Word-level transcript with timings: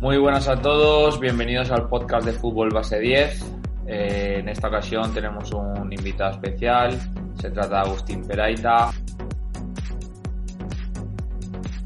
Muy 0.00 0.16
buenas 0.16 0.46
a 0.46 0.54
todos, 0.62 1.18
bienvenidos 1.18 1.72
al 1.72 1.88
podcast 1.88 2.24
de 2.24 2.32
Fútbol 2.32 2.70
Base 2.70 3.00
10. 3.00 3.54
Eh, 3.88 4.36
en 4.38 4.48
esta 4.48 4.68
ocasión 4.68 5.12
tenemos 5.12 5.50
un 5.50 5.92
invitado 5.92 6.30
especial, 6.30 6.96
se 7.34 7.50
trata 7.50 7.82
de 7.82 7.88
Agustín 7.88 8.24
Peraita. 8.24 8.92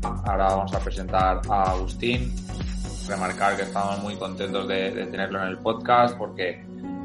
Ahora 0.02 0.44
vamos 0.44 0.74
a 0.74 0.78
presentar 0.80 1.40
a 1.48 1.70
Agustín, 1.70 2.30
remarcar 3.08 3.56
que 3.56 3.62
estamos 3.62 4.02
muy 4.02 4.14
contentos 4.16 4.68
de, 4.68 4.90
tenerlo 5.10 5.40
en 5.40 5.48
el 5.48 5.56
podcast 5.56 6.14
porque 6.18 6.62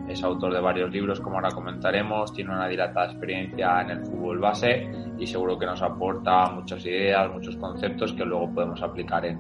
es 0.10 0.22
autor 0.24 0.54
de 0.54 0.60
varios 0.60 0.92
libros, 0.92 1.22
como 1.22 1.38
ahora 1.38 1.52
comentaremos, 1.52 2.34
tiene 2.34 2.52
una 2.52 2.68
dilatada 2.68 3.06
experiencia 3.06 3.80
en 3.80 3.92
el 3.92 4.06
fútbol 4.06 4.40
base 4.40 4.92
y 5.18 5.26
seguro 5.26 5.58
que 5.58 5.68
nos 5.68 5.82
aporta 5.82 6.50
muchas 6.50 6.86
ideas, 6.86 7.32
muchos 7.32 7.56
conceptos 7.56 8.12
que 8.12 8.26
luego 8.26 8.54
podemos 8.54 8.82
aplicar 8.82 9.26
en 9.26 9.40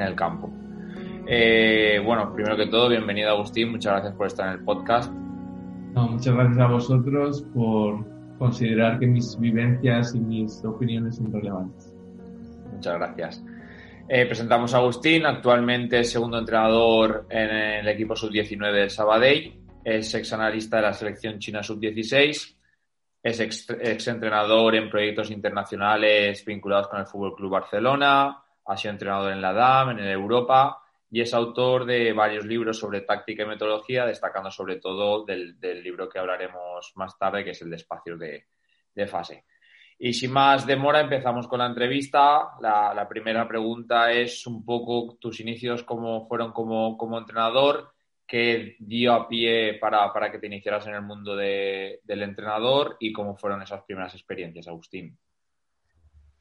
el 0.00 0.14
campo. 0.14 0.61
Eh, 1.26 2.02
bueno, 2.04 2.32
primero 2.34 2.56
que 2.56 2.66
todo, 2.66 2.88
bienvenido 2.88 3.30
Agustín, 3.30 3.70
muchas 3.70 3.92
gracias 3.92 4.14
por 4.14 4.26
estar 4.26 4.48
en 4.48 4.54
el 4.54 4.64
podcast. 4.64 5.12
No, 5.12 6.08
muchas 6.08 6.34
gracias 6.34 6.58
a 6.58 6.66
vosotros 6.66 7.46
por 7.54 8.04
considerar 8.38 8.98
que 8.98 9.06
mis 9.06 9.38
vivencias 9.38 10.14
y 10.16 10.20
mis 10.20 10.64
opiniones 10.64 11.16
son 11.16 11.32
relevantes. 11.32 11.94
Muchas 12.72 12.94
gracias. 12.94 13.44
Eh, 14.08 14.26
presentamos 14.26 14.74
a 14.74 14.78
Agustín, 14.78 15.24
actualmente 15.24 16.02
segundo 16.02 16.38
entrenador 16.38 17.26
en 17.30 17.50
el 17.50 17.88
equipo 17.88 18.16
sub-19 18.16 18.72
del 18.72 18.90
Sabadell, 18.90 19.60
es 19.84 20.12
ex 20.14 20.32
analista 20.32 20.76
de 20.76 20.82
la 20.82 20.92
selección 20.92 21.38
china 21.38 21.62
sub-16, 21.62 22.56
es 23.22 23.40
ex, 23.40 23.70
ex, 23.80 24.08
entrenador 24.08 24.74
en 24.74 24.90
proyectos 24.90 25.30
internacionales 25.30 26.44
vinculados 26.44 26.88
con 26.88 26.98
el 26.98 27.06
Fútbol 27.06 27.36
Club 27.36 27.52
Barcelona, 27.52 28.42
ha 28.66 28.76
sido 28.76 28.92
entrenador 28.92 29.32
en 29.32 29.40
la 29.40 29.52
DAM, 29.52 29.90
en 29.90 30.00
el 30.00 30.10
Europa 30.10 30.81
y 31.14 31.20
es 31.20 31.34
autor 31.34 31.84
de 31.84 32.14
varios 32.14 32.46
libros 32.46 32.78
sobre 32.78 33.02
táctica 33.02 33.42
y 33.42 33.46
metodología, 33.46 34.06
destacando 34.06 34.50
sobre 34.50 34.76
todo 34.76 35.26
del, 35.26 35.60
libro 35.82 36.08
que 36.08 36.18
hablaremos 36.18 36.90
más 36.96 37.18
tarde, 37.18 37.44
que 37.44 37.50
es 37.50 37.60
el 37.60 37.68
de 37.68 38.46
de, 38.94 39.06
fase. 39.06 39.44
Y 39.98 40.14
sin 40.14 40.32
más 40.32 40.66
demora, 40.66 41.00
empezamos 41.00 41.46
con 41.46 41.58
la 41.58 41.66
entrevista. 41.66 42.52
La, 42.62 43.06
primera 43.10 43.46
pregunta 43.46 44.10
es 44.10 44.46
un 44.46 44.64
poco 44.64 45.18
tus 45.20 45.38
inicios, 45.40 45.82
cómo 45.82 46.26
fueron 46.26 46.50
como, 46.50 46.96
como 46.96 47.18
entrenador, 47.18 47.92
qué 48.26 48.76
dio 48.78 49.12
a 49.12 49.28
pie 49.28 49.74
para, 49.74 50.10
para, 50.14 50.32
que 50.32 50.38
te 50.38 50.46
iniciaras 50.46 50.86
en 50.86 50.94
el 50.94 51.02
mundo 51.02 51.36
de, 51.36 52.00
del 52.04 52.22
entrenador 52.22 52.96
y 53.00 53.12
cómo 53.12 53.36
fueron 53.36 53.60
esas 53.60 53.82
primeras 53.82 54.14
experiencias, 54.14 54.66
Agustín. 54.66 55.18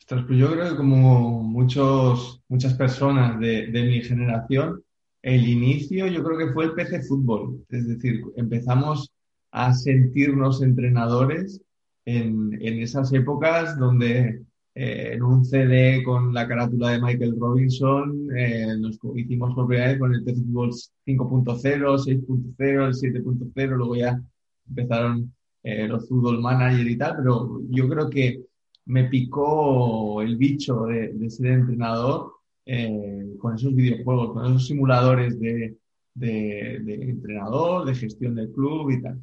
Pues 0.07 0.25
yo 0.30 0.52
creo 0.52 0.69
que 0.71 0.75
como 0.75 1.41
muchos, 1.44 2.41
muchas 2.49 2.73
personas 2.73 3.39
de, 3.39 3.67
de, 3.67 3.83
mi 3.83 4.02
generación, 4.02 4.83
el 5.21 5.47
inicio 5.47 6.07
yo 6.07 6.23
creo 6.23 6.38
que 6.38 6.53
fue 6.53 6.66
el 6.66 6.73
PC 6.73 7.03
Fútbol. 7.03 7.63
Es 7.69 7.88
decir, 7.88 8.22
empezamos 8.35 9.11
a 9.52 9.73
sentirnos 9.73 10.61
entrenadores 10.61 11.61
en, 12.05 12.57
en 12.61 12.79
esas 12.81 13.13
épocas 13.13 13.77
donde 13.77 14.41
eh, 14.73 15.11
en 15.13 15.23
un 15.23 15.44
CD 15.45 16.02
con 16.03 16.33
la 16.33 16.47
carátula 16.47 16.91
de 16.91 17.02
Michael 17.02 17.35
Robinson 17.38 18.29
eh, 18.35 18.73
nos 18.79 18.97
hicimos 19.16 19.67
vez 19.67 19.99
con 19.99 20.13
el 20.13 20.23
PC 20.23 20.41
Fútbol 20.44 20.72
5.0, 21.05 21.55
6.0, 21.57 22.88
el 22.88 22.94
7.0, 22.94 23.67
luego 23.75 23.95
ya 23.95 24.22
empezaron 24.67 25.33
eh, 25.63 25.88
los 25.88 26.07
Fútbol 26.07 26.41
Manager 26.41 26.88
y 26.88 26.97
tal, 26.97 27.17
pero 27.17 27.61
yo 27.69 27.89
creo 27.89 28.09
que 28.09 28.41
me 28.85 29.05
picó 29.05 30.21
el 30.21 30.37
bicho 30.37 30.85
de, 30.85 31.29
ser 31.29 31.47
entrenador 31.47 32.33
eh, 32.65 33.35
con 33.39 33.55
esos 33.55 33.73
videojuegos, 33.73 34.33
con 34.33 34.45
esos 34.45 34.67
simuladores 34.67 35.39
de, 35.39 35.77
entrenador, 36.19 37.85
de 37.85 37.95
gestión 37.95 38.35
del 38.35 38.51
club 38.51 38.91
y 38.91 39.01
tal. 39.01 39.19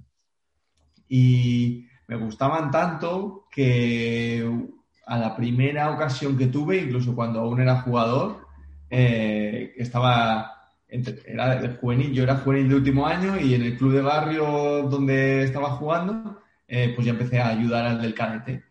Y 1.09 1.87
me 2.07 2.17
gustaban 2.17 2.71
tanto 2.71 3.47
que 3.51 4.49
a 5.07 5.19
la 5.19 5.37
primera 5.37 5.91
ocasión 5.93 6.37
que 6.37 6.47
tuve, 6.47 6.79
incluso 6.79 7.15
cuando 7.15 7.41
aún 7.41 7.61
era 7.61 7.83
jugador, 7.83 8.47
eh, 8.91 9.75
estaba 9.77 10.59
era 10.89 11.77
juvenil, 11.81 12.13
yo 12.13 12.23
era 12.23 12.37
juvenil 12.37 12.69
de 12.69 12.75
último 12.77 13.07
año 13.07 13.39
y 13.39 13.55
en 13.55 13.63
el 13.63 13.77
club 13.77 13.93
de 13.93 14.01
barrio 14.01 14.89
donde 14.89 15.45
estaba 15.45 15.71
jugando, 15.71 16.41
eh, 16.67 16.93
pues 16.95 17.07
ya 17.07 17.13
empecé 17.13 17.39
a 17.41 17.49
ayudar 17.49 17.85
al 17.85 18.01
del 18.01 18.15
cadete. 18.15 18.65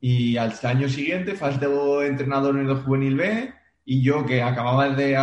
Y 0.00 0.36
al 0.36 0.52
año 0.62 0.88
siguiente 0.88 1.34
faltó 1.34 2.02
entrenador 2.02 2.58
en 2.58 2.68
el 2.68 2.76
juvenil 2.76 3.16
B 3.16 3.54
y 3.84 4.02
yo 4.02 4.26
que 4.26 4.42
acababa 4.42 4.88
de 4.90 5.16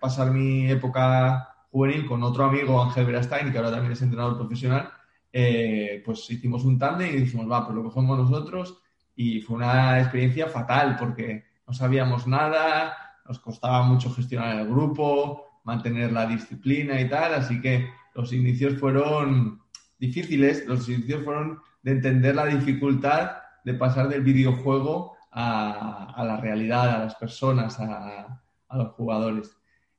pasar 0.00 0.30
mi 0.30 0.70
época 0.70 1.48
juvenil 1.70 2.06
con 2.06 2.22
otro 2.22 2.44
amigo, 2.44 2.82
Ángel 2.82 3.06
Verastain, 3.06 3.50
que 3.50 3.58
ahora 3.58 3.70
también 3.70 3.92
es 3.92 4.02
entrenador 4.02 4.36
profesional, 4.36 4.90
eh, 5.32 6.02
pues 6.04 6.30
hicimos 6.30 6.64
un 6.64 6.78
tándem 6.78 7.08
y 7.08 7.20
dijimos, 7.20 7.50
va, 7.50 7.64
pues 7.64 7.76
lo 7.76 7.82
cogemos 7.84 8.18
nosotros 8.18 8.80
y 9.16 9.40
fue 9.40 9.56
una 9.56 10.00
experiencia 10.00 10.46
fatal 10.48 10.96
porque 10.98 11.44
no 11.66 11.72
sabíamos 11.72 12.26
nada, 12.26 12.96
nos 13.26 13.38
costaba 13.38 13.82
mucho 13.82 14.12
gestionar 14.12 14.60
el 14.60 14.68
grupo, 14.68 15.60
mantener 15.64 16.12
la 16.12 16.26
disciplina 16.26 17.00
y 17.00 17.08
tal, 17.08 17.34
así 17.34 17.60
que 17.60 17.88
los 18.14 18.32
inicios 18.32 18.78
fueron 18.78 19.60
difíciles, 19.98 20.66
los 20.66 20.88
inicios 20.88 21.24
fueron 21.24 21.60
de 21.82 21.92
entender 21.92 22.34
la 22.34 22.46
dificultad 22.46 23.32
de 23.64 23.74
pasar 23.74 24.08
del 24.08 24.22
videojuego 24.22 25.16
a, 25.32 26.14
a 26.14 26.24
la 26.24 26.36
realidad, 26.36 26.90
a 26.90 26.98
las 27.04 27.14
personas, 27.16 27.80
a, 27.80 28.40
a 28.68 28.76
los 28.76 28.92
jugadores. 28.92 29.56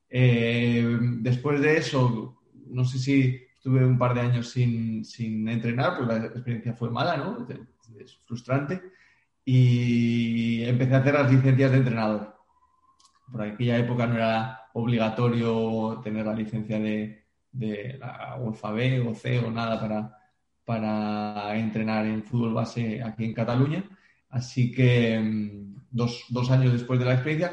Eh, 0.08 0.98
después 1.20 1.60
de 1.60 1.76
eso, 1.76 2.40
no 2.68 2.84
sé 2.84 2.98
si 2.98 3.42
estuve 3.56 3.84
un 3.84 3.98
par 3.98 4.14
de 4.14 4.20
años 4.20 4.50
sin, 4.50 5.04
sin 5.04 5.48
entrenar, 5.48 5.96
pues 5.96 6.08
la 6.08 6.26
experiencia 6.26 6.74
fue 6.74 6.90
mala, 6.90 7.16
¿no? 7.16 7.46
Es 7.98 8.16
frustrante. 8.24 8.80
Y 9.44 10.64
empecé 10.64 10.94
a 10.94 10.98
hacer 10.98 11.14
las 11.14 11.32
licencias 11.32 11.70
de 11.70 11.78
entrenador. 11.78 12.36
Por 13.30 13.42
aquella 13.42 13.78
época 13.78 14.06
no 14.06 14.14
era 14.14 14.60
obligatorio 14.74 16.00
tener 16.02 16.26
la 16.26 16.34
licencia 16.34 16.78
de, 16.78 17.24
de 17.50 17.96
la 17.98 18.36
UEFA 18.38 18.70
B 18.70 19.00
o 19.00 19.14
C 19.14 19.38
o 19.40 19.50
nada 19.50 19.80
para, 19.80 20.16
para 20.66 21.56
entrenar 21.56 22.04
en 22.04 22.24
fútbol 22.24 22.52
base 22.52 23.02
aquí 23.02 23.24
en 23.24 23.32
Cataluña. 23.32 23.84
Así 24.28 24.72
que 24.72 25.18
mm, 25.18 25.86
dos, 25.90 26.24
dos 26.28 26.50
años 26.50 26.72
después 26.72 26.98
de 26.98 27.06
la 27.06 27.14
experiencia 27.14 27.52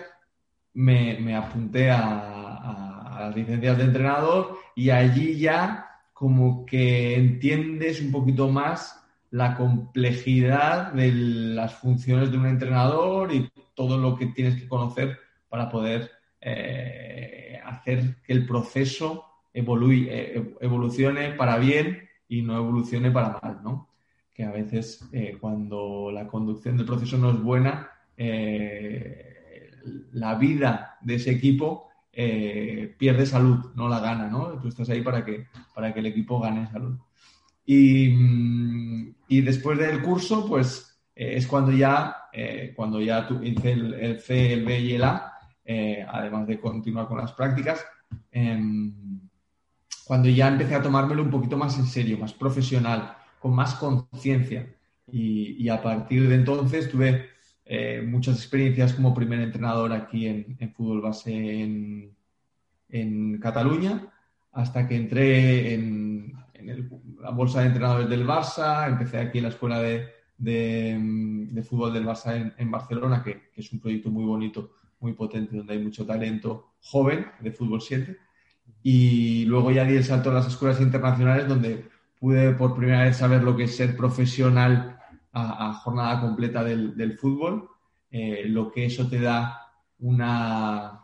me, 0.73 1.19
me 1.19 1.35
apunté 1.35 1.91
a, 1.91 1.99
a, 1.99 3.19
las 3.21 3.35
licencias 3.35 3.77
de 3.77 3.83
entrenador 3.83 4.57
y 4.75 4.89
allí 4.89 5.37
ya 5.37 5.87
como 6.11 6.65
que 6.65 7.15
entiendes 7.15 8.01
un 8.01 8.11
poquito 8.11 8.49
más 8.49 8.99
la 9.29 9.55
complejidad 9.55 10.91
de 10.93 11.11
las 11.11 11.75
funciones 11.75 12.31
de 12.31 12.37
un 12.37 12.47
entrenador 12.47 13.31
y 13.31 13.51
todo 13.75 13.97
lo 13.97 14.15
que 14.15 14.27
tienes 14.27 14.59
que 14.59 14.67
conocer 14.67 15.19
para 15.49 15.69
poder 15.69 16.09
eh, 16.41 17.59
hacer 17.63 18.17
que 18.23 18.33
el 18.33 18.47
proceso 18.47 19.25
eh, 19.53 20.55
evolucione 20.59 21.31
para 21.31 21.57
bien 21.57 22.09
y 22.33 22.41
no 22.41 22.57
evolucione 22.57 23.11
para 23.11 23.39
mal, 23.41 23.59
¿no? 23.63 23.89
Que 24.33 24.43
a 24.43 24.51
veces 24.51 25.07
eh, 25.11 25.37
cuando 25.39 26.09
la 26.11 26.25
conducción 26.27 26.77
del 26.77 26.87
proceso 26.87 27.15
no 27.19 27.29
es 27.29 27.39
buena, 27.39 27.91
eh, 28.17 29.69
la 30.13 30.33
vida 30.33 30.97
de 31.01 31.15
ese 31.15 31.29
equipo 31.29 31.89
eh, 32.11 32.95
pierde 32.97 33.27
salud, 33.27 33.71
no 33.75 33.87
la 33.87 33.99
gana, 33.99 34.27
¿no? 34.29 34.59
Tú 34.59 34.67
estás 34.67 34.89
ahí 34.89 35.01
para 35.01 35.23
que, 35.23 35.45
para 35.75 35.93
que 35.93 35.99
el 35.99 36.07
equipo 36.07 36.39
gane 36.39 36.71
salud. 36.71 36.97
Y, 37.67 39.13
y 39.27 39.41
después 39.41 39.77
del 39.77 40.01
curso, 40.01 40.47
pues 40.47 40.99
eh, 41.15 41.35
es 41.35 41.45
cuando 41.45 41.71
ya, 41.71 42.15
cuando 42.75 42.99
ya 42.99 43.27
tu, 43.27 43.43
hice 43.43 43.73
el, 43.73 43.93
el, 43.93 44.19
C, 44.19 44.53
el 44.53 44.65
B 44.65 44.79
y 44.79 44.93
el 44.93 45.03
A, 45.03 45.33
además 46.07 46.47
de 46.47 46.59
continuar 46.59 47.07
con 47.07 47.19
las 47.19 47.33
prácticas, 47.33 47.85
em, 48.31 49.12
cuando 50.05 50.29
ya 50.29 50.47
empecé 50.47 50.75
a 50.75 50.81
tomármelo 50.81 51.23
un 51.23 51.31
poquito 51.31 51.57
más 51.57 51.77
en 51.77 51.85
serio, 51.85 52.17
más 52.17 52.33
profesional, 52.33 53.15
con 53.39 53.53
más 53.53 53.75
conciencia. 53.75 54.73
Y, 55.07 55.63
y, 55.63 55.69
a 55.69 55.81
partir 55.81 56.27
de 56.29 56.35
entonces 56.35 56.89
tuve 56.89 57.29
eh, 57.65 58.01
muchas 58.05 58.37
experiencias 58.37 58.93
como 58.93 59.13
primer 59.13 59.39
entrenador 59.41 59.91
aquí 59.93 60.27
en, 60.27 60.55
en 60.59 60.73
fútbol 60.73 61.01
base 61.01 61.61
en, 61.61 62.15
en, 62.89 63.39
Cataluña, 63.39 64.11
hasta 64.51 64.87
que 64.87 64.95
entré 64.95 65.73
en, 65.73 66.33
en 66.53 66.69
el, 66.69 66.89
la 67.21 67.31
bolsa 67.31 67.61
de 67.61 67.67
entrenadores 67.67 68.09
del 68.09 68.25
Barça, 68.25 68.87
empecé 68.87 69.17
aquí 69.17 69.39
en 69.39 69.43
la 69.43 69.49
escuela 69.49 69.81
de, 69.81 70.07
de, 70.37 70.97
de 71.51 71.63
fútbol 71.63 71.93
del 71.93 72.05
Barça 72.05 72.53
en, 72.57 72.71
Barcelona, 72.71 73.21
que, 73.23 73.49
que, 73.53 73.61
es 73.61 73.71
un 73.73 73.79
proyecto 73.79 74.09
muy 74.09 74.25
bonito, 74.25 74.75
muy 74.99 75.13
potente, 75.13 75.57
donde 75.57 75.73
hay 75.73 75.79
mucho 75.79 76.05
talento 76.05 76.75
joven 76.79 77.25
de 77.41 77.51
fútbol 77.51 77.81
7 77.81 78.17
y 78.81 79.45
luego 79.45 79.71
ya 79.71 79.85
di 79.85 79.95
el 79.95 80.03
salto 80.03 80.31
a 80.31 80.33
las 80.33 80.47
escuelas 80.47 80.81
internacionales 80.81 81.47
donde 81.47 81.89
pude 82.19 82.51
por 82.53 82.75
primera 82.75 83.03
vez 83.03 83.17
saber 83.17 83.43
lo 83.43 83.55
que 83.55 83.63
es 83.63 83.75
ser 83.75 83.95
profesional 83.95 84.99
a, 85.31 85.69
a 85.69 85.73
jornada 85.73 86.21
completa 86.21 86.63
del, 86.63 86.95
del 86.95 87.17
fútbol, 87.17 87.69
eh, 88.11 88.43
lo 88.47 88.71
que 88.71 88.85
eso 88.85 89.07
te 89.09 89.19
da 89.19 89.59
una, 89.99 91.03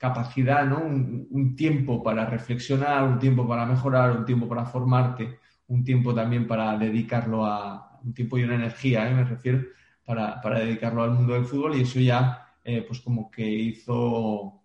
capacidad, 0.00 0.64
¿no? 0.64 0.78
Un, 0.78 1.54
tiempo 1.54 2.02
para 2.02 2.24
reflexionar, 2.24 3.04
un 3.04 3.18
tiempo 3.18 3.46
para 3.46 3.66
mejorar, 3.66 4.12
un 4.16 4.24
tiempo 4.24 4.48
para 4.48 4.64
formarte, 4.64 5.38
un 5.68 5.84
tiempo 5.84 6.14
también 6.14 6.46
para 6.46 6.78
dedicarlo 6.78 7.44
a, 7.44 8.00
un 8.02 8.14
tiempo 8.14 8.38
y 8.38 8.44
una 8.44 8.54
energía, 8.54 9.06
¿eh? 9.10 9.14
me 9.14 9.24
refiero, 9.24 9.60
para, 10.06 10.40
para, 10.40 10.60
dedicarlo 10.60 11.02
al 11.02 11.10
mundo 11.10 11.34
del 11.34 11.44
fútbol 11.44 11.76
y 11.76 11.82
eso 11.82 12.00
ya, 12.00 12.46
eh, 12.64 12.82
pues 12.88 13.00
como 13.00 13.30
que 13.30 13.46
hizo, 13.46 14.59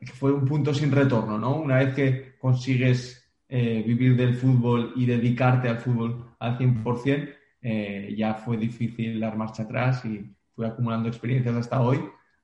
que 0.00 0.12
fue 0.12 0.32
un 0.32 0.44
punto 0.44 0.74
sin 0.74 0.92
retorno, 0.92 1.38
¿no? 1.38 1.56
Una 1.56 1.78
vez 1.78 1.94
que 1.94 2.36
consigues 2.38 3.26
eh, 3.48 3.82
vivir 3.86 4.16
del 4.16 4.34
fútbol 4.34 4.92
y 4.96 5.06
dedicarte 5.06 5.68
al 5.68 5.78
fútbol 5.78 6.34
al 6.38 6.58
100%, 6.58 7.34
eh, 7.62 8.14
ya 8.16 8.34
fue 8.34 8.56
difícil 8.56 9.20
dar 9.20 9.36
marcha 9.36 9.62
atrás 9.62 10.04
y 10.04 10.34
fui 10.54 10.66
acumulando 10.66 11.08
experiencias 11.08 11.54
hasta 11.54 11.80
hoy, 11.80 12.00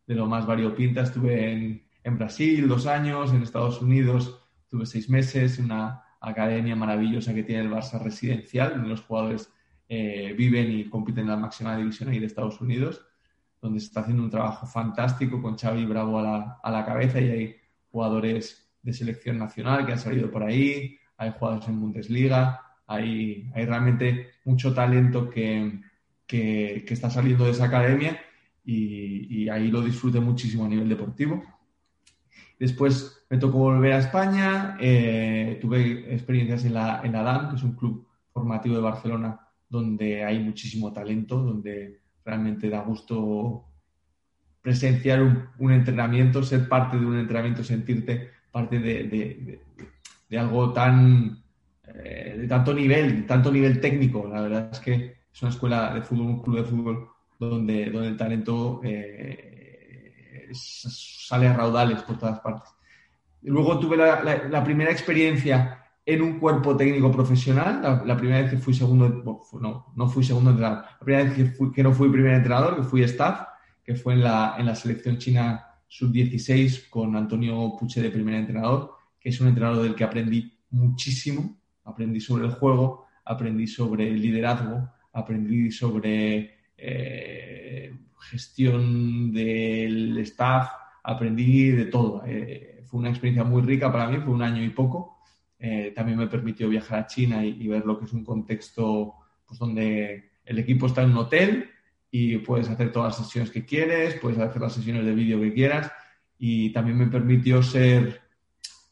de 0.07 0.15
lo 0.15 0.27
más 0.27 0.47
variopinta. 0.47 1.03
Estuve 1.03 1.53
en, 2.05 2.19
Brasil 2.19 2.67
dos 2.69 2.87
años, 2.87 3.33
en 3.33 3.43
Estados 3.43 3.81
Unidos 3.81 4.39
tuve 4.69 4.87
seis 4.87 5.09
meses, 5.09 5.59
una 5.59 6.03
academia 6.21 6.75
maravillosa 6.75 7.35
que 7.35 7.43
tiene 7.43 7.63
el 7.63 7.71
Barça 7.71 8.03
residencial, 8.03 8.71
donde 8.71 8.89
los 8.89 9.03
jugadores 9.03 9.53
eh, 9.89 10.35
viven 10.37 10.73
y 10.73 10.89
compiten 10.89 11.25
en 11.25 11.31
la 11.31 11.37
máxima 11.37 11.77
división 11.77 12.09
ahí 12.09 12.19
de 12.19 12.27
Estados 12.27 12.61
Unidos, 12.61 13.05
donde 13.63 13.79
se 13.79 13.87
está 13.87 14.01
haciendo 14.01 14.25
un 14.25 14.31
trabajo 14.31 14.67
fantástico 14.67 15.41
con 15.41 15.57
Xavi 15.57 15.87
Bravo 15.87 16.19
a 16.19 16.23
la, 16.23 16.61
a 16.63 16.71
la 16.71 16.85
cabeza 16.85 17.21
y 17.21 17.31
hay 17.31 17.57
jugadores 17.91 18.69
de 18.83 18.93
selección 18.93 19.39
nacional 19.39 19.87
que 19.87 19.93
han 19.93 19.99
salido 20.01 20.31
por 20.31 20.43
ahí, 20.43 20.99
hay 21.17 21.33
jugadores 21.39 21.69
en 21.69 21.81
Bundesliga, 21.81 22.61
hay, 22.89 23.49
hay 23.55 23.65
realmente 23.65 24.31
mucho 24.45 24.75
talento 24.75 25.31
que, 25.31 25.81
que, 26.27 26.85
está 26.89 27.09
saliendo 27.09 27.45
de 27.45 27.53
esa 27.53 27.67
academia 27.67 28.21
y, 28.65 29.49
ahí 29.49 29.71
lo 29.71 29.83
disfruté 29.83 30.19
muchísimo 30.19 30.65
a 30.65 30.69
nivel 30.69 30.89
deportivo. 30.89 31.43
Después 32.59 33.25
me 33.31 33.39
tocó 33.39 33.59
volver 33.59 33.93
a 33.93 33.99
España, 33.99 34.77
eh, 34.81 35.59
tuve 35.61 36.13
experiencias 36.13 36.65
en 36.65 36.75
la, 36.75 37.01
en 37.05 37.13
la 37.13 37.23
DAM, 37.23 37.51
que 37.51 37.57
es 37.57 37.63
un 37.63 37.75
club 37.75 38.07
formativo 38.33 38.75
de 38.75 38.83
Barcelona 38.83 39.41
donde 39.69 40.25
hay 40.25 40.39
muchísimo 40.39 40.93
talento, 40.93 41.39
donde 41.39 42.02
realmente 42.25 42.69
da 42.69 42.81
gusto 42.81 43.65
presenciar 44.61 45.23
un, 45.59 45.73
entrenamiento, 45.73 46.43
ser 46.43 46.69
parte 46.69 46.97
de 46.99 47.05
un 47.05 47.19
entrenamiento, 47.19 47.65
sentirte 47.65 48.31
parte 48.51 48.79
de, 48.79 49.61
algo 50.39 50.73
tan 50.73 51.43
eh, 51.85 52.37
de 52.39 52.49
tanto 52.49 52.73
nivel, 52.73 53.27
tanto 53.27 53.51
nivel 53.51 53.81
técnico. 53.81 54.29
La 54.29 54.43
verdad 54.43 54.69
es 54.73 54.81
que 54.81 55.17
es 55.33 55.43
una 55.43 55.51
escuela 55.51 55.95
de 55.95 56.03
fútbol, 56.03 56.27
un 56.27 56.43
club 56.43 56.57
de 56.57 56.65
fútbol 56.65 57.09
donde, 57.39 57.91
donde 57.91 58.09
el 58.09 58.17
talento 58.17 58.81
eh, 58.85 60.49
sale 60.53 61.49
a 61.49 61.55
raudales 61.55 62.03
por 62.03 62.19
todas 62.19 62.41
partes. 62.41 62.71
Luego 63.43 63.79
tuve 63.79 63.97
la, 63.97 64.65
primera 64.65 64.93
experiencia 64.93 65.82
en 66.05 66.23
un 66.23 66.39
cuerpo 66.39 66.77
técnico 66.77 67.11
profesional, 67.13 68.03
la, 68.05 68.17
primera 68.17 68.43
vez 68.43 68.51
que 68.51 68.59
fui 68.59 68.75
segundo, 68.75 69.09
no, 69.61 69.93
no 69.95 70.09
fui 70.09 70.25
segundo 70.25 70.51
entrenador, 70.51 70.85
la 70.85 70.99
primera 70.99 71.25
vez 71.25 71.35
que, 71.35 71.45
fui, 71.47 71.73
que 71.73 71.83
no 71.83 71.93
fui 71.93 72.11
primer 72.11 72.35
entrenador, 72.35 72.77
que 72.77 72.83
fui 72.83 73.03
staff, 73.03 73.47
que 73.85 73.95
fue 73.95 74.15
en 74.15 74.25
la, 74.25 74.57
en 74.59 74.67
la 74.67 74.75
selección 74.75 75.19
china 75.19 75.65
sub-16 75.87 76.89
con 76.89 77.15
Antonio 77.17 77.77
Puche 77.79 78.03
de 78.03 78.11
primer 78.11 78.35
entrenador, 78.35 78.93
que 79.21 79.29
es 79.29 79.41
un 79.41 79.49
entrenador 79.49 79.83
del 79.83 79.95
que 79.95 80.05
aprendí 80.05 80.53
muchísimo, 80.71 81.59
aprendí 81.85 82.21
sobre 82.21 82.47
el 82.47 82.53
juego, 82.53 83.07
aprendí 83.25 83.67
sobre 83.67 84.09
el 84.09 84.21
liderazgo, 84.21 84.91
aprendí 85.13 85.71
sobre 85.71 86.59
eh, 86.77 87.95
gestión 88.19 89.33
del 89.33 90.19
staff, 90.19 90.71
aprendí 91.03 91.71
de 91.71 91.85
todo. 91.87 92.23
Eh, 92.27 92.85
fue 92.87 93.01
una 93.01 93.11
experiencia 93.11 93.45
muy 93.45 93.63
rica 93.63 93.93
para 93.93 94.09
mí, 94.09 94.19
fue 94.19 94.33
un 94.33 94.43
año 94.43 94.63
y 94.65 94.71
poco. 94.71 95.22
Eh, 95.65 95.93
también 95.95 96.19
me 96.19 96.27
permitió 96.27 96.69
viajar 96.69 96.99
a 96.99 97.07
China 97.07 97.45
y, 97.45 97.69
ver 97.69 97.87
lo 97.87 97.97
que 97.97 98.07
es 98.07 98.13
un 98.13 98.25
contexto 98.25 99.15
pues, 99.47 99.61
donde 99.61 100.33
el 100.45 100.59
equipo 100.59 100.87
está 100.87 101.03
en 101.03 101.11
un 101.11 101.19
hotel, 101.19 101.71
y 102.15 102.37
puedes 102.39 102.69
hacer 102.69 102.93
todas 102.93 103.17
las 103.17 103.27
sesiones 103.27 103.51
que 103.51 103.65
quieres, 103.65 104.17
puedes 104.21 104.39
hacer 104.39 104.61
las 104.61 104.75
sesiones 104.75 105.05
de 105.07 105.15
vídeo 105.15 105.41
que 105.41 105.55
quieras 105.55 105.91
y 106.39 106.71
también 106.71 106.99
me 106.99 107.07
permitió 107.07 107.63
ser, 107.63 108.21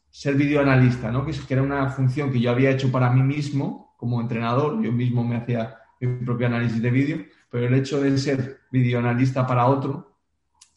ser 0.09 0.35
videoanalista, 0.35 1.11
¿no? 1.11 1.23
que, 1.25 1.33
era 1.49 1.61
una 1.61 1.89
función 1.89 2.31
que 2.31 2.39
yo 2.39 2.49
había 2.49 2.71
hecho 2.71 2.91
para 2.91 3.11
mí 3.11 3.21
mismo 3.21 3.93
como 3.97 4.19
entrenador, 4.19 4.81
yo 4.81 4.91
mismo 4.91 5.23
me 5.23 5.35
hacía 5.35 5.77
mi 5.99 6.25
propio 6.25 6.47
análisis 6.47 6.81
de 6.81 6.89
vídeo, 6.89 7.25
pero 7.51 7.67
el 7.67 7.73
hecho 7.75 8.01
de 8.01 8.17
ser 8.17 8.61
videoanalista 8.71 9.45
para 9.45 9.67
otro 9.67 10.17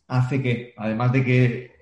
hace 0.09 0.43
que, 0.43 0.75
además 0.77 1.13
de 1.13 1.25
que 1.25 1.74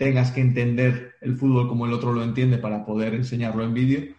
tengas 0.00 0.30
que 0.30 0.40
entender 0.40 1.16
el 1.20 1.36
fútbol 1.36 1.68
como 1.68 1.84
el 1.84 1.92
otro 1.92 2.14
lo 2.14 2.22
entiende 2.22 2.56
para 2.56 2.86
poder 2.86 3.12
enseñarlo 3.12 3.62
en 3.62 3.74
vídeo, 3.74 4.14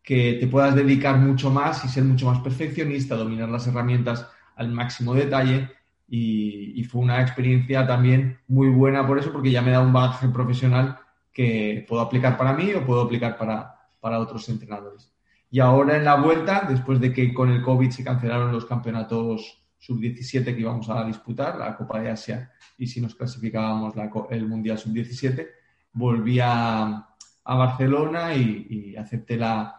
que 0.00 0.34
te 0.34 0.46
puedas 0.46 0.76
dedicar 0.76 1.18
mucho 1.18 1.50
más 1.50 1.84
y 1.84 1.88
ser 1.88 2.04
mucho 2.04 2.26
más 2.26 2.38
perfeccionista, 2.38 3.16
dominar 3.16 3.48
las 3.48 3.66
herramientas 3.66 4.28
al 4.54 4.70
máximo 4.70 5.12
detalle 5.12 5.70
y, 6.06 6.84
fue 6.84 7.00
una 7.00 7.20
experiencia 7.20 7.84
también 7.84 8.38
muy 8.46 8.68
buena 8.68 9.04
por 9.04 9.18
eso, 9.18 9.32
porque 9.32 9.50
ya 9.50 9.60
me 9.60 9.72
da 9.72 9.80
un 9.80 9.92
bagaje 9.92 10.28
profesional 10.28 11.00
que 11.32 11.84
puedo 11.88 12.00
aplicar 12.00 12.38
para 12.38 12.52
mí 12.52 12.72
o 12.72 12.86
puedo 12.86 13.02
aplicar 13.02 13.36
para, 13.36 13.74
para 13.98 14.20
otros 14.20 14.48
entrenadores. 14.48 15.12
Y 15.50 15.58
ahora 15.58 15.96
en 15.96 16.04
la 16.04 16.14
vuelta, 16.14 16.64
después 16.68 17.00
de 17.00 17.12
que 17.12 17.34
con 17.34 17.50
el 17.50 17.60
COVID 17.60 17.90
se 17.90 18.04
cancelaron 18.04 18.52
los 18.52 18.66
campeonatos 18.66 19.63
sub-17 19.84 20.44
que 20.44 20.60
íbamos 20.60 20.88
a 20.88 21.04
disputar, 21.04 21.56
la 21.58 21.76
Copa 21.76 22.00
de 22.00 22.10
Asia 22.10 22.50
y 22.78 22.86
si 22.86 23.00
nos 23.00 23.14
clasificábamos 23.14 23.94
el 24.30 24.48
Mundial 24.48 24.78
sub-17, 24.78 25.48
volví 25.92 26.38
a, 26.40 27.08
Barcelona 27.46 28.34
y, 28.34 28.96
acepté 28.96 29.36
la, 29.36 29.74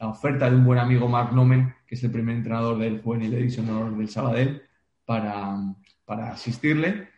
la 0.00 0.08
oferta 0.08 0.48
de 0.48 0.56
un 0.56 0.64
buen 0.64 0.78
amigo 0.78 1.08
Mark 1.08 1.32
Nomen, 1.34 1.74
que 1.86 1.94
es 1.94 2.02
el 2.02 2.10
primer 2.10 2.36
entrenador 2.36 2.78
del 2.78 3.02
Juvenil 3.02 3.30
de 3.30 3.36
División 3.36 3.68
Honor 3.68 3.96
del 3.96 4.08
Sabadell, 4.08 4.62
para, 5.04 5.58
para 6.06 6.32
asistirle. 6.32 7.08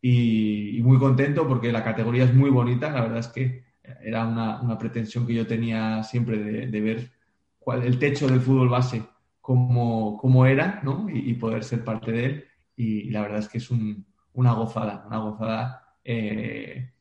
Y, 0.00 0.80
muy 0.82 0.98
contento 0.98 1.46
porque 1.46 1.70
la 1.70 1.84
categoría 1.84 2.24
es 2.24 2.34
muy 2.34 2.48
bonita. 2.48 2.90
La 2.90 3.02
verdad 3.02 3.18
es 3.18 3.28
que 3.28 3.64
era 4.02 4.26
una, 4.26 4.62
una 4.62 4.78
pretensión 4.78 5.26
que 5.26 5.34
yo 5.34 5.46
tenía 5.46 6.02
siempre 6.02 6.38
de, 6.38 6.80
ver 6.80 7.10
cuál, 7.58 7.82
el 7.84 7.98
techo 7.98 8.26
del 8.26 8.40
fútbol 8.40 8.70
base, 8.70 9.02
cómo, 9.50 10.16
cómo 10.16 10.46
era, 10.46 10.80
¿no? 10.84 11.08
Y, 11.12 11.34
poder 11.34 11.64
ser 11.64 11.82
parte 11.82 12.12
de 12.12 12.24
él. 12.24 12.44
Y, 12.76 13.10
la 13.10 13.22
verdad 13.22 13.40
es 13.40 13.48
que 13.48 13.58
es 13.58 13.68
un, 13.68 14.06
una 14.34 14.52
gozada, 14.52 15.02
una 15.08 15.18
gozada. 15.18 15.96
Eh, 16.04 16.92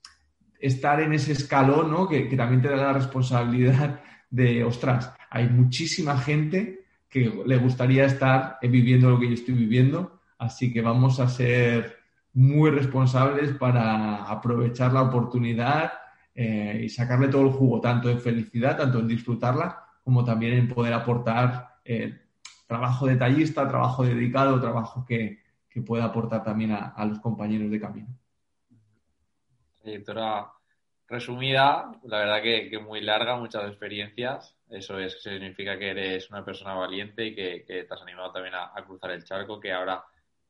estar 0.60 1.00
en 1.00 1.14
ese 1.14 1.34
escalón, 1.34 1.92
¿no? 1.92 2.10
Que, 2.10 2.28
que 2.28 2.36
también 2.36 2.60
te 2.60 2.70
da 2.70 2.78
la 2.78 2.94
responsabilidad 2.94 4.00
de, 4.32 4.64
ostras, 4.64 5.14
hay 5.30 5.48
muchísima 5.48 6.18
gente 6.18 6.86
que 7.08 7.32
le 7.46 7.58
gustaría 7.58 8.06
estar 8.06 8.58
viviendo 8.64 9.12
lo 9.12 9.20
que 9.20 9.28
yo 9.28 9.34
estoy 9.36 9.54
viviendo, 9.54 10.20
así 10.40 10.74
que 10.74 10.82
vamos 10.82 11.20
a 11.20 11.30
ser 11.30 11.98
muy 12.34 12.72
responsables 12.72 13.52
para 13.52 14.24
aprovechar 14.24 14.92
la 14.92 15.04
oportunidad 15.04 15.92
eh, 16.34 16.82
y 16.84 16.90
sacarle 16.90 17.28
todo 17.28 17.44
el 17.44 17.52
jugo, 17.52 17.80
tanto 17.80 18.10
en 18.10 18.20
felicidad, 18.20 18.76
tanto 18.76 19.02
en 19.02 19.08
disfrutarla, 19.08 19.84
como 20.04 20.24
también 20.24 20.54
en 20.54 20.68
poder 20.68 20.94
aportar 20.94 21.76
eh, 21.86 22.29
trabajo 22.70 23.08
detallista, 23.08 23.68
trabajo 23.68 24.06
dedicado, 24.06 24.62
trabajo 24.62 25.04
que, 25.06 25.40
pueda 25.86 26.04
aportar 26.04 26.44
también 26.44 26.74
a, 26.74 27.06
los 27.06 27.20
compañeros 27.20 27.72
de 27.72 27.80
camino. 27.80 28.10
Trayectoria 29.82 30.48
resumida, 31.08 31.90
la 32.04 32.20
verdad 32.20 32.42
que 32.42 32.80
muy 32.80 33.00
larga, 33.00 33.38
muchas 33.38 33.64
experiencias 33.70 34.60
eso 34.70 35.00
es, 35.00 35.22
significa 35.22 35.78
que 35.78 35.90
eres 35.90 36.30
una 36.30 36.46
persona 36.46 36.76
valiente 36.76 37.26
y 37.26 37.36
que, 37.36 37.64
te 37.66 37.88
has 37.90 38.02
animado 38.02 38.32
también 38.32 38.54
a, 38.56 38.72
cruzar 38.86 39.12
el 39.12 39.24
charco, 39.24 39.60
que 39.60 39.74
ahora 39.74 40.04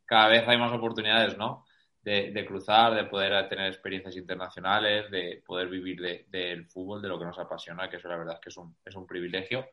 cada 0.05 0.27
vez 0.27 0.43
hay 0.47 0.57
más 0.57 0.73
oportunidades, 0.73 1.37
¿no? 1.37 1.65
De, 2.01 2.45
cruzar, 2.45 2.95
de 2.95 3.03
poder 3.05 3.47
tener 3.47 3.67
experiencias 3.67 4.15
internacionales, 4.17 5.11
de 5.11 5.43
poder 5.45 5.69
vivir 5.69 6.25
del 6.27 6.65
fútbol, 6.65 7.01
de 7.01 7.07
lo 7.07 7.19
que 7.19 7.25
nos 7.25 7.37
apasiona, 7.37 7.89
que 7.89 7.97
eso 7.97 8.07
la 8.07 8.17
verdad 8.17 8.35
es 8.35 8.41
que 8.41 8.49
es 8.49 8.57
un, 8.57 8.75
es 8.83 8.95
un 8.95 9.05
privilegio. 9.05 9.67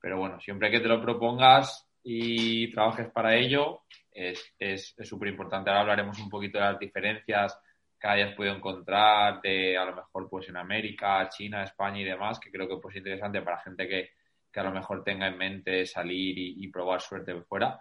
Pero 0.00 0.18
bueno, 0.18 0.40
siempre 0.40 0.70
que 0.70 0.80
te 0.80 0.88
lo 0.88 1.02
propongas 1.02 1.89
y 2.02 2.70
trabajes 2.70 3.08
para 3.10 3.36
ello, 3.36 3.82
es 4.12 4.94
súper 5.04 5.28
es, 5.28 5.32
importante. 5.32 5.70
Ahora 5.70 5.80
hablaremos 5.82 6.18
un 6.18 6.28
poquito 6.28 6.58
de 6.58 6.64
las 6.64 6.78
diferencias 6.78 7.58
que 7.98 8.08
hayas 8.08 8.34
podido 8.34 8.54
encontrar 8.56 9.40
de 9.42 9.76
a 9.76 9.84
lo 9.84 9.94
mejor 9.94 10.28
pues 10.28 10.48
en 10.48 10.56
América, 10.56 11.28
China, 11.28 11.62
España 11.62 12.00
y 12.00 12.04
demás, 12.04 12.40
que 12.40 12.50
creo 12.50 12.66
que 12.66 12.78
pues 12.78 12.96
interesante 12.96 13.42
para 13.42 13.58
gente 13.58 13.86
que, 13.86 14.10
a 14.58 14.62
lo 14.64 14.72
mejor 14.72 15.04
tenga 15.04 15.28
en 15.28 15.38
mente 15.38 15.86
salir 15.86 16.36
y, 16.36 16.66
probar 16.68 17.00
suerte 17.00 17.34
fuera. 17.42 17.78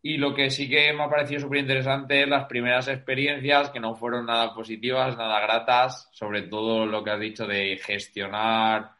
Y 0.00 0.16
lo 0.16 0.34
que 0.34 0.50
sí 0.50 0.68
que 0.68 0.92
me 0.92 1.04
ha 1.04 1.10
parecido 1.10 1.40
súper 1.40 1.60
interesante 1.60 2.22
es 2.22 2.28
las 2.28 2.46
primeras 2.46 2.88
experiencias 2.88 3.70
que 3.70 3.78
no 3.78 3.94
fueron 3.94 4.26
nada 4.26 4.54
positivas, 4.54 5.16
nada 5.16 5.40
gratas, 5.40 6.08
sobre 6.12 6.42
todo 6.42 6.86
lo 6.86 7.04
que 7.04 7.10
has 7.10 7.20
dicho 7.20 7.46
de 7.46 7.76
gestionar, 7.76 8.92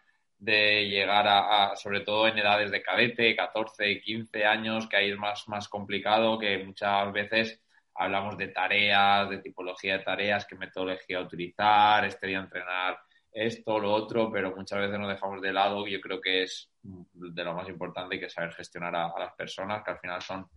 de 0.42 0.88
llegar 0.88 1.24
a, 1.28 1.76
sobre 1.76 2.00
todo 2.00 2.26
en 2.26 2.36
edades 2.36 2.72
de 2.72 2.82
cadete, 2.82 3.36
14, 3.36 4.00
15 4.00 4.44
años, 4.44 4.88
que 4.88 4.96
ahí 4.96 5.10
es 5.10 5.16
más, 5.16 5.46
más 5.46 5.68
complicado, 5.68 6.36
que 6.36 6.58
muchas 6.64 7.12
veces 7.12 7.62
hablamos 7.94 8.36
de 8.36 8.48
tareas, 8.48 9.30
de 9.30 9.38
tipología 9.38 9.98
de 9.98 10.04
tareas, 10.04 10.44
qué 10.44 10.56
metodología 10.56 11.20
utilizar, 11.20 12.04
este 12.06 12.26
día 12.26 12.40
entrenar 12.40 12.98
esto, 13.30 13.78
lo 13.78 13.92
otro, 13.92 14.32
pero 14.32 14.52
muchas 14.56 14.80
veces 14.80 14.98
nos 14.98 15.10
dejamos 15.10 15.40
de 15.40 15.52
lado 15.52 15.86
y 15.86 15.92
yo 15.92 16.00
creo 16.00 16.20
que 16.20 16.42
es 16.42 16.68
de 16.82 17.44
lo 17.44 17.54
más 17.54 17.68
importante 17.68 18.18
que 18.18 18.28
saber 18.28 18.52
gestionar 18.52 18.96
a, 18.96 19.12
las 19.16 19.34
personas, 19.34 19.84
que 19.84 19.92
al 19.92 20.00
final 20.00 20.20
son 20.22 20.48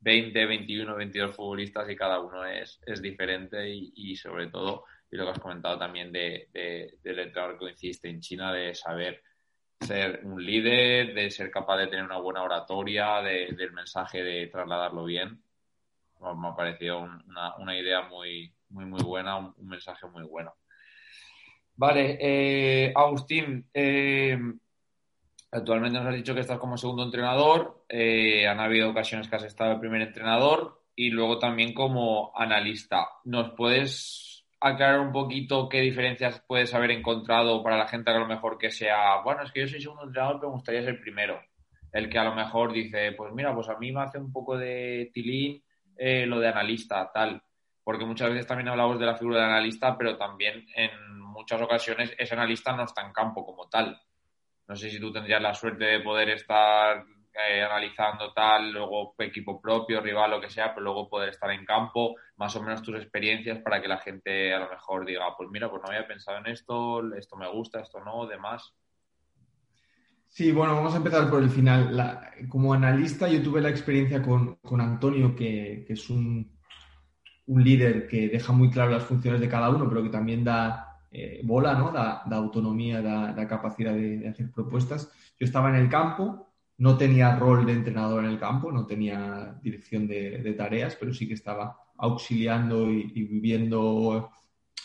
20, 0.00 0.46
21, 0.46 0.96
22 0.96 1.36
futbolistas 1.36 1.90
y 1.90 1.96
cada 1.96 2.18
uno 2.18 2.46
es, 2.46 2.80
es 2.86 3.02
diferente 3.02 3.68
y, 3.68 4.16
sobre 4.16 4.46
todo, 4.46 4.86
y 5.10 5.16
lo 5.16 5.24
que 5.26 5.32
has 5.32 5.38
comentado 5.38 5.78
también 5.78 6.10
de, 6.10 6.48
del 7.02 7.18
entrenador 7.18 7.58
que 7.58 7.72
insiste 7.72 8.08
en 8.08 8.20
China, 8.20 8.54
de 8.54 8.74
saber 8.74 9.22
ser 9.80 10.20
un 10.24 10.44
líder, 10.44 11.14
de 11.14 11.30
ser 11.30 11.50
capaz 11.50 11.78
de 11.78 11.86
tener 11.88 12.04
una 12.04 12.18
buena 12.18 12.42
oratoria, 12.42 13.20
del 13.20 13.72
mensaje 13.72 14.22
de 14.22 14.46
trasladarlo 14.46 15.04
bien. 15.04 15.42
Me 16.20 16.48
ha 16.48 16.56
parecido 16.56 17.06
una, 17.58 17.78
idea 17.78 18.02
muy, 18.02 18.52
muy, 18.70 18.86
muy 18.86 19.02
buena, 19.02 19.36
un 19.36 19.54
mensaje 19.68 20.06
muy 20.06 20.24
bueno. 20.24 20.54
Vale, 21.76 22.16
eh, 22.20 22.92
Agustín, 22.94 23.68
eh, 23.74 24.38
actualmente 25.50 25.98
nos 25.98 26.08
has 26.08 26.14
dicho 26.14 26.34
que 26.34 26.40
estás 26.40 26.58
como 26.58 26.78
segundo 26.78 27.02
entrenador, 27.02 27.84
eh, 27.88 28.46
han 28.46 28.60
habido 28.60 28.90
ocasiones 28.90 29.28
que 29.28 29.36
has 29.36 29.44
estado 29.44 29.72
el 29.72 29.80
primer 29.80 30.02
entrenador 30.02 30.82
y 30.94 31.10
luego 31.10 31.38
también 31.38 31.74
como 31.74 32.32
analista. 32.36 33.08
¿Nos 33.24 33.50
puedes 33.50 34.33
aclarar 34.68 35.00
un 35.00 35.12
poquito 35.12 35.68
qué 35.68 35.80
diferencias 35.80 36.42
puedes 36.46 36.72
haber 36.74 36.90
encontrado 36.90 37.62
para 37.62 37.76
la 37.76 37.88
gente 37.88 38.10
que 38.10 38.16
a 38.16 38.20
lo 38.20 38.26
mejor 38.26 38.58
que 38.58 38.70
sea, 38.70 39.22
bueno, 39.22 39.42
es 39.42 39.52
que 39.52 39.60
yo 39.60 39.68
soy 39.68 39.80
segundo 39.80 40.04
entrenador, 40.04 40.36
pero 40.40 40.50
me 40.50 40.56
gustaría 40.56 40.82
ser 40.82 41.00
primero? 41.00 41.40
El 41.92 42.08
que 42.08 42.18
a 42.18 42.24
lo 42.24 42.34
mejor 42.34 42.72
dice, 42.72 43.12
pues 43.12 43.32
mira, 43.32 43.54
pues 43.54 43.68
a 43.68 43.78
mí 43.78 43.92
me 43.92 44.02
hace 44.02 44.18
un 44.18 44.32
poco 44.32 44.56
de 44.56 45.10
tilín 45.12 45.62
lo 45.96 46.40
de 46.40 46.48
analista, 46.48 47.10
tal 47.12 47.40
porque 47.84 48.06
muchas 48.06 48.30
veces 48.30 48.46
también 48.46 48.68
hablamos 48.68 48.98
de 48.98 49.04
la 49.04 49.14
figura 49.14 49.40
de 49.40 49.44
analista, 49.44 49.96
pero 49.96 50.16
también 50.16 50.66
en 50.74 51.20
muchas 51.20 51.60
ocasiones 51.60 52.14
ese 52.18 52.34
analista 52.34 52.74
no 52.74 52.84
está 52.84 53.06
en 53.06 53.12
campo 53.12 53.44
como 53.44 53.68
tal. 53.68 54.00
No 54.66 54.74
sé 54.74 54.88
si 54.88 54.98
tú 54.98 55.12
tendrías 55.12 55.42
la 55.42 55.52
suerte 55.52 55.84
de 55.84 56.00
poder 56.00 56.30
estar 56.30 57.04
eh, 57.34 57.62
analizando 57.62 58.32
tal, 58.32 58.72
luego 58.72 59.14
equipo 59.18 59.60
propio, 59.60 60.00
rival, 60.00 60.30
lo 60.30 60.40
que 60.40 60.50
sea, 60.50 60.74
pero 60.74 60.84
luego 60.84 61.08
poder 61.08 61.30
estar 61.30 61.50
en 61.50 61.64
campo, 61.64 62.14
más 62.36 62.54
o 62.56 62.62
menos 62.62 62.82
tus 62.82 62.96
experiencias 62.96 63.58
para 63.58 63.80
que 63.82 63.88
la 63.88 63.98
gente 63.98 64.54
a 64.54 64.60
lo 64.60 64.70
mejor 64.70 65.04
diga, 65.04 65.36
pues 65.36 65.50
mira, 65.50 65.70
pues 65.70 65.82
no 65.82 65.88
había 65.88 66.06
pensado 66.06 66.38
en 66.38 66.46
esto, 66.46 67.14
esto 67.14 67.36
me 67.36 67.50
gusta, 67.50 67.80
esto 67.80 68.00
no, 68.04 68.26
demás. 68.26 68.74
Sí, 70.28 70.50
bueno, 70.50 70.74
vamos 70.74 70.94
a 70.94 70.96
empezar 70.96 71.30
por 71.30 71.42
el 71.42 71.50
final. 71.50 72.28
como 72.48 72.74
analista 72.74 73.28
yo 73.28 73.42
tuve 73.42 73.60
la 73.60 73.70
experiencia 73.70 74.20
con, 74.20 74.58
Antonio, 74.80 75.34
que, 75.36 75.86
es 75.88 76.10
un, 76.10 76.58
un 77.46 77.62
líder 77.62 78.08
que 78.08 78.28
deja 78.28 78.52
muy 78.52 78.70
claro 78.70 78.90
las 78.90 79.04
funciones 79.04 79.40
de 79.40 79.48
cada 79.48 79.70
uno, 79.70 79.88
pero 79.88 80.02
que 80.02 80.08
también 80.08 80.42
da 80.42 80.94
eh, 81.16 81.42
bola, 81.44 81.74
¿no? 81.74 81.92
Da, 81.92 82.24
autonomía, 82.32 83.00
da, 83.00 83.46
capacidad 83.46 83.94
de, 83.94 84.28
hacer 84.28 84.50
propuestas. 84.50 85.12
Yo 85.38 85.46
estaba 85.46 85.68
en 85.68 85.76
el 85.76 85.88
campo, 85.88 86.53
no 86.78 86.96
tenía 86.96 87.36
rol 87.36 87.66
de 87.66 87.72
entrenador 87.72 88.24
en 88.24 88.30
el 88.30 88.38
campo, 88.38 88.72
no 88.72 88.86
tenía 88.86 89.58
dirección 89.62 90.06
de, 90.06 90.54
tareas, 90.56 90.96
pero 90.98 91.12
sí 91.14 91.28
que 91.28 91.34
estaba 91.34 91.76
auxiliando 91.96 92.90
y, 92.90 93.04
viviendo, 93.24 94.30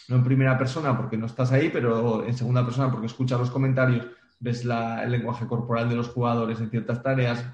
no 0.07 0.15
en 0.15 0.23
primera 0.23 0.57
persona 0.57 0.95
porque 0.95 1.17
no 1.17 1.25
estás 1.25 1.51
ahí, 1.51 1.69
pero 1.69 2.25
en 2.25 2.37
segunda 2.37 2.63
persona 2.63 2.91
porque 2.91 3.07
escuchas 3.07 3.39
los 3.39 3.51
comentarios, 3.51 4.07
ves 4.39 4.63
el 4.63 5.11
lenguaje 5.11 5.47
corporal 5.47 5.89
de 5.89 5.95
los 5.95 6.09
jugadores 6.09 6.59
en 6.59 6.69
ciertas 6.69 7.01
tareas, 7.01 7.45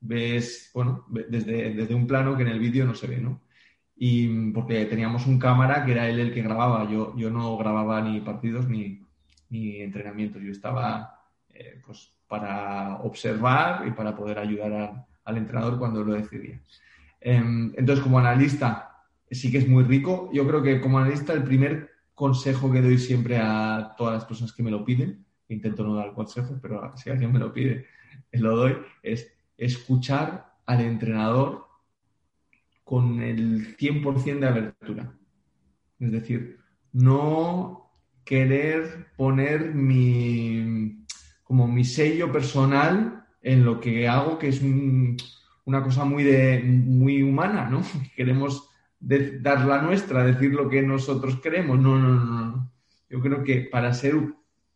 ves, 0.00 0.70
bueno, 0.74 1.04
desde, 1.08 1.74
desde 1.74 1.94
un 1.94 2.06
plano 2.06 2.36
que 2.36 2.42
en 2.42 2.48
el 2.48 2.58
vídeo 2.58 2.86
no 2.86 2.94
se 2.94 3.06
ve, 3.06 3.18
¿no? 3.18 3.40
y 3.96 4.50
porque 4.50 4.86
teníamos 4.86 5.26
un 5.26 5.38
cámara 5.38 5.84
que 5.84 5.92
era 5.92 6.08
él 6.08 6.18
el 6.18 6.34
que 6.34 6.42
grababa. 6.42 6.90
Yo, 6.90 7.16
yo 7.16 7.30
no 7.30 7.56
grababa 7.56 8.00
ni 8.00 8.20
partidos 8.20 8.68
ni, 8.68 9.06
ni 9.50 9.80
entrenamientos. 9.80 10.42
Yo 10.42 10.50
estaba 10.50 11.20
eh, 11.50 11.80
pues 11.84 12.13
para 12.28 12.96
observar 12.96 13.86
y 13.86 13.92
para 13.92 14.14
poder 14.16 14.38
ayudar 14.38 15.06
al 15.24 15.36
entrenador 15.36 15.78
cuando 15.78 16.02
lo 16.02 16.14
decidía. 16.14 16.60
Em, 17.20 17.72
entonces, 17.76 18.02
como 18.02 18.18
analista, 18.18 19.04
sí 19.30 19.50
que 19.50 19.58
es 19.58 19.68
muy 19.68 19.84
rico. 19.84 20.30
Yo 20.32 20.46
creo 20.46 20.62
que 20.62 20.80
como 20.80 20.98
analista, 20.98 21.32
el 21.32 21.44
primer 21.44 21.90
consejo 22.14 22.70
que 22.70 22.82
doy 22.82 22.98
siempre 22.98 23.38
a 23.38 23.94
todas 23.96 24.14
las 24.14 24.24
personas 24.24 24.52
que 24.52 24.62
me 24.62 24.70
lo 24.70 24.84
piden, 24.84 25.24
intento 25.48 25.84
no 25.84 25.96
dar 25.96 26.12
consejos, 26.12 26.58
pero 26.60 26.96
si 26.96 27.10
alguien 27.10 27.32
me 27.32 27.38
lo 27.38 27.52
pide, 27.52 27.86
lo 28.32 28.56
doy, 28.56 28.76
es 29.02 29.32
escuchar 29.56 30.54
al 30.66 30.80
entrenador 30.80 31.66
con 32.84 33.22
el 33.22 33.76
100% 33.76 34.40
de 34.40 34.46
abertura. 34.46 35.14
Es 35.98 36.12
decir, 36.12 36.58
no 36.92 37.90
querer 38.24 39.08
poner 39.16 39.74
mi, 39.74 41.03
como 41.54 41.68
mi 41.68 41.84
sello 41.84 42.32
personal 42.32 43.24
en 43.40 43.64
lo 43.64 43.78
que 43.78 44.08
hago, 44.08 44.40
que 44.40 44.48
es 44.48 44.60
una 44.60 45.84
cosa 45.84 46.04
muy, 46.04 46.24
de, 46.24 46.60
muy 46.64 47.22
humana, 47.22 47.70
¿no? 47.70 47.80
Queremos 48.16 48.68
dar 48.98 49.64
la 49.64 49.80
nuestra, 49.80 50.24
decir 50.24 50.52
lo 50.52 50.68
que 50.68 50.82
nosotros 50.82 51.38
queremos. 51.40 51.78
No, 51.78 51.96
no, 51.96 52.08
no, 52.08 52.46
no. 52.46 52.72
Yo 53.08 53.20
creo 53.20 53.44
que 53.44 53.68
para 53.70 53.94
ser 53.94 54.16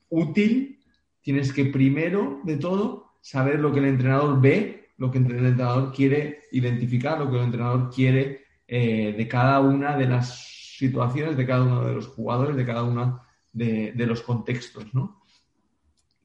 útil 0.08 0.78
tienes 1.20 1.52
que 1.52 1.64
primero 1.64 2.40
de 2.44 2.58
todo 2.58 3.14
saber 3.20 3.58
lo 3.58 3.72
que 3.72 3.80
el 3.80 3.86
entrenador 3.86 4.40
ve 4.40 4.92
lo 4.98 5.10
que 5.10 5.18
el 5.18 5.24
entrenador 5.24 5.92
quiere 5.92 6.42
identificar, 6.52 7.18
lo 7.18 7.28
que 7.28 7.38
el 7.38 7.44
entrenador 7.44 7.90
quiere 7.90 8.42
eh, 8.68 9.14
de 9.16 9.28
cada 9.28 9.60
una 9.60 9.96
de 9.96 10.06
las 10.06 10.76
situaciones, 10.76 11.36
de 11.36 11.46
cada 11.46 11.64
uno 11.64 11.84
de 11.84 11.94
los 11.94 12.06
jugadores, 12.06 12.56
de 12.56 12.66
cada 12.66 12.84
uno 12.84 13.22
de, 13.52 13.92
los 14.06 14.22
contextos, 14.22 14.92
¿no? 14.94 15.17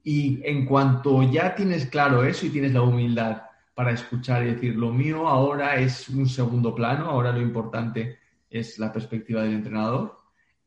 Y 0.04 0.42
en 0.44 0.66
cuanto 0.66 1.24
ya 1.24 1.56
tienes 1.56 1.88
claro 1.88 2.24
eso 2.24 2.46
y 2.46 2.50
tienes 2.50 2.74
la 2.74 2.82
humildad 2.82 3.44
para 3.74 3.92
escuchar 3.92 4.44
y 4.44 4.54
decir, 4.54 4.76
lo 4.76 4.92
mío 4.92 5.28
ahora 5.28 5.78
es 5.78 6.10
un 6.10 6.28
segundo 6.28 6.76
plano, 6.76 7.06
ahora 7.06 7.32
lo 7.32 7.42
importante 7.42 8.20
es 8.50 8.78
la 8.78 8.92
perspectiva 8.92 9.42
del 9.42 9.54
entrenador, 9.54 10.20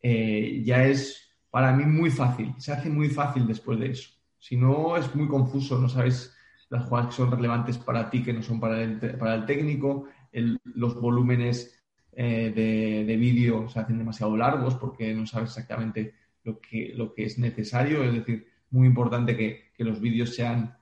eh, 0.03 0.63
ya 0.65 0.85
es 0.85 1.35
para 1.51 1.73
mí 1.73 1.85
muy 1.85 2.11
fácil, 2.11 2.55
se 2.59 2.73
hace 2.73 2.91
muy 2.91 3.09
fácil 3.09 3.47
después 3.47 3.79
de 3.79 3.93
eso. 3.93 4.11
Si 4.39 4.57
no, 4.57 4.97
es 4.97 5.15
muy 5.15 5.29
confuso, 5.29 5.79
no 5.79 5.89
sabes 5.89 6.35
las 6.69 6.85
jugadas 6.85 7.09
que 7.09 7.15
son 7.15 7.31
relevantes 7.31 7.79
para 7.79 8.11
ti, 8.11 8.23
que 8.23 8.33
no 8.33 8.43
son 8.43 8.59
para 8.59 8.83
el, 8.83 8.99
para 9.19 9.35
el 9.35 9.47
técnico, 9.47 10.09
los 10.33 11.01
volúmenes 11.01 11.83
eh, 12.13 12.53
de, 13.07 13.17
vídeo 13.17 13.69
se 13.69 13.79
hacen 13.79 13.99
demasiado 13.99 14.37
largos 14.37 14.75
porque 14.75 15.13
no 15.15 15.27
sabes 15.27 15.51
exactamente 15.51 16.15
lo 16.45 16.61
que, 16.61 16.93
lo 16.95 17.13
que 17.13 17.25
es 17.25 17.39
necesario. 17.39 18.03
Es 18.03 18.13
decir, 18.13 18.47
muy 18.71 18.87
importante 18.87 19.37
que, 19.37 19.67
los 19.79 20.01
vídeos 20.01 20.35
sean 20.35 20.75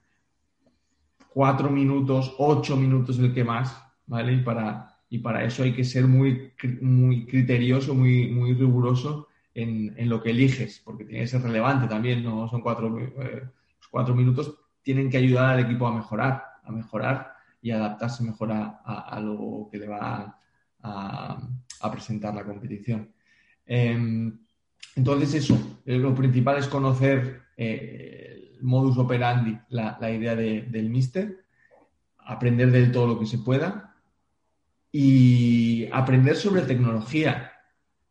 cuatro 1.31 1.69
minutos, 1.69 2.33
ocho 2.39 2.77
minutos 2.77 3.19
el 3.19 3.35
que 3.35 3.43
más, 3.43 3.77
¿vale? 4.07 4.35
Y 4.35 4.41
para, 4.43 4.97
y 5.11 5.19
para 5.19 5.45
eso 5.45 5.65
hay 5.65 5.73
que 5.73 5.83
ser 5.83 6.07
muy, 6.07 6.53
muy 6.81 7.27
criterioso, 7.27 7.93
muy, 7.93 8.29
muy 8.29 8.55
riguroso 8.55 9.27
en, 9.53 10.09
lo 10.09 10.23
que 10.23 10.31
eliges, 10.31 10.81
porque 10.85 11.05
tiene 11.05 11.23
que 11.23 11.29
ser 11.29 11.43
relevante 11.43 11.89
también, 11.89 12.23
no 12.23 12.49
son 12.49 12.61
cuatro, 12.61 12.99
eh, 13.01 13.43
cuatro 13.91 14.15
minutos, 14.15 14.55
tienen 14.83 15.11
que 15.11 15.17
ayudar 15.17 15.55
al 15.55 15.61
equipo 15.61 15.87
a 15.87 15.95
mejorar, 15.95 16.45
a 16.63 16.71
mejorar 16.71 17.33
y 17.63 17.71
adaptarse 17.71 18.23
mejor 18.23 18.53
a, 18.53 19.21
lo 19.21 19.69
que 19.71 19.79
le 19.79 19.89
va 19.89 20.39
a, 20.83 21.91
presentar 21.91 22.35
la 22.35 22.45
competición. 22.45 23.11
Em, 23.67 24.39
entonces, 24.97 25.35
eso, 25.35 25.81
eh, 25.87 25.97
lo 25.97 26.15
principal 26.15 26.59
es 26.59 26.69
conocer 26.69 27.44
eh, 27.57 28.53
el 28.59 28.63
modus 28.63 28.99
operandi, 28.99 29.59
la, 29.69 29.99
idea 30.11 30.35
del 30.37 30.91
mister, 30.91 31.45
aprender 32.19 32.71
de 32.71 32.87
todo 32.87 33.07
lo 33.07 33.19
que 33.19 33.27
se 33.27 33.39
pueda 33.39 33.95
y 34.91 35.89
aprender 35.93 36.37
sobre 36.37 36.63
tecnología. 36.63 37.53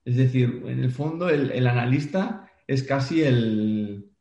Es 0.06 0.18
decir, 0.18 0.64
en 0.66 0.80
el 0.80 0.92
fondo, 0.92 1.30
el, 1.30 1.66
analista 1.66 2.52
es 2.68 2.84
casi 2.84 3.24
el, 3.24 4.12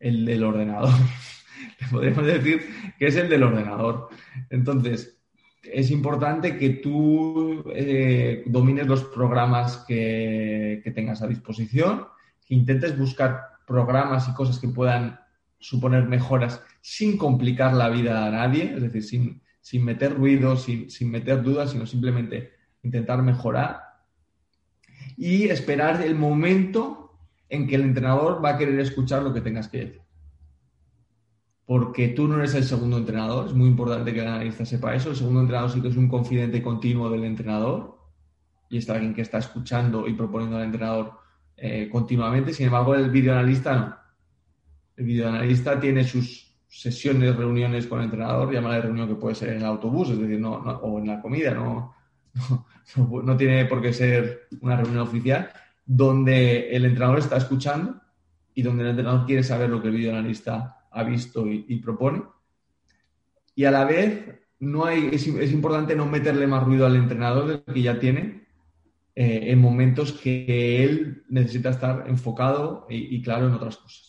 el 0.00 0.24
del 0.24 0.44
ordenador. 0.44 0.94
podríamos 1.90 2.26
decir 2.26 2.62
que 2.98 3.06
es 3.06 3.16
el 3.16 3.28
del 3.28 3.42
ordenador. 3.42 4.08
Entonces, 4.50 5.16
es 5.62 5.90
importante 5.90 6.56
que 6.56 6.70
tú 6.70 7.64
eh, 7.74 8.42
domines 8.46 8.86
los 8.86 9.04
programas 9.04 9.84
que, 9.86 10.82
tengas 10.94 11.22
a 11.22 11.26
disposición, 11.26 12.06
que 12.46 12.54
intentes 12.54 12.96
buscar 12.96 13.55
programas 13.66 14.28
y 14.28 14.34
cosas 14.34 14.58
que 14.58 14.68
puedan 14.68 15.20
suponer 15.58 16.06
mejoras 16.06 16.62
sin 16.80 17.18
complicar 17.18 17.74
la 17.74 17.88
vida 17.88 18.26
a 18.26 18.30
nadie, 18.30 18.74
es 18.74 18.82
decir, 18.82 19.02
sin, 19.02 19.42
sin 19.60 19.84
meter 19.84 20.14
ruido, 20.14 20.56
sin, 20.56 20.90
sin 20.90 21.10
meter 21.10 21.42
dudas, 21.42 21.72
sino 21.72 21.86
simplemente 21.86 22.52
intentar 22.82 23.22
mejorar 23.22 23.80
y 25.16 25.44
esperar 25.48 26.02
el 26.02 26.14
momento 26.14 27.18
en 27.48 27.66
que 27.66 27.74
el 27.74 27.82
entrenador 27.82 28.44
va 28.44 28.50
a 28.50 28.58
querer 28.58 28.78
escuchar 28.80 29.22
lo 29.22 29.32
que 29.32 29.40
tengas 29.40 29.68
que 29.68 29.78
decir. 29.78 30.02
Porque 31.64 32.08
tú 32.08 32.28
no 32.28 32.38
eres 32.38 32.54
el 32.54 32.64
segundo 32.64 32.96
entrenador, 32.98 33.46
es 33.46 33.54
muy 33.54 33.66
importante 33.66 34.12
que 34.12 34.20
el 34.20 34.28
analista 34.28 34.64
sepa 34.64 34.94
eso, 34.94 35.10
el 35.10 35.16
segundo 35.16 35.40
entrenador 35.40 35.70
sí 35.70 35.82
que 35.82 35.88
es 35.88 35.96
un 35.96 36.08
confidente 36.08 36.62
continuo 36.62 37.10
del 37.10 37.24
entrenador 37.24 37.98
y 38.68 38.78
está 38.78 38.94
alguien 38.94 39.14
que 39.14 39.22
está 39.22 39.38
escuchando 39.38 40.06
y 40.06 40.14
proponiendo 40.14 40.56
al 40.56 40.64
entrenador 40.64 41.25
eh, 41.56 41.88
continuamente. 41.90 42.52
Sin 42.52 42.66
embargo, 42.66 42.94
el 42.94 43.10
videoanalista 43.10 43.76
no. 43.76 43.96
El 44.96 45.04
videoanalista 45.04 45.78
tiene 45.78 46.04
sus 46.04 46.46
sesiones, 46.68 47.36
reuniones 47.36 47.86
con 47.86 48.00
el 48.00 48.06
entrenador, 48.06 48.52
llámala 48.52 48.76
de 48.76 48.82
reunión 48.82 49.08
que 49.08 49.14
puede 49.14 49.34
ser 49.34 49.50
en 49.50 49.58
el 49.58 49.64
autobús, 49.64 50.10
es 50.10 50.18
decir, 50.18 50.38
no, 50.40 50.54
o 50.54 50.98
en 50.98 51.06
la 51.06 51.20
comida, 51.20 51.54
no, 51.54 51.94
no, 52.96 53.36
tiene 53.36 53.64
por 53.66 53.80
qué 53.80 53.92
ser 53.92 54.48
una 54.60 54.76
reunión 54.76 55.02
oficial, 55.02 55.50
donde 55.84 56.70
el 56.74 56.84
entrenador 56.84 57.18
está 57.18 57.36
escuchando 57.36 58.00
y 58.54 58.62
donde 58.62 58.84
el 58.84 58.90
entrenador 58.90 59.26
quiere 59.26 59.42
saber 59.42 59.70
lo 59.70 59.80
que 59.80 59.88
el 59.88 59.94
videoanalista 59.94 60.86
ha 60.90 61.02
visto 61.02 61.46
y, 61.46 61.78
propone. 61.78 62.22
Y 63.54 63.64
a 63.64 63.70
la 63.70 63.84
vez, 63.84 64.40
no 64.60 64.84
hay, 64.84 65.10
es, 65.12 65.26
importante 65.26 65.94
no 65.94 66.06
meterle 66.06 66.46
más 66.46 66.64
ruido 66.64 66.86
al 66.86 66.96
entrenador 66.96 67.46
del 67.46 67.62
que 67.62 67.82
ya 67.82 67.98
tiene 67.98 68.45
eh, 69.16 69.50
en 69.50 69.60
momentos 69.60 70.12
que 70.12 70.84
él 70.84 71.24
necesita 71.28 71.70
estar 71.70 72.04
enfocado 72.06 72.86
y 72.88 73.20
claro 73.22 73.48
en 73.48 73.54
otras 73.54 73.78
cosas. 73.78 74.06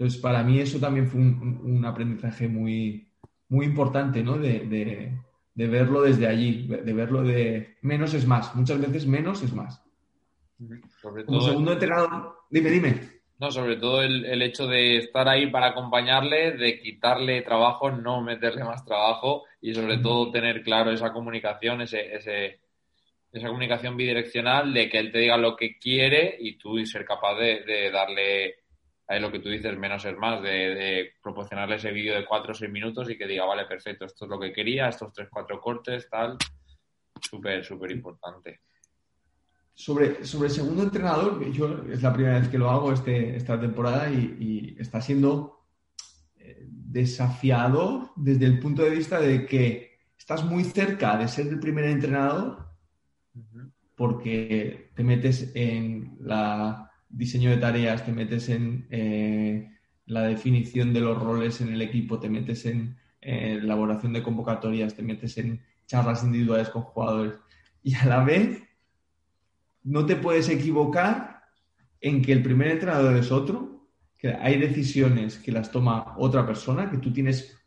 Entonces, 0.00 0.18
para 0.18 0.42
mí 0.42 0.58
eso 0.58 0.78
también 0.78 1.06
fue 1.06 1.20
un, 1.20 1.84
aprendizaje 1.84 2.48
muy, 2.48 3.12
muy 3.50 3.66
importante, 3.66 4.22
¿no? 4.22 4.38
De, 4.38 5.12
verlo 5.54 6.00
desde 6.00 6.26
allí, 6.26 6.66
de 6.66 6.92
verlo 6.94 7.22
de 7.22 7.76
menos 7.82 8.14
es 8.14 8.26
más. 8.26 8.54
Muchas 8.54 8.80
veces 8.80 9.06
menos 9.06 9.42
es 9.42 9.52
más. 9.52 9.84
Sobre 11.02 11.24
todo 11.24 11.42
segundo 11.42 11.74
entrenador, 11.74 12.34
dime, 12.48 12.70
dime. 12.70 13.20
No, 13.38 13.50
sobre 13.50 13.76
todo 13.76 14.00
el, 14.02 14.40
hecho 14.40 14.66
de 14.66 14.96
estar 14.96 15.28
ahí 15.28 15.50
para 15.50 15.66
acompañarle, 15.66 16.52
de 16.52 16.80
quitarle 16.80 17.42
trabajo, 17.42 17.90
no 17.90 18.22
meterle 18.22 18.64
más 18.64 18.86
trabajo 18.86 19.44
y 19.60 19.74
sobre 19.74 19.98
todo 19.98 20.30
tener 20.30 20.62
claro 20.62 20.92
esa 20.92 21.12
comunicación, 21.12 21.82
ese, 21.82 22.14
ese, 22.14 22.58
esa 23.32 23.48
comunicación 23.48 23.96
bidireccional 23.96 24.72
de 24.74 24.88
que 24.88 24.98
él 24.98 25.12
te 25.12 25.18
diga 25.18 25.36
lo 25.36 25.56
que 25.56 25.78
quiere 25.78 26.36
y 26.38 26.56
tú 26.58 26.84
ser 26.84 27.04
capaz 27.04 27.36
de 27.38 27.90
darle 27.92 28.60
es 29.16 29.20
lo 29.20 29.32
que 29.32 29.40
tú 29.40 29.48
dices, 29.48 29.76
menos 29.76 30.04
es 30.04 30.16
más, 30.16 30.40
de, 30.40 31.14
proporcionarle 31.20 31.76
ese 31.76 31.90
vídeo 31.90 32.14
de 32.14 32.24
4 32.24 32.52
o 32.52 32.54
6 32.54 32.70
minutos 32.70 33.10
y 33.10 33.18
que 33.18 33.26
diga, 33.26 33.44
vale, 33.44 33.64
perfecto, 33.64 34.04
esto 34.04 34.24
es 34.24 34.30
lo 34.30 34.38
que 34.38 34.52
quería, 34.52 34.88
estos 34.88 35.12
3, 35.12 35.28
4 35.30 35.60
cortes, 35.60 36.08
tal. 36.08 36.36
Súper, 37.20 37.64
súper 37.64 37.90
importante. 37.90 38.60
Sobre, 39.74 40.24
sobre 40.24 40.48
el 40.48 40.54
segundo 40.54 40.84
entrenador, 40.84 41.44
yo 41.50 41.82
es 41.90 42.02
la 42.02 42.12
primera 42.12 42.38
vez 42.38 42.48
que 42.48 42.58
lo 42.58 42.70
hago 42.70 42.92
este, 42.92 43.34
esta 43.34 43.60
temporada 43.60 44.08
y, 44.10 44.76
está 44.78 45.00
siendo 45.00 45.66
eh, 46.36 46.66
desafiado 46.68 48.12
desde 48.14 48.46
el 48.46 48.60
punto 48.60 48.82
de 48.82 48.90
vista 48.90 49.20
de 49.20 49.44
que 49.44 49.98
estás 50.16 50.44
muy 50.44 50.62
cerca 50.64 51.16
de 51.16 51.26
ser 51.26 51.48
el 51.48 51.58
primer 51.58 51.86
entrenador 51.86 52.69
porque 53.96 54.90
te 54.94 55.04
metes 55.04 55.52
en 55.54 56.16
la 56.20 56.90
diseño 57.08 57.50
de 57.50 57.58
tareas, 57.58 58.04
te 58.04 58.12
metes 58.12 58.48
en 58.48 58.86
eh, 58.90 59.68
la 60.06 60.22
definición 60.22 60.92
de 60.92 61.00
los 61.00 61.20
roles 61.20 61.60
en 61.60 61.72
el 61.72 61.82
equipo, 61.82 62.18
te 62.18 62.28
metes 62.28 62.66
en 62.66 62.96
elaboración 63.20 64.12
de 64.12 64.22
convocatorias, 64.22 64.94
te 64.94 65.02
metes 65.02 65.36
en 65.38 65.60
charlas 65.86 66.24
individuales 66.24 66.70
con 66.70 66.82
jugadores. 66.82 67.34
Y 67.82 67.94
a 67.94 68.06
la 68.06 68.24
vez 68.24 68.62
no 69.82 70.06
te 70.06 70.16
puedes 70.16 70.48
equivocar 70.48 71.42
en 72.00 72.22
que 72.22 72.32
el 72.32 72.42
primer 72.42 72.68
entrenador 72.68 73.16
es 73.16 73.30
otro, 73.30 73.88
que 74.16 74.32
hay 74.32 74.58
decisiones 74.58 75.38
que 75.38 75.52
las 75.52 75.70
toma 75.70 76.14
otra 76.18 76.46
persona, 76.46 76.90
que 76.90 76.98
tú 76.98 77.12
tienes 77.12 77.58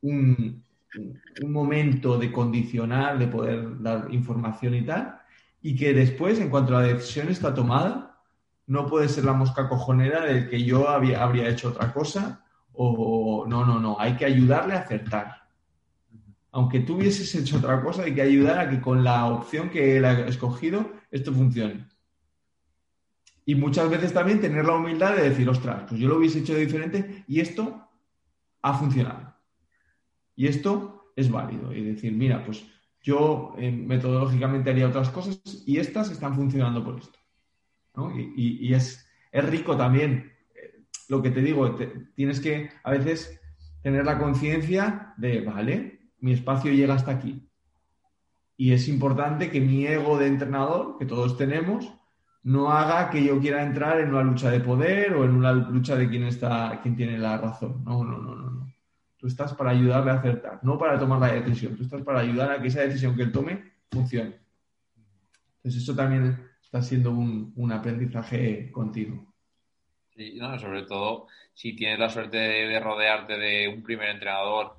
un, 0.00 0.64
un 0.96 1.52
momento 1.52 2.18
de 2.18 2.32
condicionar, 2.32 3.18
de 3.18 3.28
poder 3.28 3.82
dar 3.82 4.12
información 4.12 4.74
y 4.74 4.82
tal, 4.82 5.18
y 5.62 5.76
que 5.76 5.92
después, 5.92 6.38
en 6.38 6.50
cuanto 6.50 6.72
la 6.72 6.82
decisión 6.82 7.28
está 7.28 7.54
tomada, 7.54 8.20
no 8.66 8.86
puede 8.86 9.08
ser 9.08 9.24
la 9.24 9.32
mosca 9.32 9.68
cojonera 9.68 10.24
del 10.24 10.48
que 10.48 10.62
yo 10.64 10.88
habría 10.88 11.48
hecho 11.48 11.68
otra 11.68 11.92
cosa 11.92 12.44
o 12.72 13.46
no, 13.48 13.64
no, 13.64 13.80
no, 13.80 13.96
hay 13.98 14.16
que 14.16 14.24
ayudarle 14.24 14.74
a 14.74 14.80
acertar. 14.80 15.46
Aunque 16.52 16.80
tú 16.80 16.96
hubieses 16.96 17.34
hecho 17.34 17.58
otra 17.58 17.82
cosa, 17.82 18.02
hay 18.02 18.14
que 18.14 18.22
ayudar 18.22 18.58
a 18.58 18.70
que 18.70 18.80
con 18.80 19.04
la 19.04 19.26
opción 19.26 19.70
que 19.70 19.96
él 19.96 20.04
ha 20.04 20.26
escogido 20.26 20.90
esto 21.10 21.32
funcione. 21.32 21.86
Y 23.44 23.54
muchas 23.54 23.88
veces 23.88 24.12
también 24.12 24.40
tener 24.40 24.64
la 24.64 24.74
humildad 24.74 25.14
de 25.14 25.28
decir, 25.28 25.48
ostras, 25.48 25.84
pues 25.88 26.00
yo 26.00 26.08
lo 26.08 26.16
hubiese 26.16 26.40
hecho 26.40 26.54
diferente 26.54 27.24
y 27.28 27.40
esto 27.40 27.88
ha 28.62 28.74
funcionado. 28.74 29.34
Y 30.34 30.48
esto 30.48 30.95
es 31.16 31.30
válido. 31.30 31.72
Y 31.74 31.82
decir, 31.82 32.12
mira, 32.12 32.44
pues 32.44 32.64
yo 33.02 33.54
eh, 33.58 33.72
metodológicamente 33.72 34.70
haría 34.70 34.88
otras 34.88 35.10
cosas 35.10 35.40
y 35.66 35.78
estas 35.78 36.10
están 36.10 36.34
funcionando 36.34 36.84
por 36.84 36.98
esto. 37.00 37.18
Y, 38.36 38.74
es, 38.74 39.08
rico 39.32 39.76
también. 39.76 40.32
Eh, 40.54 40.84
lo 41.08 41.22
que 41.22 41.30
te 41.30 41.40
digo, 41.40 41.76
tienes 42.14 42.40
que 42.40 42.70
a 42.84 42.90
veces 42.90 43.40
tener 43.82 44.04
la 44.04 44.18
conciencia 44.18 45.14
de, 45.16 45.40
vale, 45.40 46.10
mi 46.20 46.32
espacio 46.32 46.72
llega 46.72 46.94
hasta 46.94 47.12
aquí. 47.12 47.48
Y 48.58 48.72
es 48.72 48.88
importante 48.88 49.50
que 49.50 49.60
mi 49.60 49.86
ego 49.86 50.18
de 50.18 50.26
entrenador, 50.26 50.96
que 50.98 51.06
todos 51.06 51.36
tenemos, 51.36 51.92
no 52.42 52.70
haga 52.70 53.10
que 53.10 53.24
yo 53.24 53.38
quiera 53.40 53.62
entrar 53.62 54.00
en 54.00 54.10
una 54.10 54.22
lucha 54.22 54.50
de 54.50 54.60
poder 54.60 55.14
o 55.14 55.24
en 55.24 55.32
una 55.32 55.52
lucha 55.52 55.96
de 55.96 56.08
quién 56.08 56.24
está, 56.24 56.80
quién 56.82 56.96
tiene 56.96 57.18
la 57.18 57.38
razón. 57.38 57.82
No, 57.84 58.04
no, 58.04 58.18
no, 58.18 58.34
no, 58.34 58.50
no. 58.50 58.55
Tú 59.26 59.30
estás 59.30 59.54
para 59.54 59.72
ayudarle 59.72 60.12
a 60.12 60.14
acertar, 60.14 60.60
no 60.62 60.78
para 60.78 60.96
tomar 60.96 61.18
la 61.18 61.32
decisión. 61.32 61.76
Tú 61.76 61.82
estás 61.82 62.00
para 62.02 62.20
ayudar 62.20 62.48
a 62.48 62.62
que 62.62 62.68
esa 62.68 62.82
decisión 62.82 63.16
que 63.16 63.24
él 63.24 63.32
tome 63.32 63.72
funcione. 63.90 64.38
Entonces 65.56 65.82
eso 65.82 65.96
también 65.96 66.48
está 66.62 66.80
siendo 66.80 67.10
un, 67.10 67.72
aprendizaje 67.72 68.70
continuo. 68.70 69.34
Sí, 70.14 70.38
sobre 70.60 70.84
todo 70.84 71.26
si 71.52 71.74
tienes 71.74 71.98
la 71.98 72.08
suerte 72.08 72.36
de, 72.36 72.78
rodearte 72.78 73.36
de 73.36 73.66
un 73.66 73.82
primer 73.82 74.10
entrenador 74.10 74.76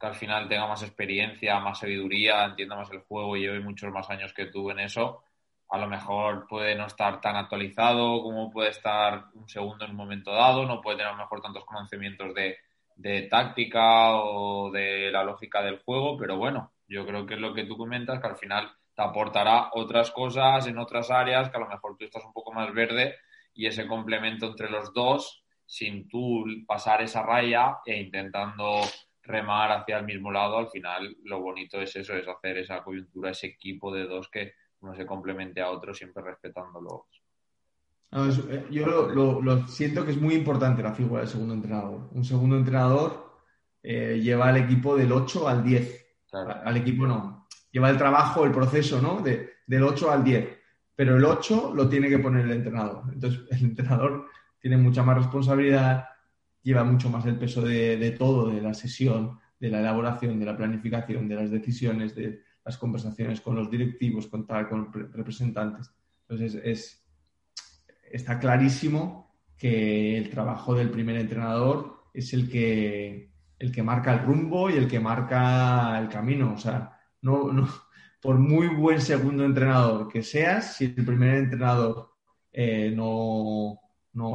que 0.00 0.06
al 0.06 0.14
final 0.14 0.48
tenga 0.48 0.66
más 0.66 0.82
experiencia, 0.82 1.60
más 1.60 1.80
sabiduría, 1.80 2.46
entienda 2.46 2.76
más 2.76 2.90
el 2.92 3.00
juego 3.00 3.36
y 3.36 3.42
lleve 3.42 3.60
muchos 3.60 3.92
más 3.92 4.08
años 4.08 4.32
que 4.32 4.46
tú 4.46 4.70
en 4.70 4.80
eso, 4.80 5.24
a 5.68 5.76
lo 5.76 5.86
mejor 5.86 6.46
puede 6.48 6.74
no 6.74 6.86
estar 6.86 7.20
tan 7.20 7.36
actualizado 7.36 8.22
como 8.22 8.50
puede 8.50 8.70
estar 8.70 9.26
un 9.34 9.46
segundo 9.46 9.84
en 9.84 9.90
un 9.90 9.98
momento 9.98 10.32
dado, 10.32 10.64
no 10.64 10.80
puede 10.80 10.96
tener 10.96 11.12
a 11.12 11.16
lo 11.16 11.22
mejor 11.22 11.42
tantos 11.42 11.66
conocimientos 11.66 12.34
de, 12.34 12.56
de 12.96 13.22
táctica 13.22 14.16
o 14.16 14.70
de 14.70 15.10
la 15.10 15.24
lógica 15.24 15.62
del 15.62 15.78
juego, 15.78 16.16
pero 16.18 16.36
bueno, 16.36 16.72
yo 16.88 17.06
creo 17.06 17.26
que 17.26 17.34
es 17.34 17.40
lo 17.40 17.54
que 17.54 17.64
tú 17.64 17.76
comentas, 17.76 18.20
que 18.20 18.26
al 18.26 18.36
final 18.36 18.70
aportará 18.96 19.70
otras 19.72 20.10
cosas 20.10 20.66
en 20.66 20.78
otras 20.78 21.10
áreas 21.10 21.48
que 21.48 21.56
a 21.56 21.60
lo 21.60 21.68
mejor 21.68 21.96
tú 21.96 22.04
estás 22.04 22.24
un 22.24 22.32
poco 22.32 22.52
más 22.52 22.72
verde 22.74 23.16
y 23.54 23.66
ese 23.66 23.86
complemento 23.86 24.46
entre 24.46 24.70
los 24.70 24.92
dos, 24.92 25.42
sin 25.64 26.08
tú 26.08 26.44
pasar 26.66 27.02
esa 27.02 27.22
raya 27.22 27.78
e 27.86 27.98
intentando 27.98 28.80
remar 29.22 29.70
hacia 29.72 29.98
el 29.98 30.04
mismo 30.04 30.30
lado, 30.30 30.58
al 30.58 30.68
final 30.68 31.16
lo 31.24 31.40
bonito 31.40 31.80
es 31.80 31.94
eso, 31.96 32.14
es 32.14 32.26
hacer 32.26 32.58
esa 32.58 32.82
coyuntura, 32.82 33.30
ese 33.30 33.48
equipo 33.48 33.92
de 33.92 34.06
dos 34.06 34.28
que 34.28 34.54
uno 34.80 34.94
se 34.94 35.06
complemente 35.06 35.60
a 35.60 35.70
otro 35.70 35.94
siempre 35.94 36.22
respetándolos. 36.22 37.19
Eh, 38.12 38.66
yo 38.70 38.86
lo, 38.86 39.66
siento 39.68 40.04
que 40.04 40.10
es 40.10 40.20
muy 40.20 40.34
importante 40.34 40.82
la 40.82 40.94
figura 40.94 41.20
del 41.20 41.30
segundo 41.30 41.54
entrenador. 41.54 42.08
Un 42.12 42.24
segundo 42.24 42.56
entrenador 42.56 43.36
eh, 43.82 44.20
lleva 44.22 44.48
al 44.48 44.56
equipo 44.56 44.96
del 44.96 45.12
8 45.12 45.48
al 45.48 45.64
10. 45.64 46.06
Al 46.32 46.76
equipo 46.76 47.06
no, 47.06 47.48
lleva 47.72 47.90
el 47.90 47.98
trabajo, 47.98 48.44
el 48.44 48.52
proceso, 48.52 49.00
¿no? 49.00 49.20
De, 49.20 49.50
del 49.66 49.82
8 49.82 50.10
al 50.10 50.24
10. 50.24 50.48
Pero 50.94 51.16
el 51.16 51.24
8 51.24 51.72
lo 51.74 51.88
tiene 51.88 52.08
que 52.08 52.18
poner 52.18 52.44
el 52.44 52.52
entrenador. 52.52 53.04
Entonces, 53.12 53.42
el 53.50 53.60
entrenador 53.62 54.26
tiene 54.58 54.76
mucha 54.76 55.02
más 55.02 55.16
responsabilidad, 55.16 56.04
lleva 56.62 56.84
mucho 56.84 57.08
más 57.08 57.24
el 57.26 57.38
peso 57.38 57.62
de, 57.62 58.14
todo, 58.18 58.50
de 58.50 58.60
la 58.60 58.74
sesión, 58.74 59.38
de 59.58 59.70
la 59.70 59.80
elaboración, 59.80 60.38
de 60.38 60.46
la 60.46 60.56
planificación, 60.56 61.28
de 61.28 61.34
las 61.36 61.50
decisiones, 61.50 62.14
de 62.14 62.42
las 62.64 62.76
conversaciones 62.76 63.40
con 63.40 63.56
los 63.56 63.70
directivos, 63.70 64.26
con, 64.26 64.46
tal, 64.46 64.68
con 64.68 64.92
representantes. 64.92 65.90
Entonces, 66.28 66.60
es, 66.62 67.09
está 68.10 68.38
clarísimo 68.38 69.34
que 69.56 70.16
el 70.16 70.30
trabajo 70.30 70.74
del 70.74 70.90
primer 70.90 71.16
entrenador 71.16 72.04
es 72.14 72.32
el 72.32 72.50
que, 72.50 73.30
el 73.58 73.72
que 73.72 73.82
marca 73.82 74.12
el 74.12 74.20
rumbo 74.20 74.70
y 74.70 74.74
el 74.74 74.88
que 74.88 75.00
marca 75.00 75.98
el 75.98 76.08
camino. 76.08 76.54
O 76.54 76.58
sea, 76.58 76.98
no, 77.22 77.52
no, 77.52 77.68
por 78.20 78.38
muy 78.38 78.68
buen 78.68 79.00
segundo 79.00 79.44
entrenador 79.44 80.08
que 80.08 80.22
seas, 80.22 80.76
si 80.76 80.86
el 80.86 81.04
primer 81.04 81.34
entrenador 81.36 82.10
eh, 82.52 82.92
no, 82.94 83.78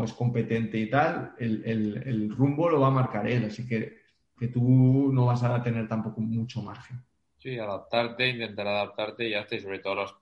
es 0.04 0.14
competente 0.14 0.78
y 0.78 0.90
tal, 0.90 1.34
el, 1.38 2.34
rumbo 2.36 2.70
lo 2.70 2.80
va 2.80 2.88
a 2.88 2.92
marcar 2.92 3.28
él, 3.28 3.46
así 3.46 3.68
que, 3.68 3.98
que 4.38 4.48
tú 4.48 5.12
no 5.14 5.26
vas 5.26 5.44
a 5.44 5.62
tener 5.62 5.88
tampoco 5.88 6.22
mucho 6.22 6.62
margen. 6.62 7.04
Sí, 7.38 7.60
adaptarte, 7.60 8.30
intentar 8.30 8.68
adaptarte 8.68 9.30
y 9.30 9.36
y 9.36 9.60
sobre 9.60 9.80
todo 9.80 9.96
los, 9.96 10.16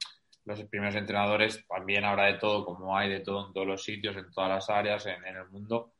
los 0.46 0.64
primeros 0.66 0.96
entrenadores 0.96 1.66
también 1.68 2.06
habrá 2.06 2.26
de 2.26 2.36
todo, 2.36 2.66
como 2.66 2.98
hay 2.98 3.10
de 3.10 3.22
todo 3.22 3.48
en 3.48 3.54
todos 3.54 3.68
los 3.68 3.84
sitios, 3.84 4.16
en 4.18 4.32
todas 4.32 4.50
las 4.50 4.70
áreas, 4.70 5.06
en 5.06 5.26
el 5.26 5.50
mundo 5.50 5.94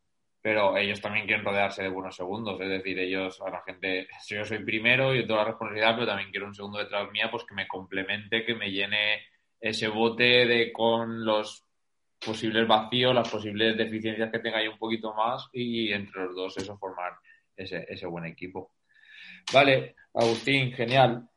pero 0.44 0.76
ellos 0.76 1.00
también 1.00 1.26
quieren 1.26 1.46
rodearse 1.46 1.84
de 1.84 1.88
buenos 1.88 2.18
segundos, 2.18 2.60
es 2.60 2.68
decir, 2.68 3.00
ellos 3.00 3.42
a 3.42 3.50
la 3.50 3.64
gente, 3.64 4.10
si 4.20 4.36
yo 4.36 4.44
soy 4.44 4.60
primero 4.60 5.16
y 5.16 5.22
tengo 5.22 5.38
la 5.38 5.46
responsabilidad, 5.46 5.96
pero 5.96 6.08
también 6.08 6.32
quiero 6.32 6.48
un 6.48 6.54
segundo 6.54 6.80
detrás 6.80 7.10
mía, 7.12 7.32
pues 7.32 7.46
que 7.46 7.56
me 7.56 7.66
complemente, 7.66 8.46
que 8.46 8.54
me 8.54 8.70
llene 8.70 9.22
ese 9.62 9.88
bote 9.88 10.46
de 10.46 10.74
con 10.74 11.24
los 11.24 11.66
posibles 12.20 12.68
vacíos, 12.68 13.16
las 13.16 13.30
posibles 13.30 13.78
deficiencias 13.78 14.30
que 14.30 14.40
tenga 14.40 14.58
ahí 14.58 14.68
un 14.68 14.78
poquito 14.78 15.14
más 15.14 15.48
y 15.54 15.94
entre 15.94 16.26
los 16.26 16.36
dos 16.36 16.58
eso 16.58 16.78
formar 16.78 17.14
ese, 17.56 17.86
ese 17.88 18.06
buen 18.06 18.26
equipo. 18.26 18.74
Vale, 19.54 19.96
Agustín, 20.14 20.74
genial. 20.74 21.30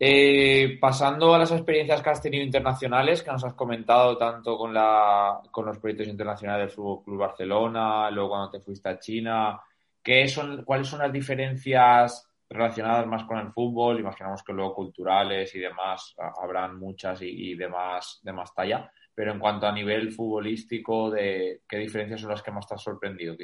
Eh, 0.00 0.78
pasando 0.80 1.34
a 1.34 1.38
las 1.38 1.50
experiencias 1.50 2.00
que 2.00 2.10
has 2.10 2.22
tenido 2.22 2.44
internacionales, 2.44 3.20
que 3.20 3.32
nos 3.32 3.42
has 3.42 3.54
comentado 3.54 4.16
tanto 4.16 4.56
con, 4.56 4.72
la, 4.72 5.40
con 5.50 5.66
los 5.66 5.78
proyectos 5.78 6.06
internacionales 6.06 6.68
del 6.68 6.76
Fútbol 6.76 7.02
Club 7.02 7.18
Barcelona, 7.18 8.08
luego 8.12 8.28
cuando 8.28 8.50
te 8.52 8.60
fuiste 8.60 8.88
a 8.88 8.98
China, 9.00 9.60
¿qué 10.00 10.28
son, 10.28 10.64
¿cuáles 10.64 10.86
son 10.86 11.00
las 11.00 11.12
diferencias 11.12 12.30
relacionadas 12.48 13.08
más 13.08 13.24
con 13.24 13.38
el 13.38 13.50
fútbol? 13.50 13.98
Imaginamos 13.98 14.44
que 14.44 14.52
luego 14.52 14.72
culturales 14.74 15.52
y 15.56 15.58
demás 15.58 16.14
habrán 16.40 16.78
muchas 16.78 17.20
y, 17.22 17.56
más, 17.68 18.20
de 18.22 18.32
talla, 18.54 18.88
pero 19.12 19.32
en 19.32 19.40
cuanto 19.40 19.66
a 19.66 19.72
nivel 19.72 20.12
futbolístico, 20.12 21.10
¿qué 21.12 21.76
diferencias 21.76 22.20
son 22.20 22.30
las 22.30 22.42
que 22.42 22.52
más 22.52 22.68
te 22.68 22.74
has 22.76 22.82
sorprendido? 22.82 23.34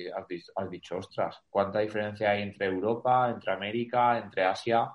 Has 0.54 0.70
dicho, 0.70 0.98
ostras, 0.98 1.42
¿cuánta 1.50 1.80
diferencia 1.80 2.30
hay 2.30 2.42
entre 2.42 2.66
Europa, 2.66 3.28
entre 3.28 3.52
América, 3.52 4.18
entre 4.18 4.44
Asia? 4.44 4.88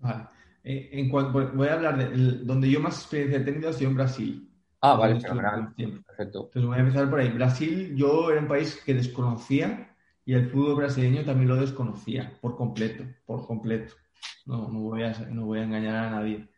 Vale. 0.00 0.24
Eh, 0.62 0.90
en 0.92 1.08
cuanto, 1.08 1.52
voy 1.54 1.68
a 1.68 1.74
hablar 1.74 1.96
de 1.96 2.44
donde 2.44 2.70
yo 2.70 2.80
más 2.80 2.98
experiencia 2.98 3.38
he 3.38 3.44
tenido 3.44 3.70
ha 3.70 3.72
sido 3.72 3.90
en 3.90 3.96
Brasil. 3.96 4.50
Ah, 4.82 4.94
vale, 4.94 5.20
Perfecto. 5.20 6.44
Entonces 6.44 6.64
voy 6.64 6.76
a 6.76 6.80
empezar 6.80 7.10
por 7.10 7.20
ahí. 7.20 7.28
Brasil, 7.30 7.94
yo 7.94 8.30
era 8.30 8.40
un 8.40 8.48
país 8.48 8.80
que 8.84 8.94
desconocía 8.94 9.94
y 10.24 10.32
el 10.32 10.48
fútbol 10.48 10.76
brasileño 10.76 11.24
también 11.24 11.48
lo 11.48 11.56
desconocía 11.56 12.38
por 12.40 12.56
completo, 12.56 13.04
por 13.26 13.46
completo. 13.46 13.94
No, 14.46 14.68
no, 14.68 14.80
voy, 14.80 15.02
a, 15.02 15.12
no 15.30 15.46
voy 15.46 15.60
a 15.60 15.64
engañar 15.64 15.96
a 15.96 16.10
nadie. 16.10 16.48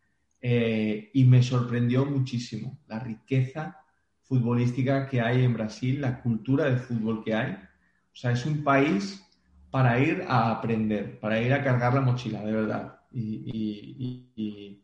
Eh, 0.40 1.10
y 1.14 1.24
me 1.24 1.42
sorprendió 1.42 2.04
muchísimo 2.04 2.78
la 2.88 2.98
riqueza 2.98 3.78
futbolística 4.22 5.08
que 5.08 5.20
hay 5.20 5.44
en 5.44 5.54
Brasil, 5.54 6.00
la 6.00 6.20
cultura 6.20 6.64
de 6.64 6.76
fútbol 6.76 7.22
que 7.24 7.34
hay. 7.34 7.52
O 7.52 8.16
sea, 8.16 8.32
es 8.32 8.44
un 8.46 8.64
país 8.64 9.24
para 9.70 9.98
ir 9.98 10.24
a 10.28 10.50
aprender, 10.50 11.18
para 11.20 11.40
ir 11.40 11.52
a 11.52 11.62
cargar 11.62 11.94
la 11.94 12.00
mochila, 12.00 12.42
de 12.42 12.52
verdad 12.52 13.01
y, 13.12 14.82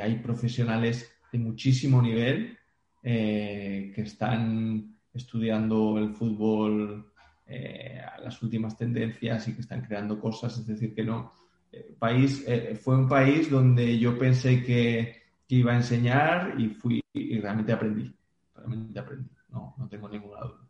hay 0.00 0.16
profesionales 0.16 1.10
de 1.32 1.38
muchísimo 1.38 2.02
nivel 2.02 2.58
eh, 3.02 3.92
que 3.94 4.02
están 4.02 4.96
estudiando 5.14 5.98
el 5.98 6.10
fútbol, 6.10 7.12
eh, 7.46 8.00
las 8.22 8.42
últimas 8.42 8.76
tendencias 8.76 9.46
y 9.48 9.54
que 9.54 9.60
están 9.60 9.82
creando 9.82 10.20
cosas. 10.20 10.58
Es 10.58 10.66
decir, 10.66 10.94
que 10.94 11.04
no. 11.04 11.32
Eh, 11.72 11.94
país, 11.98 12.44
fue 12.80 12.96
un 12.96 13.08
país 13.08 13.50
donde 13.50 13.98
yo 13.98 14.18
pensé 14.18 14.62
que, 14.62 15.24
iba 15.48 15.72
a 15.72 15.76
enseñar 15.76 16.56
y 16.58 16.70
fui 16.70 17.00
y 17.12 17.38
realmente 17.38 17.72
aprendí. 17.72 18.12
Realmente 18.56 18.98
aprendí, 18.98 19.30
no, 19.50 19.76
no 19.78 19.88
tengo 19.88 20.08
ninguna 20.08 20.40
duda. 20.40 20.68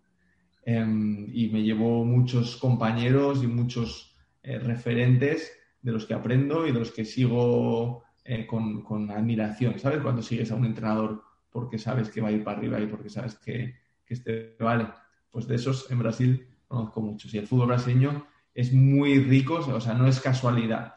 Em, 0.66 1.30
y 1.32 1.48
me 1.48 1.62
llevó 1.62 2.04
muchos 2.04 2.58
compañeros 2.58 3.42
y 3.42 3.46
muchos 3.46 4.14
referentes 4.42 5.50
de 5.86 5.92
los 5.92 6.04
que 6.04 6.14
aprendo 6.14 6.66
y 6.66 6.72
de 6.72 6.80
los 6.80 6.90
que 6.90 7.04
sigo 7.04 8.02
eh, 8.24 8.44
con, 8.44 9.08
admiración, 9.08 9.78
¿sabes? 9.78 10.00
Cuando 10.00 10.20
sigues 10.20 10.50
a 10.50 10.56
un 10.56 10.64
entrenador 10.64 11.22
porque 11.48 11.78
sabes 11.78 12.10
que 12.10 12.20
va 12.20 12.28
a 12.28 12.32
ir 12.32 12.42
para 12.42 12.58
arriba 12.58 12.80
y 12.80 12.88
porque 12.88 13.08
sabes 13.08 13.36
que, 13.36 13.76
que 14.04 14.14
este 14.14 14.56
vale. 14.58 14.88
Pues 15.30 15.46
de 15.46 15.54
esos 15.54 15.88
en 15.88 16.00
Brasil 16.00 16.48
conozco 16.66 17.00
muchos. 17.00 17.32
Y 17.32 17.38
el 17.38 17.46
fútbol 17.46 17.68
brasileño 17.68 18.26
es 18.52 18.72
muy 18.72 19.20
rico, 19.20 19.64
o 19.64 19.80
sea, 19.80 19.94
no 19.94 20.08
es 20.08 20.18
casualidad 20.18 20.96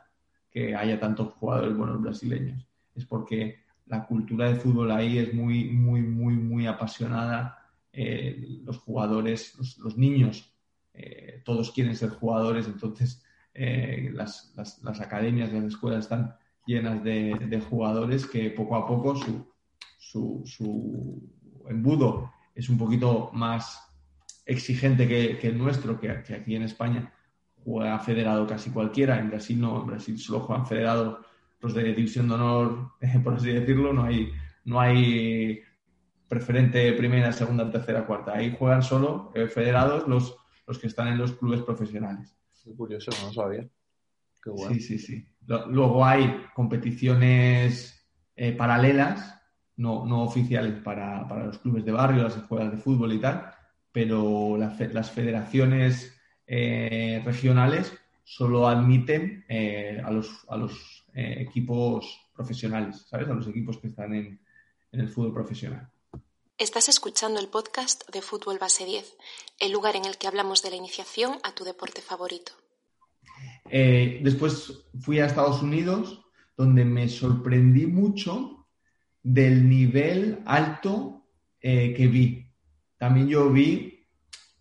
que 0.49 0.75
haya 0.75 0.99
tantos 0.99 1.33
jugadores 1.33 1.77
buenos 1.77 2.01
brasileños. 2.01 2.65
Es 2.95 3.05
porque 3.05 3.59
la 3.85 4.07
cultura 4.07 4.49
de 4.49 4.55
fútbol 4.55 4.89
ahí 4.89 5.19
es 5.19 5.35
muy, 5.35 5.65
muy, 5.65 6.01
muy, 6.01 6.33
muy 6.33 6.65
apasionada. 6.65 7.59
Eh, 7.93 8.59
los 8.63 8.79
jugadores, 8.79 9.55
los, 9.77 9.97
niños, 9.99 10.51
eh, 10.95 11.43
todos 11.45 11.71
quieren 11.71 11.95
ser 11.95 12.09
jugadores, 12.09 12.65
entonces 12.65 13.23
eh, 13.61 14.09
las, 14.13 14.53
las, 14.55 15.01
academias, 15.01 15.51
las 15.51 15.65
escuelas 15.65 16.05
están 16.05 16.33
llenas 16.65 17.03
de, 17.03 17.61
jugadores 17.69 18.25
que 18.25 18.51
poco 18.51 18.77
a 18.77 18.87
poco 18.87 19.17
su, 19.17 20.45
su, 20.45 21.29
embudo 21.67 22.31
es 22.55 22.69
un 22.69 22.77
poquito 22.77 23.31
más 23.33 23.85
exigente 24.45 25.09
que, 25.09 25.45
el 25.45 25.57
nuestro, 25.57 25.99
que, 25.99 26.09
aquí 26.09 26.55
en 26.55 26.63
España 26.63 27.13
juega 27.61 27.99
federado 27.99 28.47
casi 28.47 28.69
cualquiera, 28.69 29.19
en 29.19 29.29
Brasil 29.29 29.59
no, 29.59 29.81
en 29.81 29.87
Brasil 29.87 30.17
solo 30.17 30.39
juegan 30.39 30.65
federados 30.65 31.25
los 31.59 31.73
de 31.73 31.83
división 31.83 32.29
de 32.29 32.35
honor, 32.35 32.93
por 33.25 33.33
así 33.33 33.51
decirlo, 33.51 33.91
no 33.91 34.05
hay, 34.05 34.31
no 34.63 34.79
hay 34.79 35.59
preferente 36.29 36.93
primera, 36.93 37.33
segunda, 37.33 37.69
tercera, 37.69 38.05
cuarta, 38.05 38.37
ahí 38.37 38.55
juegan 38.57 38.83
solo 38.83 39.33
eh, 39.35 39.47
federados 39.47 40.07
los, 40.07 40.37
los 40.65 40.79
que 40.79 40.87
están 40.87 41.09
en 41.09 41.17
los 41.17 41.33
clubes 41.33 41.61
profesionales 41.63 42.39
curioso, 42.75 43.11
no 43.23 43.33
sabía. 43.33 43.67
Sí, 44.67 44.79
sí, 44.79 44.99
sí. 44.99 45.27
Luego 45.45 46.05
hay 46.05 46.45
competiciones 46.53 48.07
eh, 48.35 48.53
paralelas, 48.53 49.41
no, 49.77 50.05
no 50.05 50.23
oficiales 50.23 50.81
para, 50.81 51.27
los 51.45 51.59
clubes 51.59 51.85
de 51.85 51.91
barrio, 51.91 52.23
las 52.23 52.37
escuelas 52.37 52.71
de 52.71 52.77
fútbol 52.77 53.13
y 53.13 53.19
tal, 53.19 53.51
pero 53.91 54.57
las 54.57 55.11
federaciones 55.11 56.15
eh, 56.47 57.21
regionales 57.25 57.93
solo 58.23 58.67
admiten 58.67 59.43
eh, 59.49 60.01
a 60.03 60.11
los, 60.11 60.45
a 60.49 60.57
los 60.57 61.05
equipos 61.13 62.29
profesionales, 62.33 63.05
¿sabes? 63.09 63.27
A 63.27 63.33
los 63.33 63.47
equipos 63.47 63.77
que 63.77 63.87
están 63.87 64.13
en, 64.13 64.39
en 64.91 64.99
el 64.99 65.09
fútbol 65.09 65.33
profesional. 65.33 65.89
Estás 66.59 66.89
escuchando 66.89 67.39
el 67.39 67.47
podcast 67.47 68.03
de 68.11 68.21
Fútbol 68.21 68.57
Base 68.59 68.83
10, 68.83 69.15
el 69.61 69.71
lugar 69.71 69.95
en 69.95 70.03
el 70.03 70.17
que 70.17 70.27
hablamos 70.27 70.61
de 70.61 70.69
la 70.69 70.75
iniciación 70.75 71.37
a 71.43 71.55
tu 71.55 71.63
deporte 71.63 72.01
favorito. 72.01 72.51
Eh, 73.69 74.19
después 74.21 74.73
fui 74.99 75.19
a 75.19 75.25
Estados 75.25 75.61
Unidos, 75.61 76.19
donde 76.57 76.83
me 76.83 77.07
sorprendí 77.07 77.87
mucho 77.87 78.67
del 79.23 79.69
nivel 79.69 80.43
alto 80.45 81.25
eh, 81.61 81.93
que 81.95 82.07
vi. 82.07 82.51
También 82.97 83.29
yo 83.29 83.49
vi 83.49 84.05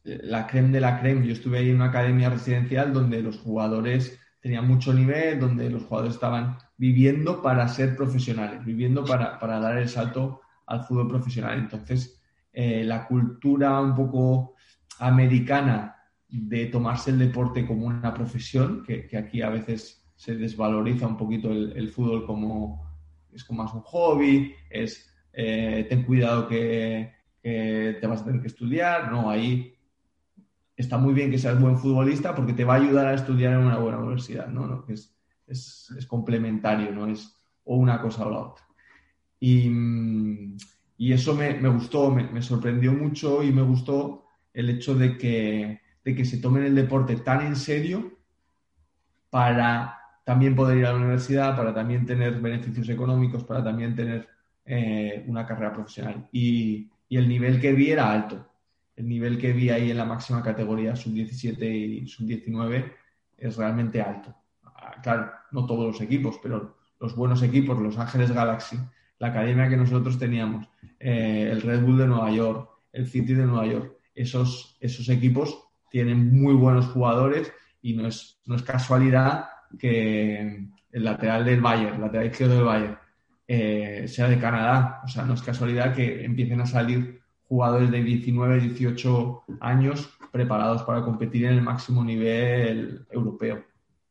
la 0.04 0.46
creme 0.46 0.70
de 0.70 0.80
la 0.80 1.00
creme. 1.00 1.26
Yo 1.26 1.32
estuve 1.32 1.58
ahí 1.58 1.70
en 1.70 1.76
una 1.76 1.86
academia 1.86 2.30
residencial 2.30 2.92
donde 2.92 3.20
los 3.22 3.38
jugadores 3.38 4.20
tenían 4.40 4.68
mucho 4.68 4.94
nivel, 4.94 5.40
donde 5.40 5.68
los 5.68 5.82
jugadores 5.82 6.14
estaban 6.14 6.58
viviendo 6.76 7.42
para 7.42 7.66
ser 7.66 7.96
profesionales, 7.96 8.64
viviendo 8.64 9.04
para, 9.04 9.36
dar 9.40 9.78
el 9.78 9.88
salto 9.88 10.42
al 10.68 10.84
fútbol 10.84 11.08
profesional. 11.08 11.58
Entonces, 11.58 12.20
eh, 12.52 12.84
la 12.84 13.06
cultura 13.06 13.80
un 13.80 13.94
poco 13.94 14.54
americana 15.00 15.96
de 16.28 16.66
tomarse 16.66 17.10
el 17.10 17.18
deporte 17.18 17.66
como 17.66 17.86
una 17.86 18.12
profesión, 18.12 18.82
que, 18.84 19.08
aquí 19.16 19.42
a 19.42 19.48
veces 19.50 20.04
se 20.14 20.36
desvaloriza 20.36 21.06
un 21.06 21.16
poquito 21.16 21.50
el, 21.50 21.88
fútbol 21.88 22.26
como 22.26 22.86
es 23.32 23.44
como 23.44 23.62
más 23.62 23.72
un 23.72 23.82
hobby, 23.82 24.52
es 24.68 25.08
eh, 25.32 25.86
ten 25.88 26.02
cuidado 26.04 26.48
que, 26.48 27.16
te 27.40 28.06
vas 28.06 28.20
a 28.20 28.24
tener 28.26 28.42
que 28.42 28.48
estudiar, 28.48 29.10
no, 29.10 29.30
ahí 29.30 29.72
está 30.76 30.98
muy 30.98 31.14
bien 31.14 31.30
que 31.30 31.38
seas 31.38 31.58
buen 31.58 31.78
futbolista 31.78 32.34
porque 32.34 32.52
te 32.52 32.64
va 32.64 32.74
a 32.74 32.76
ayudar 32.76 33.06
a 33.06 33.14
estudiar 33.14 33.54
en 33.54 33.60
una 33.60 33.78
buena 33.78 33.98
universidad, 33.98 34.48
¿no? 34.48 34.84
es, 34.88 35.16
es, 35.46 36.06
complementario, 36.06 36.92
no 36.92 37.06
es 37.06 37.34
o 37.64 37.76
una 37.76 38.00
cosa 38.00 38.26
o 38.26 38.30
la 38.30 38.38
otra. 38.38 38.67
Y, 39.40 39.70
y 40.96 41.12
eso 41.12 41.34
me, 41.34 41.54
me 41.54 41.68
gustó, 41.68 42.10
me, 42.10 42.24
me 42.24 42.42
sorprendió 42.42 42.92
mucho 42.92 43.42
y 43.42 43.52
me 43.52 43.62
gustó 43.62 44.24
el 44.52 44.70
hecho 44.70 44.94
de 44.94 45.16
que 45.16 45.80
de 46.08 46.14
que 46.14 46.24
se 46.24 46.38
tomen 46.38 46.64
el 46.64 46.74
deporte 46.74 47.16
tan 47.16 47.46
en 47.46 47.54
serio 47.54 48.18
para 49.28 49.98
también 50.24 50.54
poder 50.56 50.78
ir 50.78 50.86
a 50.86 50.92
la 50.92 50.98
universidad, 50.98 51.54
para 51.54 51.74
también 51.74 52.06
tener 52.06 52.40
beneficios 52.40 52.88
económicos, 52.88 53.44
para 53.44 53.62
también 53.62 53.94
tener 53.94 54.26
eh, 54.64 55.22
una 55.26 55.46
carrera 55.46 55.74
profesional. 55.74 56.26
Y, 56.32 56.90
el 57.10 57.28
nivel 57.28 57.60
que 57.60 57.72
vi 57.72 57.90
era 57.90 58.10
alto. 58.10 58.46
El 58.96 59.08
nivel 59.08 59.38
que 59.38 59.52
vi 59.52 59.68
ahí 59.68 59.90
en 59.90 59.98
la 59.98 60.04
máxima 60.06 60.42
categoría, 60.42 60.96
sub-17 60.96 61.62
y 61.62 62.06
sub-19, 62.06 62.92
es 63.36 63.56
realmente 63.56 64.00
alto. 64.00 64.34
Ah, 64.64 64.96
claro, 65.02 65.30
no 65.52 65.66
todos 65.66 65.86
los 65.86 66.00
equipos, 66.00 66.38
pero 66.42 66.76
los 67.00 67.14
buenos 67.16 67.42
equipos, 67.42 67.78
Los 67.78 67.98
Ángeles 67.98 68.32
Galaxy, 68.32 68.78
la 69.18 69.28
academia 69.28 69.68
que 69.68 69.76
nosotros 69.76 70.18
teníamos, 70.18 70.68
eh, 71.00 71.48
el 71.50 71.62
Red 71.62 71.82
Bull 71.82 71.98
de 71.98 72.06
Nueva 72.06 72.30
York, 72.30 72.70
el 72.92 73.06
City 73.06 73.34
de 73.34 73.46
Nueva 73.46 73.66
York, 73.66 73.92
esos, 74.14 74.76
esos 74.80 75.08
equipos 75.08 75.58
tienen 75.90 76.32
muy 76.32 76.54
buenos 76.54 76.86
jugadores 76.86 77.52
y 77.82 77.94
no 77.94 78.06
es, 78.06 78.40
no 78.44 78.56
es 78.56 78.62
casualidad 78.62 79.46
que 79.78 80.68
el 80.92 81.04
lateral 81.04 81.44
del 81.44 81.60
Bayern, 81.60 81.96
el 81.96 82.00
lateral 82.00 82.26
izquierdo 82.26 82.54
del 82.56 82.64
Bayern, 82.64 82.98
eh, 83.46 84.06
sea 84.08 84.28
de 84.28 84.38
Canadá. 84.38 85.00
O 85.04 85.08
sea, 85.08 85.24
no 85.24 85.34
es 85.34 85.42
casualidad 85.42 85.94
que 85.94 86.24
empiecen 86.24 86.60
a 86.60 86.66
salir 86.66 87.20
jugadores 87.48 87.90
de 87.90 88.02
19, 88.02 88.60
18 88.60 89.44
años 89.60 90.10
preparados 90.30 90.82
para 90.82 91.02
competir 91.02 91.46
en 91.46 91.54
el 91.54 91.62
máximo 91.62 92.04
nivel 92.04 93.06
europeo 93.10 93.64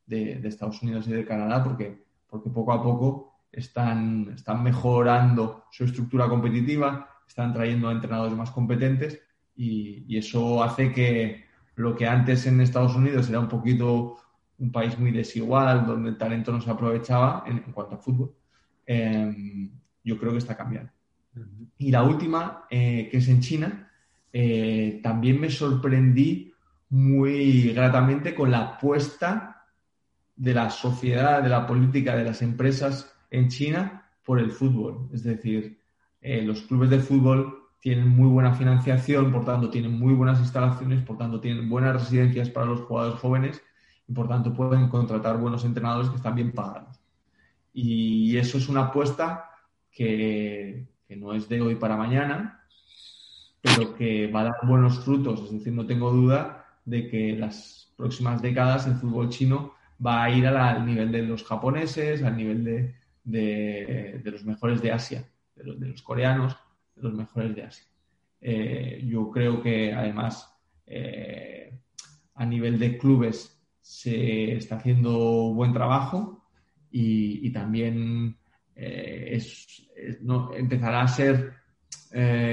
de, 0.06 0.40
Estados 0.44 0.82
Unidos 0.82 1.06
y 1.06 1.12
de 1.12 1.24
Canadá, 1.24 1.62
porque, 1.62 2.04
porque 2.28 2.50
poco 2.50 2.72
a 2.72 2.82
poco 2.82 3.27
están, 3.52 4.32
están 4.34 4.62
mejorando 4.62 5.64
su 5.70 5.84
estructura 5.84 6.28
competitiva, 6.28 7.08
están 7.26 7.52
trayendo 7.52 7.88
a 7.88 7.92
entrenadores 7.92 8.36
más 8.36 8.50
competentes 8.50 9.20
y, 9.54 10.16
eso 10.16 10.62
hace 10.62 10.92
que 10.92 11.44
lo 11.76 11.94
que 11.94 12.06
antes 12.06 12.46
en 12.46 12.60
Estados 12.60 12.96
Unidos 12.96 13.28
era 13.28 13.38
un 13.38 13.48
poquito 13.48 14.16
un 14.58 14.72
país 14.72 14.98
muy 14.98 15.12
desigual, 15.12 15.86
donde 15.86 16.10
el 16.10 16.18
talento 16.18 16.50
no 16.50 16.60
se 16.60 16.70
aprovechaba 16.70 17.44
en, 17.46 17.60
cuanto 17.72 17.94
a 17.94 17.98
fútbol, 17.98 18.34
em, 18.84 19.70
yo 20.02 20.18
creo 20.18 20.32
que 20.32 20.38
está 20.38 20.56
cambiando. 20.56 20.90
Y 21.76 21.92
la 21.92 22.02
última, 22.02 22.64
eh, 22.68 23.08
que 23.10 23.18
es 23.18 23.28
en 23.28 23.40
China, 23.40 23.92
eh, 24.32 25.00
también 25.02 25.40
me 25.40 25.50
sorprendí 25.50 26.52
muy 26.90 27.72
gratamente 27.72 28.34
con 28.34 28.50
la 28.50 28.60
apuesta 28.60 29.66
de 30.34 30.54
la 30.54 30.70
sociedad, 30.70 31.42
de 31.42 31.48
la 31.48 31.66
política, 31.66 32.16
de 32.16 32.24
las 32.24 32.42
empresas 32.42 33.17
en 33.30 33.48
China 33.48 34.10
por 34.24 34.38
el 34.38 34.50
fútbol. 34.50 35.08
Es 35.12 35.22
decir, 35.22 35.80
eh, 36.20 36.42
los 36.42 36.62
clubes 36.62 36.90
de 36.90 37.00
fútbol 37.00 37.68
tienen 37.80 38.08
muy 38.08 38.28
buena 38.28 38.54
financiación, 38.54 39.32
por 39.32 39.44
tanto 39.44 39.70
tienen 39.70 39.98
muy 39.98 40.14
buenas 40.14 40.40
instalaciones, 40.40 41.02
por 41.02 41.16
tanto 41.16 41.40
tienen 41.40 41.68
buenas 41.68 41.94
residencias 41.94 42.50
para 42.50 42.66
los 42.66 42.80
jugadores 42.80 43.20
jóvenes 43.20 43.62
y 44.06 44.12
por 44.12 44.28
tanto 44.28 44.52
pueden 44.52 44.88
contratar 44.88 45.38
buenos 45.38 45.64
entrenadores 45.64 46.10
que 46.10 46.16
están 46.16 46.34
bien 46.34 46.52
pagados. 46.52 47.00
Y 47.72 48.36
eso 48.36 48.58
es 48.58 48.68
una 48.68 48.86
apuesta 48.86 49.50
que, 49.90 50.88
que 51.06 51.16
no 51.16 51.32
es 51.32 51.48
de 51.48 51.60
hoy 51.60 51.76
para 51.76 51.96
mañana, 51.96 52.64
pero 53.60 53.94
que 53.94 54.26
va 54.30 54.40
a 54.40 54.44
dar 54.44 54.56
buenos 54.64 55.04
frutos. 55.04 55.42
Es 55.44 55.52
decir, 55.52 55.72
no 55.72 55.86
tengo 55.86 56.10
duda 56.10 56.66
de 56.84 57.08
que 57.08 57.36
las 57.36 57.92
próximas 57.96 58.42
décadas 58.42 58.86
el 58.86 58.96
fútbol 58.96 59.28
chino 59.28 59.74
va 60.04 60.24
a 60.24 60.30
ir 60.30 60.46
al 60.46 60.84
nivel 60.86 61.12
de 61.12 61.22
los 61.22 61.44
japoneses, 61.44 62.22
al 62.22 62.36
nivel 62.36 62.64
de, 62.64 62.97
de, 63.28 64.20
los 64.24 64.44
mejores 64.44 64.80
de 64.82 64.92
Asia, 64.92 65.28
de 65.54 65.64
los, 65.64 66.02
coreanos, 66.02 66.56
de 66.94 67.02
los 67.02 67.14
mejores 67.14 67.54
de 67.54 67.62
Asia. 67.62 67.86
Eh, 68.40 69.04
yo 69.06 69.30
creo 69.30 69.62
que 69.62 69.92
además 69.92 70.54
eh, 70.86 71.78
a 72.34 72.46
nivel 72.46 72.78
de 72.78 72.96
clubes 72.96 73.60
se 73.80 74.52
está 74.52 74.76
haciendo 74.76 75.52
buen 75.54 75.72
trabajo 75.72 76.46
y, 76.90 77.50
también 77.50 78.38
eh, 78.74 79.30
es, 79.32 79.88
no, 80.22 80.54
empezará 80.54 81.02
a 81.02 81.08
ser 81.08 81.54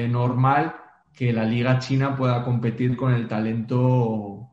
normal 0.09 0.75
que 1.13 1.31
la 1.31 1.45
liga 1.45 1.79
china 1.79 2.15
pueda 2.17 2.43
competir 2.43 2.97
con 2.97 3.13
el 3.13 3.27
talento 3.27 4.51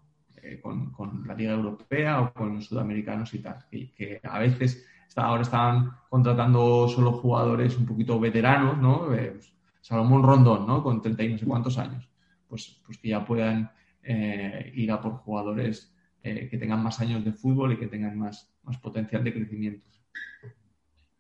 con, 0.61 1.27
la 1.27 1.35
liga 1.35 1.53
europea 1.53 2.21
o 2.21 2.33
con 2.33 2.57
los 2.57 2.67
sudamericanos 2.67 3.35
y 3.35 3.39
tal, 3.41 3.65
que 3.71 4.21
a 4.23 4.39
veces 4.39 4.87
ahora 5.17 5.43
están 5.43 5.93
contratando 6.09 6.89
solo 6.89 7.13
jugadores 7.13 7.77
un 7.77 7.87
poquito 7.87 8.19
veteranos, 8.21 8.79
¿no? 8.79 9.13
Eh, 9.15 9.33
pues, 9.33 9.53
Salomón 9.81 10.23
Rondón, 10.23 10.67
¿no? 10.67 10.83
Con 10.83 11.03
30 11.03 11.23
y 11.25 11.29
no 11.33 11.39
sé 11.39 11.47
cuántos 11.47 11.79
años. 11.79 12.09
Pues, 12.49 12.81
pues 12.85 12.99
que 12.99 13.09
ya 13.09 13.25
puedan 13.25 13.71
eh, 14.03 14.73
ir 14.75 14.91
a 14.93 15.01
por 15.01 15.15
jugadores 15.19 15.95
eh, 16.23 16.49
que 16.49 16.59
tengan 16.59 16.83
más 16.83 17.01
años 17.01 17.25
de 17.25 17.33
fútbol 17.33 17.73
y 17.73 17.79
que 17.79 17.89
tengan 17.89 18.19
más, 18.19 18.53
más 18.63 18.79
potencial 18.79 19.25
de 19.25 19.33
crecimiento. 19.33 19.87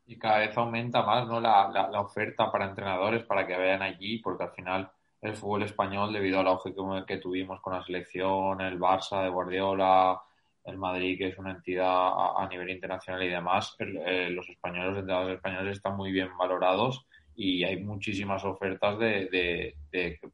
Y 0.06 0.18
cada 0.18 0.38
vez 0.38 0.56
aumenta 0.56 1.02
más 1.02 1.26
¿no? 1.26 1.40
la, 1.40 1.68
la, 1.70 2.00
oferta 2.00 2.52
para 2.52 2.68
entrenadores 2.68 3.24
para 3.24 3.46
que 3.46 3.56
vayan 3.56 3.82
allí, 3.82 4.18
porque 4.18 4.44
al 4.44 4.50
final 4.50 4.90
el 5.20 5.34
fútbol 5.34 5.62
español, 5.62 6.12
debido 6.12 6.40
al 6.40 6.48
auge 6.48 6.74
que, 6.74 7.04
que 7.06 7.16
tuvimos 7.16 7.60
con 7.60 7.72
la 7.72 7.82
selección, 7.82 8.60
el 8.60 8.78
Barça 8.78 9.22
de 9.22 9.30
Guardiola, 9.30 10.20
el 10.64 10.78
Madrid, 10.78 11.18
que 11.18 11.28
es 11.28 11.38
una 11.38 11.52
entidad 11.52 11.86
a, 11.88 12.46
nivel 12.48 12.70
internacional 12.70 13.22
y 13.22 13.28
demás, 13.28 13.76
eh, 13.78 14.30
los 14.30 14.48
españoles, 14.48 14.90
los 14.90 14.98
entrenadores 14.98 15.36
españoles 15.36 15.76
están 15.76 15.96
muy 15.96 16.12
bien 16.12 16.28
valorados 16.38 17.06
y 17.34 17.64
hay 17.64 17.82
muchísimas 17.82 18.44
ofertas 18.44 18.98
de, 18.98 19.74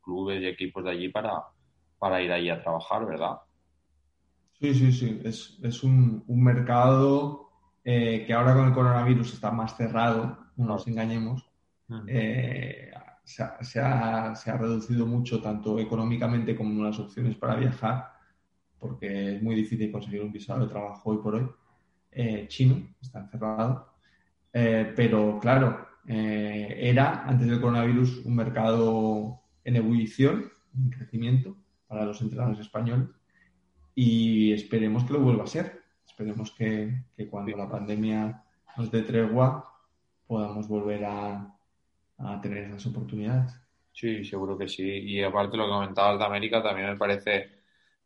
clubes 0.03 0.43
y 0.43 0.47
equipos 0.47 0.85
de 0.85 0.91
allí 0.91 1.09
para, 1.09 1.43
para 1.99 2.21
ir 2.21 2.33
allí 2.33 2.51
a 2.51 2.61
trabajar, 2.61 3.07
¿verdad? 3.07 3.38
Sí, 4.61 4.75
sí, 4.75 4.93
sí. 4.93 5.21
Es, 5.25 5.83
un, 5.85 6.25
mercado 6.27 7.49
eh, 7.85 8.25
que 8.27 8.33
ahora 8.35 8.55
con 8.55 8.67
el 8.67 8.75
coronavirus 8.75 9.35
está 9.35 9.51
más 9.51 9.77
cerrado, 9.77 10.38
no 10.57 10.67
nos 10.67 10.87
engañemos. 10.88 11.49
Eh, 12.07 12.91
se, 13.25 13.43
ha, 13.43 13.62
se, 13.62 13.81
ha, 13.81 14.57
reducido 14.59 15.07
mucho, 15.07 15.41
tanto 15.41 15.79
económicamente 15.79 16.57
como 16.57 16.71
en 16.71 16.85
las 16.85 16.99
opciones 16.99 17.37
para 17.37 17.57
viajar 17.57 18.17
porque 18.79 19.37
es 19.37 19.43
muy 19.43 19.55
difícil 19.55 19.91
conseguir 19.91 20.23
un 20.23 20.33
visado 20.33 20.61
de 20.61 20.71
trabajo 20.71 21.11
hoy 21.11 21.19
por 21.19 21.35
hoy. 21.35 21.49
Eh, 22.11 22.47
chino, 22.49 22.88
está 23.01 23.21
encerrado. 23.21 23.93
Eh, 24.53 24.93
pero 24.97 25.38
claro, 25.41 25.87
eh, 26.07 26.77
era 26.81 27.25
antes 27.25 27.49
del 27.49 27.61
coronavirus 27.61 28.25
un 28.25 28.35
mercado 28.35 29.41
en 29.64 29.77
ebullición, 29.77 30.51
en 30.75 30.91
crecimiento 30.91 31.57
para 31.87 32.05
los 32.05 32.21
entrenadores 32.21 32.61
españoles 32.61 33.09
y 33.95 34.53
esperemos 34.53 35.05
que 35.05 35.12
lo 35.12 35.21
vuelva 35.21 35.45
a 35.45 35.49
ser. 35.49 35.83
Esperemos 36.07 36.51
que, 36.53 37.05
cuando 37.31 37.57
la 37.57 37.69
pandemia 37.69 38.43
nos 38.77 38.91
dé 38.91 39.03
tregua 39.03 39.64
podamos 40.27 40.69
volver 40.69 41.05
a, 41.05 41.55
a 42.19 42.41
tener 42.41 42.64
esas 42.64 42.87
oportunidades. 42.87 43.53
Sí, 43.93 44.25
seguro 44.25 44.57
que 44.57 44.69
sí. 44.69 44.85
Y 44.85 45.23
aparte 45.23 45.57
lo 45.57 45.64
que 45.64 45.71
comentabas 45.71 46.19
de 46.19 46.25
América 46.25 46.62
también 46.62 46.91
me 46.91 46.97
parece 46.97 47.58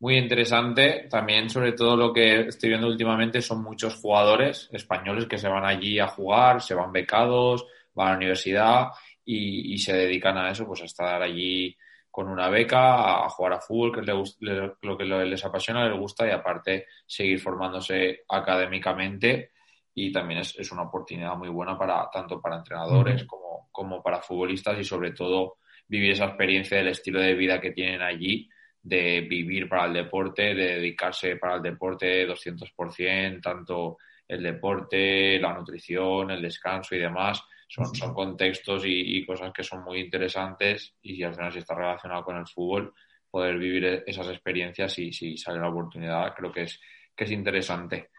muy 0.02 0.18
interesante. 0.18 1.06
También, 1.08 1.48
sobre 1.48 1.72
todo, 1.72 1.96
lo 1.96 2.12
que 2.12 2.40
estoy 2.40 2.70
viendo 2.70 2.88
últimamente 2.88 3.40
son 3.40 3.62
muchos 3.62 3.94
jugadores 3.94 4.68
españoles 4.72 5.26
que 5.26 5.38
se 5.38 5.46
van 5.46 5.64
allí 5.64 6.00
a 6.00 6.08
jugar, 6.08 6.60
se 6.60 6.74
van 6.74 6.90
becados, 6.90 7.64
van 7.94 8.08
a 8.08 8.10
la 8.10 8.16
universidad 8.16 8.88
y, 9.24 9.78
se 9.78 9.92
dedican 9.92 10.36
a 10.36 10.50
eso, 10.50 10.66
pues 10.66 10.82
a 10.82 10.86
estar 10.86 11.22
allí 11.22 11.76
con 12.10 12.28
una 12.28 12.48
beca, 12.48 13.24
a 13.24 13.28
jugar 13.28 13.52
a 13.52 13.60
fútbol, 13.60 13.92
que 13.94 14.00
es 14.00 14.38
lo 14.82 14.98
que 14.98 15.04
les 15.04 15.44
apasiona, 15.44 15.88
les 15.88 15.96
gusta 15.96 16.26
y 16.26 16.32
aparte 16.32 16.86
seguir 17.06 17.38
formándose 17.38 18.24
académicamente 18.28 19.52
y 19.94 20.10
también 20.10 20.40
es, 20.40 20.72
una 20.72 20.82
oportunidad 20.82 21.36
muy 21.36 21.48
buena 21.48 21.78
para 21.78 22.10
tanto 22.10 22.40
para 22.40 22.56
entrenadores 22.56 23.24
como, 23.24 23.68
como 23.70 24.02
para 24.02 24.20
futbolistas 24.20 24.80
y 24.80 24.84
sobre 24.84 25.12
todo 25.12 25.58
vivir 25.86 26.10
esa 26.10 26.24
experiencia 26.24 26.78
del 26.78 26.88
estilo 26.88 27.20
de 27.20 27.34
vida 27.34 27.60
que 27.60 27.70
tienen 27.70 28.02
allí 28.02 28.50
de 28.82 29.20
vivir 29.22 29.68
para 29.68 29.86
el 29.86 29.92
deporte, 29.92 30.54
de 30.54 30.74
dedicarse 30.74 31.36
para 31.36 31.56
el 31.56 31.62
deporte 31.62 32.26
200%, 32.26 33.40
tanto 33.40 33.98
el 34.26 34.42
deporte, 34.42 35.38
la 35.38 35.52
nutrición, 35.52 36.30
el 36.30 36.42
descanso 36.42 36.94
y 36.94 36.98
demás. 36.98 37.42
Son, 37.68 37.94
son 37.94 38.12
contextos 38.12 38.82
y, 38.84 39.24
cosas 39.24 39.52
que 39.52 39.62
son 39.62 39.82
muy 39.82 40.00
interesantes 40.00 40.94
y 41.00 41.16
si 41.16 41.22
al 41.22 41.34
final 41.34 41.52
si 41.52 41.60
está 41.60 41.74
relacionado 41.74 42.22
con 42.22 42.36
el 42.36 42.46
fútbol, 42.46 42.92
poder 43.30 43.56
vivir 43.58 43.84
e-, 43.84 44.04
esas 44.06 44.28
experiencias 44.28 44.98
y 44.98 45.12
si 45.12 45.38
sale 45.38 45.58
la 45.58 45.70
oportunidad, 45.70 46.34
creo 46.34 46.52
que 46.52 46.62
es, 46.62 46.80
que 47.16 47.24
es 47.24 47.30
interesante. 47.30 48.10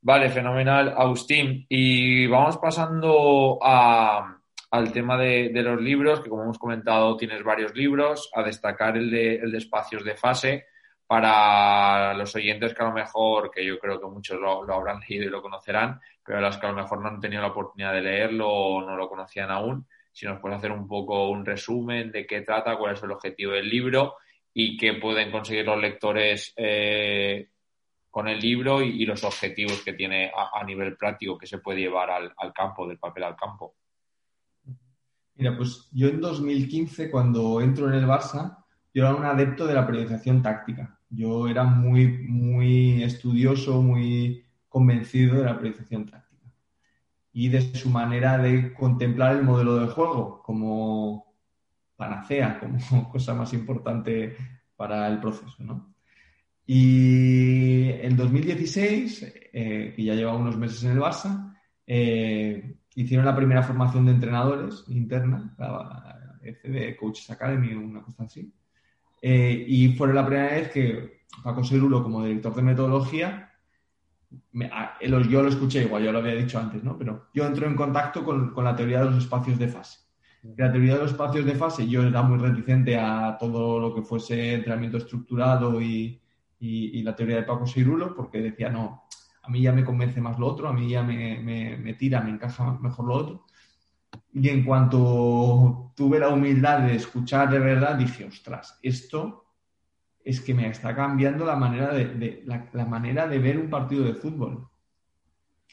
Vale, 0.00 0.28
fenomenal, 0.28 0.94
Agustín. 0.96 1.66
Y 1.68 2.26
vamos 2.26 2.58
pasando 2.58 3.58
a, 3.62 4.37
al 4.70 4.92
tema 4.92 5.16
de, 5.16 5.50
los 5.54 5.80
libros, 5.80 6.20
que 6.20 6.28
como 6.28 6.42
hemos 6.42 6.58
comentado 6.58 7.16
tienes 7.16 7.42
varios 7.42 7.74
libros, 7.74 8.30
a 8.34 8.42
destacar 8.42 8.96
el 8.96 9.10
de, 9.10 9.36
el 9.36 9.52
de 9.52 9.58
espacios 9.58 10.04
de 10.04 10.14
fase 10.14 10.66
para 11.06 12.12
los 12.12 12.34
oyentes 12.36 12.74
que 12.74 12.82
a 12.82 12.88
lo 12.88 12.92
mejor, 12.92 13.50
que 13.50 13.64
yo 13.64 13.78
creo 13.78 13.98
que 13.98 14.06
muchos 14.06 14.38
lo, 14.38 14.70
habrán 14.70 15.00
leído 15.08 15.24
y 15.24 15.30
lo 15.30 15.40
conocerán, 15.40 15.98
pero 16.24 16.40
los 16.40 16.58
que 16.58 16.66
a 16.66 16.70
lo 16.70 16.76
mejor 16.76 17.00
no 17.00 17.08
han 17.08 17.20
tenido 17.20 17.40
la 17.40 17.48
oportunidad 17.48 17.94
de 17.94 18.02
leerlo 18.02 18.48
o 18.48 18.82
no 18.82 18.94
lo 18.94 19.08
conocían 19.08 19.50
aún, 19.50 19.86
si 20.12 20.26
nos 20.26 20.38
puedes 20.40 20.58
hacer 20.58 20.72
un 20.72 20.86
poco 20.86 21.30
un 21.30 21.46
resumen 21.46 22.12
de 22.12 22.26
qué 22.26 22.42
trata, 22.42 22.76
cuál 22.76 22.94
es 22.94 23.02
el 23.02 23.12
objetivo 23.12 23.52
del 23.52 23.68
libro 23.68 24.16
y 24.52 24.76
qué 24.76 24.94
pueden 24.94 25.30
conseguir 25.30 25.64
los 25.64 25.80
lectores 25.80 26.52
eh, 26.56 27.48
con 28.10 28.28
el 28.28 28.38
libro 28.38 28.82
y, 28.82 29.06
los 29.06 29.22
objetivos 29.24 29.82
que 29.82 29.92
tiene 29.92 30.30
a, 30.34 30.64
nivel 30.64 30.96
práctico 30.96 31.38
que 31.38 31.46
se 31.46 31.58
puede 31.58 31.80
llevar 31.80 32.10
al 32.10 32.52
campo, 32.52 32.86
del 32.86 32.98
papel 32.98 33.24
al 33.24 33.36
campo. 33.36 33.76
Mira, 35.38 35.56
pues 35.56 35.88
yo 35.92 36.08
en 36.08 36.20
2015, 36.20 37.10
cuando 37.10 37.60
entro 37.60 37.88
en 37.88 37.94
el 37.94 38.06
Barça, 38.06 38.64
yo 38.92 39.04
era 39.04 39.14
un 39.14 39.24
adepto 39.24 39.66
de 39.66 39.74
la 39.74 39.86
periodización 39.86 40.42
táctica. 40.42 40.98
Yo 41.08 41.46
era 41.46 41.62
muy, 41.62 42.08
muy 42.26 43.04
estudioso, 43.04 43.80
muy 43.80 44.44
convencido 44.68 45.38
de 45.38 45.44
la 45.44 45.56
periodización 45.56 46.06
táctica 46.06 46.28
y 47.32 47.48
de 47.50 47.60
su 47.76 47.88
manera 47.88 48.36
de 48.36 48.74
contemplar 48.74 49.36
el 49.36 49.44
modelo 49.44 49.76
de 49.78 49.86
juego 49.86 50.42
como 50.42 51.36
panacea, 51.94 52.58
como 52.88 53.08
cosa 53.08 53.32
más 53.32 53.52
importante 53.52 54.36
para 54.74 55.06
el 55.06 55.20
proceso, 55.20 55.62
¿no? 55.62 55.94
Y 56.66 57.90
en 57.90 58.16
2016, 58.16 59.34
eh, 59.52 59.92
que 59.94 60.04
ya 60.04 60.14
lleva 60.14 60.36
unos 60.36 60.56
meses 60.58 60.82
en 60.82 60.90
el 60.90 60.98
Barça, 60.98 61.56
eh, 61.86 62.77
hicieron 63.02 63.26
la 63.26 63.36
primera 63.36 63.62
formación 63.62 64.06
de 64.06 64.12
entrenadores 64.12 64.84
interna, 64.88 65.54
la 65.56 66.38
ECD 66.42 66.96
Coaches 66.96 67.30
Academy 67.30 67.72
una 67.72 68.02
cosa 68.02 68.24
así. 68.24 68.52
Eh, 69.22 69.64
y 69.68 69.94
fue 69.94 70.12
la 70.12 70.26
primera 70.26 70.52
vez 70.52 70.70
que 70.70 71.22
Paco 71.44 71.62
Serulo, 71.62 72.02
como 72.02 72.24
director 72.24 72.54
de 72.54 72.62
metodología, 72.62 73.52
yo 74.52 75.42
lo 75.42 75.48
escuché 75.48 75.82
igual, 75.82 76.02
yo 76.02 76.12
lo 76.12 76.18
había 76.18 76.34
dicho 76.34 76.58
antes, 76.58 76.82
¿no? 76.82 76.98
Pero 76.98 77.28
yo 77.32 77.46
entro 77.46 77.66
en 77.66 77.76
contacto 77.76 78.24
con, 78.24 78.52
la 78.64 78.74
teoría 78.74 79.00
de 79.00 79.06
los 79.06 79.18
espacios 79.18 79.58
de 79.58 79.68
fase. 79.68 80.00
La 80.56 80.70
teoría 80.72 80.94
de 80.94 81.00
los 81.00 81.12
espacios 81.12 81.44
de 81.44 81.54
fase, 81.54 81.86
yo 81.86 82.02
era 82.02 82.22
muy 82.22 82.38
reticente 82.38 82.96
a 82.96 83.36
todo 83.38 83.78
lo 83.78 83.94
que 83.94 84.02
fuese 84.02 84.54
entrenamiento 84.54 84.98
estructurado 84.98 85.80
y, 85.80 86.20
la 86.60 87.14
teoría 87.14 87.36
de 87.36 87.42
Paco 87.44 87.66
Sirulo, 87.66 88.14
porque 88.14 88.40
decía, 88.40 88.68
no, 88.70 89.04
a 89.48 89.50
mí 89.50 89.62
ya 89.62 89.72
me 89.72 89.84
convence 89.84 90.20
más 90.20 90.38
lo 90.38 90.46
otro, 90.46 90.68
a 90.68 90.74
mí 90.74 90.90
ya 90.90 91.02
me, 91.02 91.94
tira, 91.94 92.20
me 92.20 92.30
encaja 92.30 92.78
mejor 92.80 93.06
lo 93.06 93.14
otro. 93.14 93.46
Y 94.34 94.46
en 94.50 94.62
cuanto 94.62 95.92
tuve 95.96 96.18
la 96.18 96.28
humildad 96.28 96.80
de 96.80 96.96
escuchar 96.96 97.50
de 97.50 97.58
verdad, 97.58 97.96
dije, 97.96 98.26
ostras, 98.26 98.78
esto 98.82 99.46
es 100.22 100.42
que 100.42 100.52
me 100.52 100.68
está 100.68 100.94
cambiando 100.94 101.46
la 101.46 101.56
manera 101.56 101.94
de, 101.94 102.42
la, 102.44 102.84
manera 102.84 103.26
de 103.26 103.38
ver 103.38 103.58
un 103.58 103.70
partido 103.70 104.04
de 104.04 104.12
fútbol. 104.12 104.68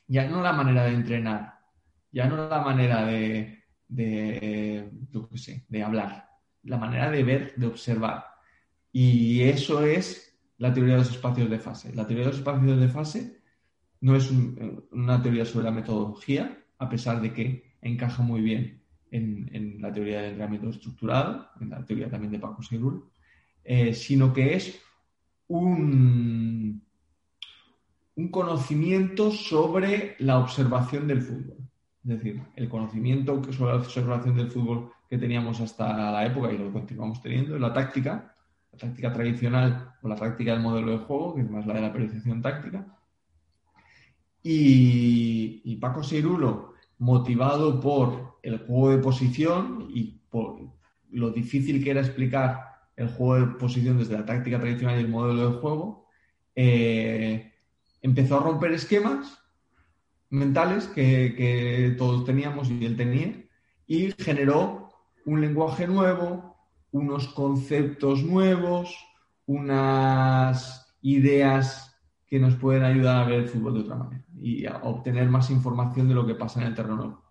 Ya 0.08 0.26
no 0.30 0.42
la 0.42 0.54
manera 0.54 0.86
de 0.86 0.94
entrenar, 0.94 1.60
ya 2.14 2.28
no 2.28 2.48
la 2.48 2.62
manera 2.62 3.06
de, 3.06 3.66
de, 3.90 4.90
de 5.68 5.84
hablar, 5.84 6.30
la 6.64 6.78
manera 6.78 7.12
de 7.12 7.24
ver, 7.26 7.54
de 7.58 7.68
observar. 7.68 8.26
Y 8.94 9.42
eso 9.42 9.84
es 9.84 10.40
la 10.60 10.74
teoría 10.74 10.94
de 10.94 11.00
los 11.00 11.12
espacios 11.12 11.50
de 11.50 11.60
fase. 11.60 11.94
La 11.94 12.08
teoría 12.08 12.24
de 12.24 12.32
los 12.32 12.40
espacios 12.40 12.80
de 12.80 12.88
fase 12.88 13.45
no 14.06 14.16
es 14.16 14.32
una 14.92 15.20
teoría 15.20 15.46
sobre 15.46 15.66
la 15.66 15.72
metodología, 15.72 16.64
a 16.78 16.88
pesar 16.88 17.20
de 17.22 17.34
que 17.34 17.74
encaja 17.82 18.22
muy 18.22 18.42
bien 18.42 18.84
en, 19.10 19.82
la 19.82 19.92
teoría 19.92 20.18
del 20.18 20.34
entrenamiento 20.34 20.70
estructurado, 20.70 21.48
en 21.60 21.72
la 21.72 21.84
teoría 21.84 22.08
también 22.08 22.32
de 22.32 22.38
Paco 22.38 22.62
Seguro, 22.62 23.10
eh, 23.64 23.96
sino 23.96 24.32
que 24.32 24.54
es 24.54 24.80
un, 25.48 26.84
un 28.16 28.28
conocimiento 28.30 29.32
sobre 29.32 30.16
la 30.20 30.38
observación 30.38 31.08
del 31.08 31.24
fútbol. 31.24 31.58
Es 32.04 32.10
decir, 32.10 32.44
el 32.56 32.70
conocimiento 32.70 33.42
sobre 33.52 33.72
la 33.72 33.80
observación 33.80 34.36
del 34.36 34.52
fútbol 34.52 34.92
que 35.10 35.18
teníamos 35.18 35.60
hasta 35.62 36.12
la 36.12 36.24
época 36.28 36.54
y 36.54 36.60
lo 36.60 36.72
continuamos 36.72 37.24
teniendo, 37.24 37.58
la 37.58 37.74
táctica, 37.74 38.36
la 38.72 38.78
táctica 38.78 39.12
tradicional 39.12 39.96
o 40.04 40.08
la 40.08 40.16
táctica 40.16 40.52
del 40.52 40.62
modelo 40.62 40.92
de 40.92 41.06
juego, 41.06 41.34
que 41.34 41.42
es 41.42 41.50
más 41.50 41.66
la 41.66 41.74
de 41.74 41.82
la 41.82 41.92
periodización 41.92 42.44
táctica. 42.44 42.86
Y, 44.48 45.76
Paco 45.82 46.04
Seirulo 46.04 46.76
motivado 47.00 47.80
por 47.80 48.38
el 48.44 48.60
juego 48.60 48.92
de 48.92 49.00
posición 49.00 49.88
y 49.90 50.20
por 50.30 50.62
lo 51.10 51.32
difícil 51.32 51.84
que 51.84 51.90
era 51.90 52.02
explicar 52.02 52.60
el 52.96 53.10
juego 53.10 53.48
de 53.48 53.54
posición 53.56 53.98
desde 53.98 54.18
la 54.18 54.26
táctica 54.26 54.60
tradicional 54.60 55.00
y 55.00 55.04
el 55.04 55.10
modelo 55.10 55.52
de 55.52 55.58
juego, 55.58 56.08
eh, 56.56 57.54
empezó 58.04 58.38
a 58.38 58.44
romper 58.44 58.72
esquemas 58.74 59.40
mentales 60.30 60.88
que, 60.88 61.96
todos 61.98 62.24
teníamos 62.24 62.70
y 62.70 62.86
él 62.86 62.96
tenía 62.96 63.44
y 63.88 64.12
generó 64.12 64.90
un 65.26 65.42
lenguaje 65.42 65.88
nuevo, 65.88 66.56
unos 66.92 67.28
conceptos 67.30 68.24
nuevos, 68.24 68.96
unas 69.48 70.96
ideas 71.02 71.95
que 72.28 72.40
nos 72.40 72.56
pueden 72.56 72.84
ayudar 72.84 73.24
a 73.24 73.28
ver 73.28 73.42
el 73.42 73.48
fútbol 73.48 73.76
de 73.76 73.80
otra 73.82 73.96
manera 73.96 74.24
y 74.40 74.66
a 74.66 74.78
obtener 74.78 75.30
más 75.30 75.50
información 75.52 76.08
de 76.08 76.16
lo 76.16 76.26
que 76.26 76.36
pasa 76.36 76.62
en 76.62 76.68
el 76.68 76.76
terreno 76.76 77.24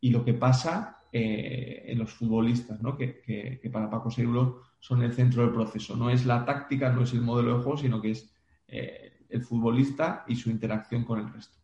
y 0.00 0.10
lo 0.10 0.24
que 0.24 0.34
pasa 0.34 0.98
eh, 1.12 1.84
en 1.86 1.98
los 1.98 2.12
futbolistas, 2.12 2.80
¿no? 2.82 2.96
que, 2.96 3.60
para 3.72 3.88
Paco 3.88 4.10
Seguros 4.10 4.56
son 4.78 5.02
el 5.02 5.14
centro 5.14 5.42
del 5.42 5.52
proceso. 5.52 5.96
No 5.96 6.10
es 6.10 6.26
la 6.26 6.44
táctica, 6.44 6.90
no 6.90 7.02
es 7.02 7.12
el 7.12 7.22
modelo 7.22 7.56
de 7.56 7.62
juego, 7.62 7.78
sino 7.78 8.02
que 8.02 8.10
es 8.10 8.30
eh, 8.68 9.24
el 9.30 9.42
futbolista 9.42 10.24
y 10.28 10.36
su 10.36 10.50
interacción 10.50 11.04
con 11.04 11.20
el 11.20 11.32
resto. 11.32 11.58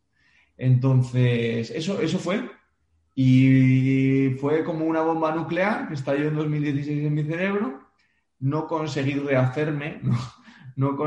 Entonces, 0.57 1.71
eso, 1.71 2.01
eso 2.01 2.17
fue. 2.19 2.49
Y 3.15 4.31
fue 4.39 4.63
como 4.63 4.85
una 4.85 5.01
bomba 5.01 5.35
nuclear 5.35 5.87
que 5.87 5.93
estalló 5.93 6.29
en 6.29 6.35
2016 6.35 7.05
en 7.05 7.13
mi 7.13 7.23
cerebro. 7.23 7.81
No 8.39 8.67
conseguí 8.67 9.13
rehacerme, 9.13 9.99
no, 10.03 10.17
no, 10.75 10.97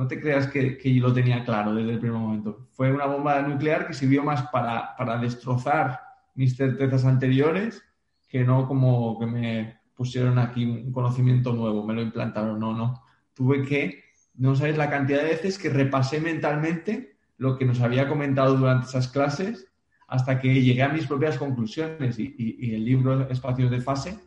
no 0.00 0.08
te 0.08 0.18
creas 0.18 0.46
que, 0.46 0.78
yo 0.82 1.08
lo 1.08 1.12
tenía 1.12 1.44
claro 1.44 1.74
desde 1.74 1.92
el 1.92 1.98
primer 1.98 2.18
momento. 2.18 2.68
Fue 2.72 2.90
una 2.90 3.04
bomba 3.04 3.42
nuclear 3.42 3.86
que 3.86 3.92
sirvió 3.92 4.22
más 4.22 4.44
para, 4.50 5.18
destrozar 5.20 6.00
mis 6.34 6.56
certezas 6.56 7.04
anteriores 7.04 7.82
que 8.26 8.42
no 8.42 8.66
como 8.66 9.18
que 9.18 9.26
me 9.26 9.80
pusieron 9.94 10.38
aquí 10.38 10.64
un 10.64 10.90
conocimiento 10.90 11.52
nuevo, 11.52 11.84
me 11.84 11.92
lo 11.92 12.00
implantaron. 12.00 12.58
No, 12.58 12.72
no. 12.72 13.02
Tuve 13.34 13.62
que, 13.62 14.04
no 14.36 14.56
sabes 14.56 14.78
la 14.78 14.88
cantidad 14.88 15.18
de 15.20 15.28
veces 15.28 15.58
que 15.58 15.68
repasé 15.68 16.18
mentalmente 16.18 17.18
lo 17.36 17.58
que 17.58 17.66
nos 17.66 17.82
había 17.82 18.08
comentado 18.08 18.56
durante 18.56 18.86
esas 18.86 19.08
clases 19.08 19.70
hasta 20.08 20.40
que 20.40 20.62
llegué 20.62 20.82
a 20.82 20.88
mis 20.88 21.06
propias 21.06 21.36
conclusiones 21.36 22.18
y, 22.18 22.74
el 22.74 22.86
libro 22.86 23.28
Espacios 23.28 23.70
de 23.70 23.82
Fase, 23.82 24.18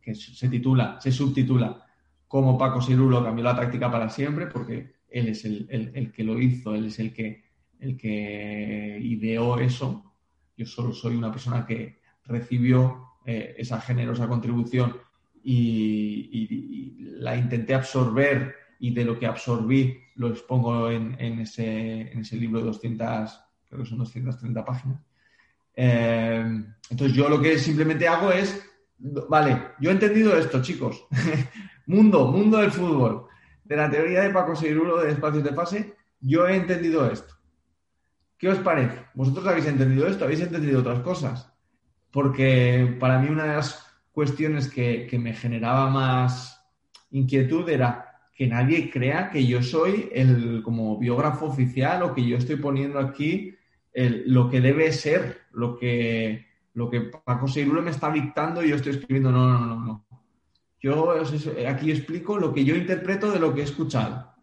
que 0.00 0.14
se 0.14 0.48
titula, 0.48 0.98
se 1.02 1.12
subtitula 1.12 1.84
como 2.30 2.56
Paco 2.56 2.80
Sirulo 2.80 3.24
cambió 3.24 3.42
la 3.42 3.56
táctica 3.56 3.90
para 3.90 4.08
siempre, 4.08 4.46
porque 4.46 4.94
él 5.08 5.26
es 5.26 5.44
el, 5.44 6.12
que 6.14 6.22
lo 6.22 6.38
hizo, 6.38 6.76
él 6.76 6.86
es 6.86 7.00
el 7.00 7.12
que, 7.12 7.42
el 7.80 7.96
que 7.96 9.00
ideó 9.02 9.58
eso. 9.58 10.14
Yo 10.56 10.64
solo 10.64 10.92
soy 10.92 11.16
una 11.16 11.32
persona 11.32 11.66
que 11.66 11.98
recibió 12.26 13.16
eh, 13.26 13.56
esa 13.58 13.80
generosa 13.80 14.28
contribución 14.28 14.96
y, 15.42 16.96
la 17.18 17.36
intenté 17.36 17.74
absorber 17.74 18.54
y 18.78 18.94
de 18.94 19.04
lo 19.04 19.18
que 19.18 19.26
absorbí 19.26 19.98
lo 20.14 20.28
expongo 20.28 20.88
en, 20.88 21.40
ese, 21.40 22.12
en 22.12 22.20
ese, 22.20 22.36
libro 22.36 22.60
de 22.60 22.66
200, 22.66 23.40
creo 23.68 23.82
que 23.82 23.88
son 23.88 23.98
230 23.98 24.64
páginas. 24.64 25.02
Eh, 25.74 26.62
entonces 26.90 27.16
yo 27.16 27.28
lo 27.28 27.42
que 27.42 27.58
simplemente 27.58 28.06
hago 28.06 28.30
es, 28.30 28.64
vale, 29.28 29.60
yo 29.80 29.90
he 29.90 29.94
entendido 29.94 30.38
esto, 30.38 30.62
chicos. 30.62 31.08
Mundo, 31.90 32.28
mundo 32.28 32.58
del 32.58 32.70
fútbol. 32.70 33.26
De 33.64 33.74
la 33.74 33.90
teoría 33.90 34.22
de 34.22 34.30
Paco 34.30 34.54
Seirulo 34.54 34.98
de 34.98 35.10
espacios 35.10 35.42
de 35.42 35.52
fase, 35.52 35.96
yo 36.20 36.46
he 36.46 36.54
entendido 36.54 37.10
esto. 37.10 37.34
¿Qué 38.38 38.48
os 38.48 38.58
parece? 38.58 39.06
¿Vosotros 39.14 39.44
habéis 39.48 39.66
entendido 39.66 40.06
esto? 40.06 40.24
¿Habéis 40.24 40.40
entendido 40.40 40.78
otras 40.78 41.00
cosas? 41.00 41.52
Porque 42.12 42.96
para 43.00 43.18
mí 43.18 43.28
una 43.28 43.42
de 43.42 43.56
las 43.56 43.84
cuestiones 44.12 44.68
que, 44.68 45.08
me 45.20 45.34
generaba 45.34 45.90
más 45.90 46.64
inquietud 47.10 47.68
era 47.68 48.06
que 48.36 48.46
nadie 48.46 48.88
crea 48.88 49.28
que 49.28 49.44
yo 49.44 49.60
soy 49.60 50.10
el 50.12 50.62
como 50.62 50.96
biógrafo 50.96 51.46
oficial 51.46 52.04
o 52.04 52.14
que 52.14 52.24
yo 52.24 52.36
estoy 52.36 52.54
poniendo 52.56 53.00
aquí 53.00 53.56
lo 53.92 54.48
que 54.48 54.60
debe 54.60 54.92
ser, 54.92 55.40
lo 55.50 55.76
que, 55.76 56.46
lo 56.74 56.88
que 56.88 57.00
Paco 57.00 57.48
Seirulo 57.48 57.82
me 57.82 57.90
está 57.90 58.12
dictando 58.12 58.62
y 58.62 58.68
yo 58.68 58.76
estoy 58.76 58.92
escribiendo. 58.92 59.32
No, 59.32 59.48
no, 59.48 59.66
no, 59.66 59.84
no. 59.84 60.09
Yo 60.80 61.12
aquí 61.68 61.90
explico 61.90 62.38
lo 62.38 62.52
que 62.52 62.64
yo 62.64 62.74
interpreto 62.74 63.30
de 63.30 63.38
lo 63.38 63.54
que 63.54 63.60
he 63.60 63.64
escuchado. 63.64 64.34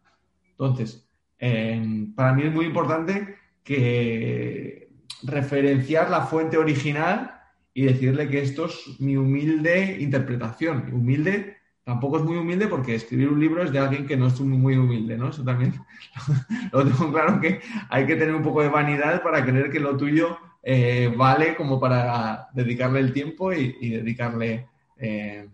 Entonces, 0.52 1.08
em, 1.39 2.13
para 2.13 2.34
mí 2.34 2.43
es 2.43 2.54
muy 2.54 2.65
importante 2.65 3.36
que 3.63 4.89
referenciar 5.23 6.10
la 6.10 6.21
fuente 6.21 6.58
original 6.58 7.41
y 7.73 7.84
decirle 7.84 8.30
que 8.30 8.41
esto 8.41 8.65
es 8.65 9.00
mi 9.00 9.17
humilde 9.17 9.97
interpretación. 10.00 10.91
Humilde 10.93 11.58
tampoco 11.84 12.17
es 12.17 12.23
muy 12.23 12.38
humilde 12.38 12.67
porque 12.67 12.95
escribir 12.95 13.30
un 13.30 13.39
libro 13.39 13.63
es 13.63 13.71
de 13.71 13.80
alguien 13.80 14.06
que 14.06 14.17
no 14.17 14.28
es 14.28 14.39
muy 14.41 14.76
humilde, 14.76 15.17
¿no? 15.17 15.30
Eso 15.30 15.43
también 15.43 15.73
lo 16.71 16.84
tengo 16.86 17.12
claro 17.12 17.39
que 17.39 17.62
hay 17.89 18.06
que 18.06 18.15
tener 18.15 18.36
un 18.36 18.43
poco 18.43 18.62
de 18.62 18.69
vanidad 18.69 19.23
para 19.23 19.45
creer 19.45 19.71
que 19.71 19.80
lo 19.80 19.95
tuyo 19.95 20.38
eh, 20.63 21.13
vale 21.15 21.56
como 21.56 21.80
para 21.80 22.50
dedicarle 22.54 23.00
el 23.00 23.13
tiempo 23.13 23.54
y, 23.54 23.89
dedicarle 23.89 24.67
eh, 24.97 25.47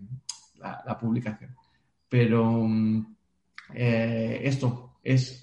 la, 0.86 0.98
publicación. 0.98 1.56
Pero 2.10 2.46
mm, 2.46 3.16
eh, 3.74 4.42
esto 4.44 4.98
es, 5.04 5.40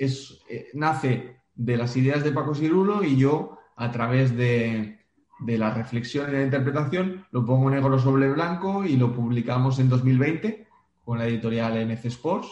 eh, 0.48 0.68
nace 0.74 1.40
de 1.54 1.76
las 1.76 1.96
ideas 1.96 2.24
de 2.24 2.32
Paco 2.32 2.54
Cirulo 2.54 3.04
y 3.04 3.16
yo, 3.16 3.58
a 3.76 3.90
través 3.90 4.36
de, 4.36 4.98
la 5.46 5.72
reflexión 5.72 6.30
y 6.30 6.32
la 6.32 6.42
interpretación, 6.42 7.26
lo 7.30 7.44
pongo 7.44 7.70
negro 7.70 7.98
sobre 7.98 8.30
blanco 8.30 8.84
y 8.84 8.96
lo 8.96 9.14
publicamos 9.14 9.78
en 9.78 9.88
2020 9.88 10.66
con 11.04 11.18
la 11.18 11.26
editorial 11.26 11.86
MC 11.86 12.06
Sports. 12.06 12.48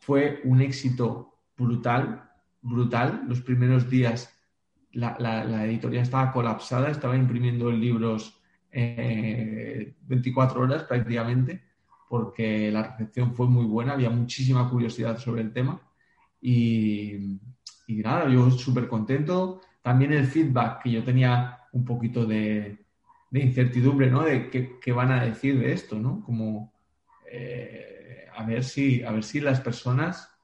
Fue 0.00 0.40
un 0.44 0.60
éxito 0.60 1.38
brutal, 1.56 2.30
brutal. 2.62 3.22
Los 3.28 3.42
primeros 3.42 3.88
días 3.88 4.36
la, 4.92 5.16
la, 5.18 5.64
editorial 5.66 6.02
estaba 6.02 6.32
colapsada, 6.32 6.90
estaba 6.90 7.16
imprimiendo 7.16 7.70
libros 7.70 8.40
24 8.72 10.60
eh, 10.60 10.64
horas 10.64 10.82
prácticamente 10.84 11.69
porque 12.10 12.72
la 12.72 12.82
recepción 12.82 13.36
fue 13.36 13.46
muy 13.46 13.66
buena, 13.66 13.92
había 13.92 14.10
muchísima 14.10 14.68
curiosidad 14.68 15.16
sobre 15.18 15.42
el 15.42 15.52
tema 15.52 15.80
y, 16.42 17.38
nada, 17.86 18.28
yo 18.28 18.50
súper 18.50 18.88
contento. 18.88 19.60
También 19.80 20.12
el 20.12 20.26
feedback, 20.26 20.82
que 20.82 20.90
yo 20.90 21.04
tenía 21.04 21.60
un 21.70 21.84
poquito 21.84 22.26
de, 22.26 22.84
incertidumbre, 23.30 24.10
¿no? 24.10 24.24
De 24.24 24.50
qué, 24.50 24.92
van 24.92 25.12
a 25.12 25.24
decir 25.24 25.60
de 25.60 25.72
esto, 25.72 26.00
¿no? 26.00 26.20
Como 26.24 26.72
eh, 27.30 28.26
a, 28.34 28.44
ver 28.44 28.64
si, 28.64 29.04
a 29.04 29.12
ver 29.12 29.22
si 29.22 29.38
las 29.38 29.60
personas 29.60 30.34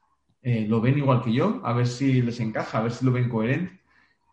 eh, 0.43 0.65
lo 0.69 0.79
ven 0.79 0.97
igual 0.97 1.21
que 1.21 1.33
yo, 1.33 1.59
a 1.65 1.73
ver 1.73 1.87
si 1.87 2.21
les 2.21 2.39
encaja, 2.39 2.77
a 2.77 2.83
ver 2.83 2.93
si 2.93 3.03
lo 3.03 3.11
ven 3.11 3.27
coherente. 3.27 3.81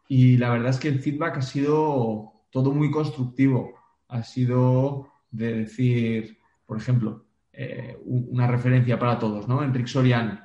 Y 0.07 0.37
la 0.37 0.51
verdad 0.51 0.71
es 0.71 0.79
que 0.79 0.87
el 0.87 1.01
feedback 1.01 1.39
ha 1.39 1.43
sido 1.43 2.33
todo 2.51 2.71
muy 2.71 2.93
constructivo. 2.93 3.75
Ha 4.07 4.23
sido 4.23 5.09
de 5.33 5.53
decir, 5.53 6.39
por 6.67 6.79
ejemplo, 6.79 7.27
eh, 7.53 7.99
una 8.05 8.47
referencia 8.47 8.99
para 8.99 9.19
todos, 9.19 9.47
¿no? 9.47 9.63
Enrique 9.63 9.89
Soriano, 9.89 10.41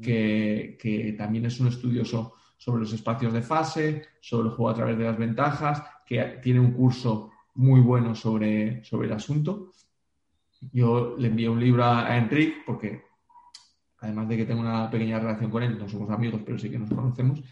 que, 0.00 0.76
que, 0.80 1.12
también 1.12 1.46
es 1.46 1.60
un 1.60 1.68
estudioso 1.68 2.34
sobre 2.56 2.80
los 2.80 2.92
espacios 2.92 3.32
de 3.32 3.42
fase, 3.42 4.06
sobre 4.20 4.48
el 4.48 4.54
juego 4.54 4.70
a 4.70 4.74
través 4.74 4.98
de 4.98 5.04
las 5.04 5.18
ventajas, 5.18 5.82
que 6.06 6.38
tiene 6.42 6.60
un 6.60 6.72
curso 6.72 7.30
muy 7.56 7.80
bueno 7.80 8.14
sobre, 8.14 8.84
sobre 8.84 9.08
el 9.08 9.14
asunto. 9.14 9.72
Yo 10.72 11.16
le 11.18 11.28
envié 11.28 11.48
un 11.48 11.60
libro 11.60 11.84
a, 11.84 12.16
Enrique 12.16 12.58
porque, 12.64 13.02
además 14.00 14.28
de 14.28 14.36
que 14.36 14.44
tengo 14.46 14.60
una 14.60 14.90
pequeña 14.90 15.18
relación 15.18 15.50
con 15.50 15.62
él, 15.62 15.78
no 15.78 15.88
somos 15.88 16.10
amigos, 16.10 16.42
pero 16.44 16.58
sí 16.58 16.70
que 16.70 16.78
nos 16.78 16.90
conocemos, 16.90 17.42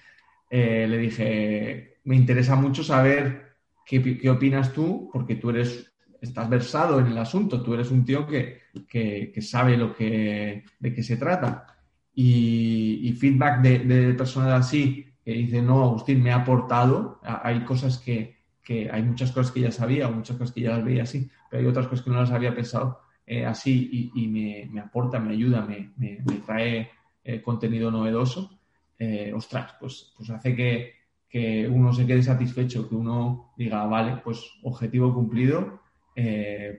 eh, 0.50 0.86
le 0.88 0.98
dije, 0.98 1.98
me 2.04 2.16
interesa 2.16 2.54
mucho 2.54 2.84
saber 2.84 3.56
qué, 3.84 4.18
qué, 4.18 4.30
opinas 4.30 4.72
tú, 4.72 5.10
porque 5.12 5.36
tú 5.36 5.50
eres, 5.50 5.93
estás 6.24 6.48
versado 6.48 7.00
en 7.00 7.06
el 7.06 7.18
asunto, 7.18 7.62
tú 7.62 7.74
eres 7.74 7.90
un 7.90 8.04
tío 8.04 8.26
que, 8.26 8.62
que, 8.88 9.30
que 9.32 9.42
sabe 9.42 9.76
lo 9.76 9.94
que, 9.94 10.64
de 10.78 10.94
qué 10.94 11.02
se 11.02 11.16
trata. 11.16 11.66
Y, 12.14 13.00
y 13.02 13.12
feedback 13.12 13.60
de, 13.60 13.78
de 13.80 14.14
personas 14.14 14.66
así 14.66 15.14
que 15.24 15.32
dicen, 15.32 15.66
no, 15.66 15.82
Agustín, 15.82 16.22
me 16.22 16.32
ha 16.32 16.36
aportado, 16.36 17.18
hay 17.22 17.60
cosas 17.60 17.98
que, 17.98 18.36
que 18.62 18.90
hay 18.90 19.02
muchas 19.02 19.32
cosas 19.32 19.52
que 19.52 19.60
ya 19.60 19.72
sabía, 19.72 20.08
muchas 20.08 20.36
cosas 20.36 20.54
que 20.54 20.60
ya 20.60 20.70
las 20.70 20.84
veía 20.84 21.04
así, 21.04 21.30
pero 21.50 21.62
hay 21.62 21.68
otras 21.68 21.86
cosas 21.86 22.04
que 22.04 22.10
no 22.10 22.20
las 22.20 22.30
había 22.30 22.54
pensado 22.54 23.00
eh, 23.26 23.46
así 23.46 24.10
y, 24.14 24.28
me, 24.28 24.68
me, 24.70 24.80
aporta, 24.80 25.18
me 25.18 25.32
ayuda, 25.32 25.62
me, 25.62 25.92
me, 25.96 26.18
trae 26.44 26.90
eh, 27.24 27.40
contenido 27.40 27.90
novedoso, 27.90 28.58
eh, 28.98 29.32
ostras, 29.34 29.74
pues, 29.80 30.12
pues 30.16 30.28
hace 30.28 30.54
que, 30.54 30.92
que, 31.26 31.66
uno 31.68 31.94
se 31.94 32.06
quede 32.06 32.22
satisfecho, 32.22 32.86
que 32.86 32.94
uno 32.94 33.54
diga, 33.56 33.86
vale, 33.86 34.20
pues 34.22 34.44
objetivo 34.62 35.14
cumplido, 35.14 35.80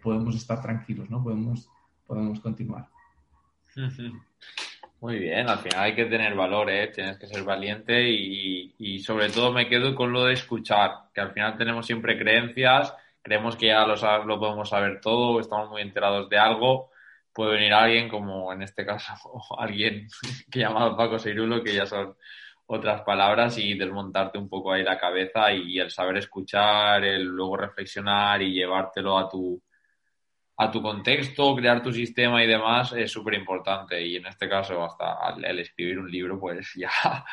podemos 0.02 0.36
estar 0.36 0.62
tranquilos, 0.62 1.10
¿no? 1.10 1.24
Podemos, 1.24 1.70
podemos 2.06 2.40
continuar. 2.40 2.88
Muy 5.02 5.20
bien, 5.20 5.48
al 5.50 5.60
final 5.60 5.82
hay 5.82 5.94
que 5.94 6.06
tener 6.06 6.34
valor, 6.34 6.70
¿eh? 6.70 6.88
tienes 6.88 7.18
que 7.18 7.28
ser 7.28 7.44
valiente 7.44 8.10
y, 8.10 8.74
y, 8.80 9.00
sobre 9.00 9.30
todo 9.30 9.52
me 9.52 9.68
quedo 9.68 9.94
con 9.94 10.12
lo 10.12 10.24
de 10.24 10.34
escuchar, 10.34 11.10
que 11.14 11.22
al 11.22 11.32
final 11.32 11.58
tenemos 11.58 11.86
siempre 11.86 12.18
creencias, 12.18 12.94
creemos 13.22 13.56
que 13.56 13.68
ya 13.68 13.86
lo, 13.86 13.96
lo 14.26 14.40
podemos 14.40 14.70
saber 14.70 15.02
todo, 15.02 15.40
estamos 15.40 15.70
muy 15.70 15.82
enterados 15.82 16.30
de 16.30 16.38
algo, 16.38 16.92
puede 17.34 17.52
venir 17.52 17.74
alguien 17.74 18.08
como 18.08 18.52
en 18.54 18.62
este 18.64 18.86
caso 18.86 19.14
alguien 19.60 20.08
que 20.52 20.60
llamado 20.60 20.98
Paco 20.98 21.20
Seirulo, 21.20 21.62
que 21.62 21.76
ya 21.76 21.86
son 21.86 22.16
otras 22.68 23.02
palabras 23.02 23.58
y 23.58 23.76
desmontarte 23.76 24.38
un 24.38 24.50
poco 24.50 24.72
ahí 24.72 24.84
la 24.84 24.98
cabeza 24.98 25.52
y 25.54 25.80
el 25.80 25.92
saber 25.92 26.18
escuchar, 26.18 27.04
el 27.04 27.24
luego 27.24 27.58
reflexionar 27.58 28.42
y 28.42 28.54
llevártelo 28.54 29.18
a 29.18 29.30
tu, 29.30 29.62
a 30.58 30.72
tu 30.72 30.82
contexto, 30.82 31.56
crear 31.56 31.82
tu 31.84 31.92
sistema 31.92 32.44
y 32.44 32.48
demás 32.48 32.94
es 32.94 33.12
súper 33.12 33.36
importante. 33.36 34.02
Y 34.02 34.16
en 34.16 34.26
este 34.28 34.50
caso, 34.50 34.84
hasta 34.84 35.36
el 35.44 35.60
escribir 35.60 36.00
un 36.00 36.10
libro, 36.10 36.40
pues 36.40 36.74
ya 36.76 36.90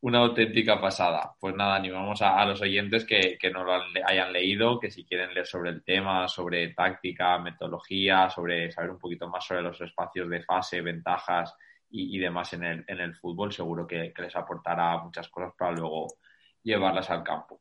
una 0.00 0.20
auténtica 0.20 0.80
pasada. 0.80 1.34
Pues 1.38 1.54
nada, 1.54 1.76
animamos 1.76 2.22
a, 2.22 2.42
los 2.46 2.60
oyentes 2.62 3.04
que, 3.04 3.36
que 3.38 3.50
no 3.50 3.64
lo 3.64 3.72
hayan 4.06 4.32
leído, 4.32 4.80
que 4.80 4.90
si 4.90 5.04
quieren 5.04 5.34
leer 5.34 5.46
sobre 5.46 5.70
el 5.70 5.84
tema, 5.84 6.26
sobre 6.26 6.68
táctica, 6.68 7.38
metodología, 7.38 8.30
sobre 8.30 8.70
saber 8.70 8.90
un 8.90 8.98
poquito 8.98 9.28
más 9.28 9.44
sobre 9.44 9.62
los 9.62 9.80
espacios 9.80 10.28
de 10.30 10.42
fase, 10.42 10.80
ventajas 10.80 11.54
y, 11.90 12.18
demás 12.18 12.52
en 12.52 12.64
el, 12.64 12.84
en 12.86 13.00
el 13.00 13.14
fútbol, 13.14 13.52
seguro 13.52 13.86
que, 13.86 14.12
que 14.12 14.22
les 14.22 14.36
aportará 14.36 14.98
muchas 14.98 15.28
cosas 15.28 15.52
para 15.58 15.72
luego 15.72 16.06
llevarlas 16.62 17.10
al 17.10 17.22
campo. 17.22 17.60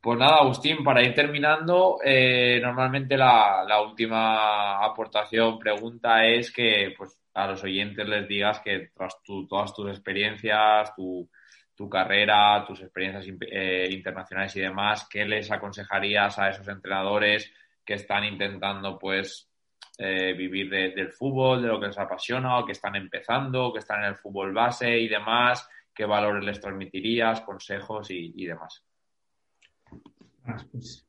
Pues 0.00 0.16
nada, 0.16 0.36
Agustín, 0.36 0.84
para 0.84 1.02
ir 1.02 1.12
terminando, 1.12 1.98
eh, 2.04 2.60
normalmente 2.62 3.16
la, 3.16 3.64
la, 3.66 3.82
última 3.82 4.84
aportación, 4.84 5.58
pregunta 5.58 6.24
es 6.24 6.52
que 6.52 6.94
pues, 6.96 7.20
a 7.34 7.48
los 7.48 7.64
oyentes 7.64 8.06
les 8.08 8.28
digas 8.28 8.60
que 8.60 8.90
tras 8.94 9.20
tu, 9.24 9.46
todas 9.48 9.74
tus 9.74 9.90
experiencias, 9.90 10.94
tu, 10.94 11.28
tu 11.74 11.88
carrera, 11.88 12.64
tus 12.64 12.80
experiencias 12.80 13.26
eh, 13.50 13.88
internacionales 13.90 14.54
y 14.54 14.60
demás, 14.60 15.08
¿qué 15.10 15.24
les 15.24 15.50
aconsejarías 15.50 16.38
a 16.38 16.50
esos 16.50 16.68
entrenadores 16.68 17.52
que 17.84 17.94
están 17.94 18.24
intentando 18.24 18.98
pues 18.98 19.47
eh, 19.98 20.32
vivir 20.32 20.70
de, 20.70 20.90
del 20.92 21.10
fútbol, 21.10 21.60
de 21.60 21.68
lo 21.68 21.80
que 21.80 21.88
les 21.88 21.98
apasiona, 21.98 22.58
o 22.58 22.64
que 22.64 22.72
están 22.72 22.96
empezando, 22.96 23.72
que 23.72 23.80
están 23.80 24.04
en 24.04 24.10
el 24.10 24.16
fútbol 24.16 24.52
base 24.52 24.98
y 24.98 25.08
demás? 25.08 25.68
¿Qué 25.94 26.04
valores 26.04 26.44
les 26.44 26.60
transmitirías, 26.60 27.40
consejos 27.40 28.10
y, 28.10 28.32
y 28.36 28.46
demás? 28.46 28.84
pues, 30.70 31.06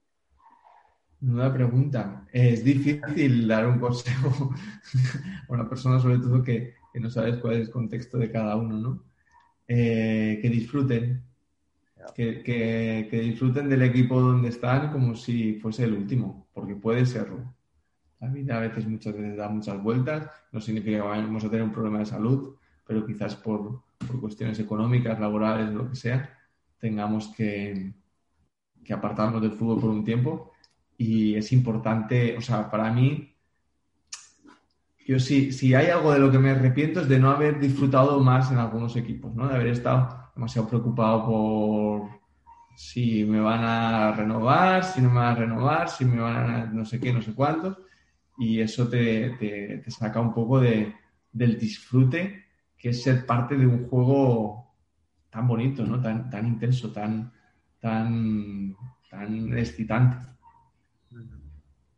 nueva 1.21 1.53
pregunta. 1.53 2.27
Es 2.31 2.63
difícil 2.63 3.47
dar 3.47 3.67
un 3.67 3.79
consejo 3.79 4.53
a 5.49 5.53
una 5.53 5.67
persona, 5.67 5.99
sobre 5.99 6.17
todo 6.17 6.43
que, 6.43 6.73
no 6.95 7.09
sabes 7.09 7.37
cuál 7.37 7.55
es 7.55 7.67
el 7.67 7.71
contexto 7.71 8.17
de 8.17 8.31
cada 8.31 8.55
uno, 8.55 8.77
¿no? 8.77 9.03
Eh, 9.67 10.39
que 10.41 10.49
disfruten, 10.49 11.23
que, 12.15 12.41
que, 12.43 13.19
disfruten 13.21 13.69
del 13.69 13.83
equipo 13.83 14.19
donde 14.19 14.49
están 14.49 14.91
como 14.91 15.15
si 15.15 15.53
fuese 15.59 15.85
el 15.85 15.93
último, 15.93 16.47
porque 16.53 16.75
puede 16.75 17.05
serlo. 17.05 17.53
La 18.19 18.27
vida 18.27 18.57
a 18.57 18.59
veces, 18.59 18.87
muchas 18.87 19.13
veces 19.13 19.37
da 19.37 19.47
muchas 19.47 19.81
vueltas, 19.81 20.29
no 20.51 20.59
significa 20.59 20.97
que 20.97 21.07
vayamos 21.07 21.43
a 21.43 21.49
tener 21.49 21.63
un 21.63 21.71
problema 21.71 21.99
de 21.99 22.05
salud, 22.05 22.55
pero 22.85 23.05
quizás 23.05 23.35
por, 23.35 23.83
por 23.97 24.19
cuestiones 24.19 24.59
económicas, 24.59 25.19
laborales, 25.19 25.73
lo 25.73 25.89
que 25.89 25.95
sea, 25.95 26.37
tengamos 26.79 27.27
que, 27.29 27.93
que 28.83 28.93
apartarnos 28.93 29.41
del 29.41 29.51
fútbol 29.51 29.79
por 29.79 29.89
un 29.91 30.03
tiempo 30.03 30.51
y 30.97 31.35
es 31.35 31.53
importante, 31.53 32.35
o 32.37 32.41
sea, 32.41 32.69
para 32.69 32.91
mí, 32.91 33.33
yo 35.07 35.17
sí, 35.17 35.51
si 35.53 35.73
hay 35.73 35.87
algo 35.87 36.11
de 36.11 36.19
lo 36.19 36.29
que 36.29 36.39
me 36.39 36.49
arrepiento 36.49 36.99
es 36.99 37.07
de 37.07 37.19
no 37.19 37.31
haber 37.31 37.59
disfrutado 37.59 38.19
más 38.19 38.51
en 38.51 38.57
algunos 38.57 38.95
equipos, 38.97 39.33
¿no? 39.33 39.47
De 39.47 39.55
haber 39.55 39.67
estado 39.67 40.31
demasiado 40.35 40.67
preocupado 40.67 41.25
por 41.25 42.09
si 42.75 43.23
me 43.23 43.39
van 43.39 43.63
a 43.63 44.11
renovar, 44.11 44.83
si 44.83 45.01
no 45.01 45.09
me 45.09 45.19
van 45.19 45.27
a 45.27 45.35
renovar, 45.35 45.89
si 45.89 46.05
me 46.05 46.19
van 46.19 46.49
a 46.49 46.65
no 46.65 46.85
sé 46.85 46.99
qué, 46.99 47.13
no 47.13 47.21
sé 47.21 47.33
cuántos, 47.33 47.77
y 48.39 48.61
eso 48.61 48.87
te, 48.87 49.31
te, 49.31 49.91
saca 49.91 50.21
un 50.21 50.33
poco 50.33 50.61
de, 50.61 50.95
del 51.31 51.59
disfrute 51.59 52.45
que 52.77 52.89
es 52.89 53.03
ser 53.03 53.25
parte 53.25 53.55
de 53.55 53.67
un 53.67 53.89
juego 53.89 54.75
tan 55.29 55.45
bonito, 55.45 55.83
¿no? 55.83 56.01
Tan, 56.01 56.29
tan 56.29 56.47
intenso, 56.47 56.93
tan, 56.93 57.31
tan, 57.81 58.73
tan 59.09 59.57
excitante. 59.57 60.25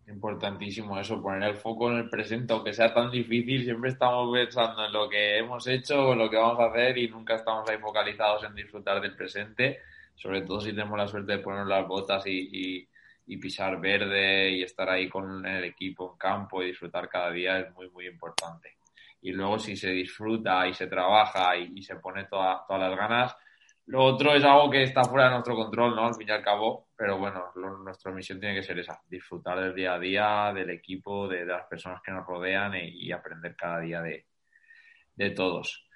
Importantísimo 0.08 1.00
eso, 1.00 1.22
poner 1.22 1.44
el 1.44 1.56
foco 1.56 1.92
en 1.92 2.00
el 2.00 2.10
presente, 2.10 2.52
aunque 2.52 2.74
sea 2.74 2.92
tan 2.94 3.12
difícil, 3.12 3.64
siempre 3.64 3.92
estamos 3.92 4.34
pensando 4.34 4.86
en 4.86 4.92
lo 4.92 5.08
que 5.08 5.38
hemos 5.38 5.66
hecho 5.68 6.10
o 6.10 6.16
lo 6.16 6.30
que 6.30 6.38
vamos 6.38 6.60
a 6.60 6.66
hacer 6.66 6.98
y 6.98 7.08
nunca 7.08 7.36
estamos 7.36 7.70
ahí 7.70 7.78
focalizados 7.78 8.44
en 8.44 8.56
disfrutar 8.56 9.00
del 9.00 9.16
presente, 9.16 9.78
sobre 10.16 10.42
todo 10.42 10.60
si 10.60 10.72
tenemos 10.72 10.98
la 10.98 11.08
suerte 11.08 11.34
de 11.34 11.38
poner 11.38 11.68
las 11.68 11.88
botas 11.88 12.26
y, 12.26 12.50
y, 12.52 12.88
pisar 13.38 13.80
verde 13.80 14.52
y 14.52 14.64
estar 14.64 14.90
ahí 14.90 15.08
con 15.10 15.46
el 15.46 15.64
equipo 15.64 16.12
en 16.12 16.18
campo 16.18 16.62
y 16.62 16.68
disfrutar 16.68 17.10
cada 17.10 17.32
día 17.32 17.60
es 17.60 17.74
muy, 17.74 17.90
muy 17.90 18.08
importante. 18.08 18.78
Y 19.22 19.32
luego 19.32 19.60
si 19.60 19.76
se 19.76 19.90
disfruta 19.90 20.68
y 20.68 20.74
se 20.74 20.88
trabaja 20.88 21.56
y, 21.56 21.82
se 21.84 21.96
pone 21.98 22.26
todas 22.26 22.62
las 22.70 22.96
ganas, 22.96 23.36
lo 23.88 24.04
otro 24.06 24.34
es 24.34 24.44
algo 24.44 24.70
que 24.70 24.84
está 24.84 25.04
fuera 25.04 25.26
de 25.26 25.32
nuestro 25.32 25.56
control, 25.56 25.96
¿no? 25.96 26.08
Al 26.08 26.16
fin 26.16 26.28
y 26.28 26.32
al 26.32 26.44
cabo, 26.44 26.88
pero 26.96 27.18
bueno, 27.18 27.52
nuestra 27.84 28.12
misión 28.12 28.40
tiene 28.40 28.56
que 28.56 28.64
ser 28.64 28.80
esa, 28.80 29.02
disfrutar 29.08 29.60
del 29.60 29.76
día 29.76 29.96
a 29.96 30.00
día, 30.00 30.52
del 30.54 30.70
equipo, 30.70 31.28
de, 31.28 31.46
las 31.46 31.66
personas 31.66 32.02
que 32.02 32.12
nos 32.12 32.26
rodean 32.26 32.74
y, 32.76 33.12
aprender 33.12 33.56
cada 33.56 33.80
día 33.80 34.02
de, 34.02 34.26
de, 35.16 35.32
todos. 35.32 35.88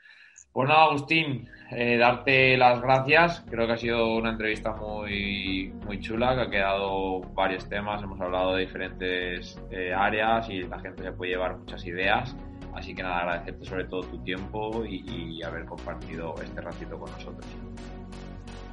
Pues 0.56 0.70
nada, 0.70 0.86
Agustín, 0.86 1.50
eh, 1.70 1.98
darte 1.98 2.56
las 2.56 2.82
gracias. 2.82 3.44
Creo 3.50 3.68
que 3.68 3.74
ha 3.74 3.78
sido 3.78 4.16
una 4.16 4.30
entrevista 4.30 4.72
muy, 4.72 5.74
muy 5.86 6.00
chula, 6.00 6.34
que 6.34 6.42
ha 6.44 6.50
quedado 6.50 7.20
varios 7.34 7.68
temas, 7.68 8.02
hemos 8.02 8.22
hablado 8.22 8.56
de 8.56 8.62
diferentes 8.62 9.60
eh, 9.70 9.94
áreas 9.94 10.50
y 10.50 10.62
la 10.62 10.80
gente 10.80 11.04
se 11.04 11.12
puede 11.12 11.34
llevar 11.34 11.58
muchas 11.58 11.86
ideas. 11.86 12.34
Así 12.74 12.96
que 12.96 13.04
nada, 13.04 13.20
agradecerte 13.20 13.66
sobre 13.66 13.84
todo 13.84 14.04
tu 14.04 14.18
tiempo 14.20 14.86
y, 14.86 15.44
haber 15.44 15.66
compartido 15.66 16.34
este 16.42 16.62
ratito 16.62 16.98
con 16.98 17.12
nosotros. 17.12 17.46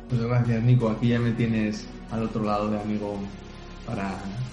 Muchas 0.09 0.27
gracias, 0.29 0.63
Nico. 0.63 0.89
Aquí 0.89 1.09
ya 1.09 1.19
me 1.19 1.33
tienes 1.33 1.89
al 2.13 2.23
otro 2.23 2.45
lado 2.45 2.71
de 2.71 2.81
amigo 2.81 3.19
para, 3.85 4.09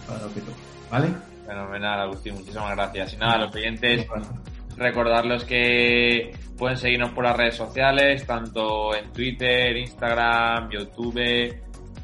para 0.07 0.23
lo 0.23 0.33
que 0.33 0.41
toque. 0.41 0.57
¿Vale? 0.89 1.09
Fenomenal, 1.45 1.99
Agustín. 2.01 2.33
Muchísimas 2.33 2.75
gracias. 2.75 3.13
Y 3.13 3.17
nada, 3.17 3.37
los 3.37 3.51
clientes, 3.51 4.07
recordarles 4.79 5.43
que 5.43 6.31
pueden 6.57 6.77
seguirnos 6.77 7.11
por 7.11 7.25
las 7.25 7.35
redes 7.35 7.55
sociales, 7.55 8.25
tanto 8.25 8.95
en 8.95 9.11
Twitter, 9.11 9.77
Instagram, 9.77 10.69
YouTube 10.71 11.55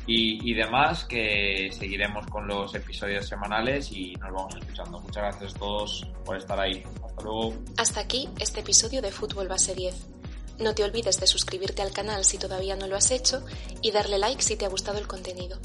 y, 0.08 0.54
demás, 0.54 1.06
que 1.06 1.70
seguiremos 1.72 2.28
con 2.28 2.48
los 2.48 2.76
episodios 2.76 3.28
semanales 3.28 3.92
y 3.92 4.14
nos 4.16 4.32
vamos 4.32 4.56
escuchando. 4.56 5.00
Muchas 5.00 5.24
gracias 5.24 5.56
a 5.56 5.60
todos 5.60 6.08
por 6.24 6.38
estar 6.38 6.60
ahí. 6.60 6.84
Hasta 7.04 7.24
luego. 7.24 7.54
Hasta 7.78 8.02
aquí 8.02 8.30
este 8.40 8.60
episodio 8.60 9.02
de 9.02 9.12
Fútbol 9.12 9.48
Base 9.48 9.74
10. 9.74 10.08
No 10.60 10.74
te 10.74 10.84
olvides 10.84 11.20
de 11.20 11.28
suscribirte 11.28 11.82
al 11.82 11.92
canal 11.92 12.24
si 12.24 12.38
todavía 12.38 12.76
no 12.76 12.88
lo 12.88 12.96
has 12.96 13.12
hecho 13.12 13.44
y 13.82 13.92
darle 13.92 14.18
like 14.20 14.42
si 14.42 14.56
te 14.56 14.66
ha 14.66 14.70
gustado 14.70 15.00
el 15.00 15.08
contenido. 15.08 15.58